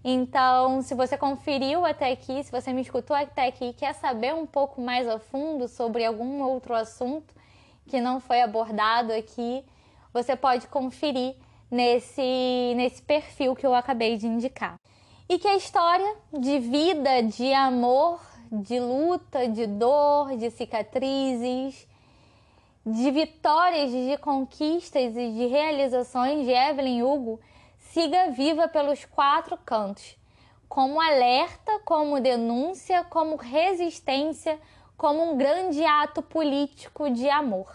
Então, 0.03 0.81
se 0.81 0.95
você 0.95 1.15
conferiu 1.15 1.85
até 1.85 2.11
aqui, 2.11 2.43
se 2.43 2.51
você 2.51 2.73
me 2.73 2.81
escutou 2.81 3.15
até 3.15 3.47
aqui 3.47 3.65
e 3.65 3.73
quer 3.73 3.93
saber 3.93 4.33
um 4.33 4.47
pouco 4.47 4.81
mais 4.81 5.07
a 5.07 5.19
fundo 5.19 5.67
sobre 5.67 6.03
algum 6.03 6.41
outro 6.41 6.73
assunto 6.73 7.33
que 7.87 8.01
não 8.01 8.19
foi 8.19 8.41
abordado 8.41 9.13
aqui, 9.13 9.63
você 10.11 10.35
pode 10.35 10.67
conferir 10.67 11.35
nesse, 11.69 12.73
nesse 12.75 13.01
perfil 13.01 13.55
que 13.55 13.65
eu 13.65 13.75
acabei 13.75 14.17
de 14.17 14.25
indicar. 14.25 14.79
E 15.29 15.37
que 15.37 15.47
a 15.47 15.55
história 15.55 16.15
de 16.33 16.57
vida, 16.59 17.21
de 17.21 17.53
amor, 17.53 18.19
de 18.51 18.79
luta, 18.79 19.47
de 19.47 19.67
dor, 19.67 20.35
de 20.35 20.49
cicatrizes, 20.49 21.87
de 22.85 23.11
vitórias, 23.11 23.91
de 23.91 24.17
conquistas 24.17 25.15
e 25.15 25.31
de 25.31 25.45
realizações 25.45 26.45
de 26.45 26.51
Evelyn 26.51 27.03
Hugo 27.03 27.39
siga 27.91 28.29
viva 28.29 28.69
pelos 28.69 29.03
quatro 29.03 29.57
cantos, 29.57 30.17
como 30.69 31.01
alerta, 31.01 31.79
como 31.83 32.21
denúncia, 32.21 33.03
como 33.03 33.35
resistência, 33.35 34.57
como 34.95 35.33
um 35.33 35.37
grande 35.37 35.83
ato 35.83 36.21
político 36.21 37.09
de 37.09 37.29
amor. 37.29 37.69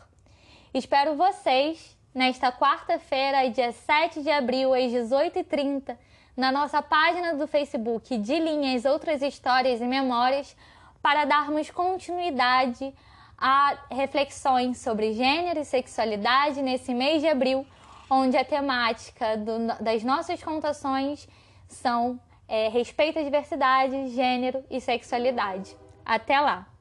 Espero 0.73 1.17
vocês 1.17 1.95
nesta 2.15 2.51
quarta-feira, 2.51 3.51
dia 3.51 3.73
7 3.73 4.23
de 4.23 4.31
abril, 4.31 4.73
às 4.73 4.91
18h30, 4.91 5.95
na 6.35 6.51
nossa 6.51 6.81
página 6.81 7.35
do 7.35 7.47
Facebook 7.47 8.17
de 8.17 8.39
Linhas 8.39 8.87
Outras 8.87 9.21
Histórias 9.21 9.83
e 9.83 9.85
Memórias, 9.85 10.57
para 11.03 11.27
darmos 11.27 11.71
continuidade 11.71 12.95
a 13.37 13.77
reflexões 13.91 14.79
sobre 14.79 15.13
gênero 15.13 15.61
e 15.61 15.65
sexualidade 15.65 16.63
nesse 16.63 16.95
mês 16.95 17.21
de 17.21 17.29
abril, 17.29 17.67
onde 18.11 18.37
a 18.37 18.45
temática 18.45 19.37
do, 19.37 19.83
das 19.83 20.03
nossas 20.03 20.43
contações 20.43 21.29
são 21.69 22.21
é, 22.49 22.69
respeito 22.69 23.19
à 23.19 23.23
diversidade, 23.23 24.09
gênero 24.09 24.65
e 24.71 24.81
sexualidade. 24.81 25.77
Até 26.05 26.41
lá! 26.41 26.76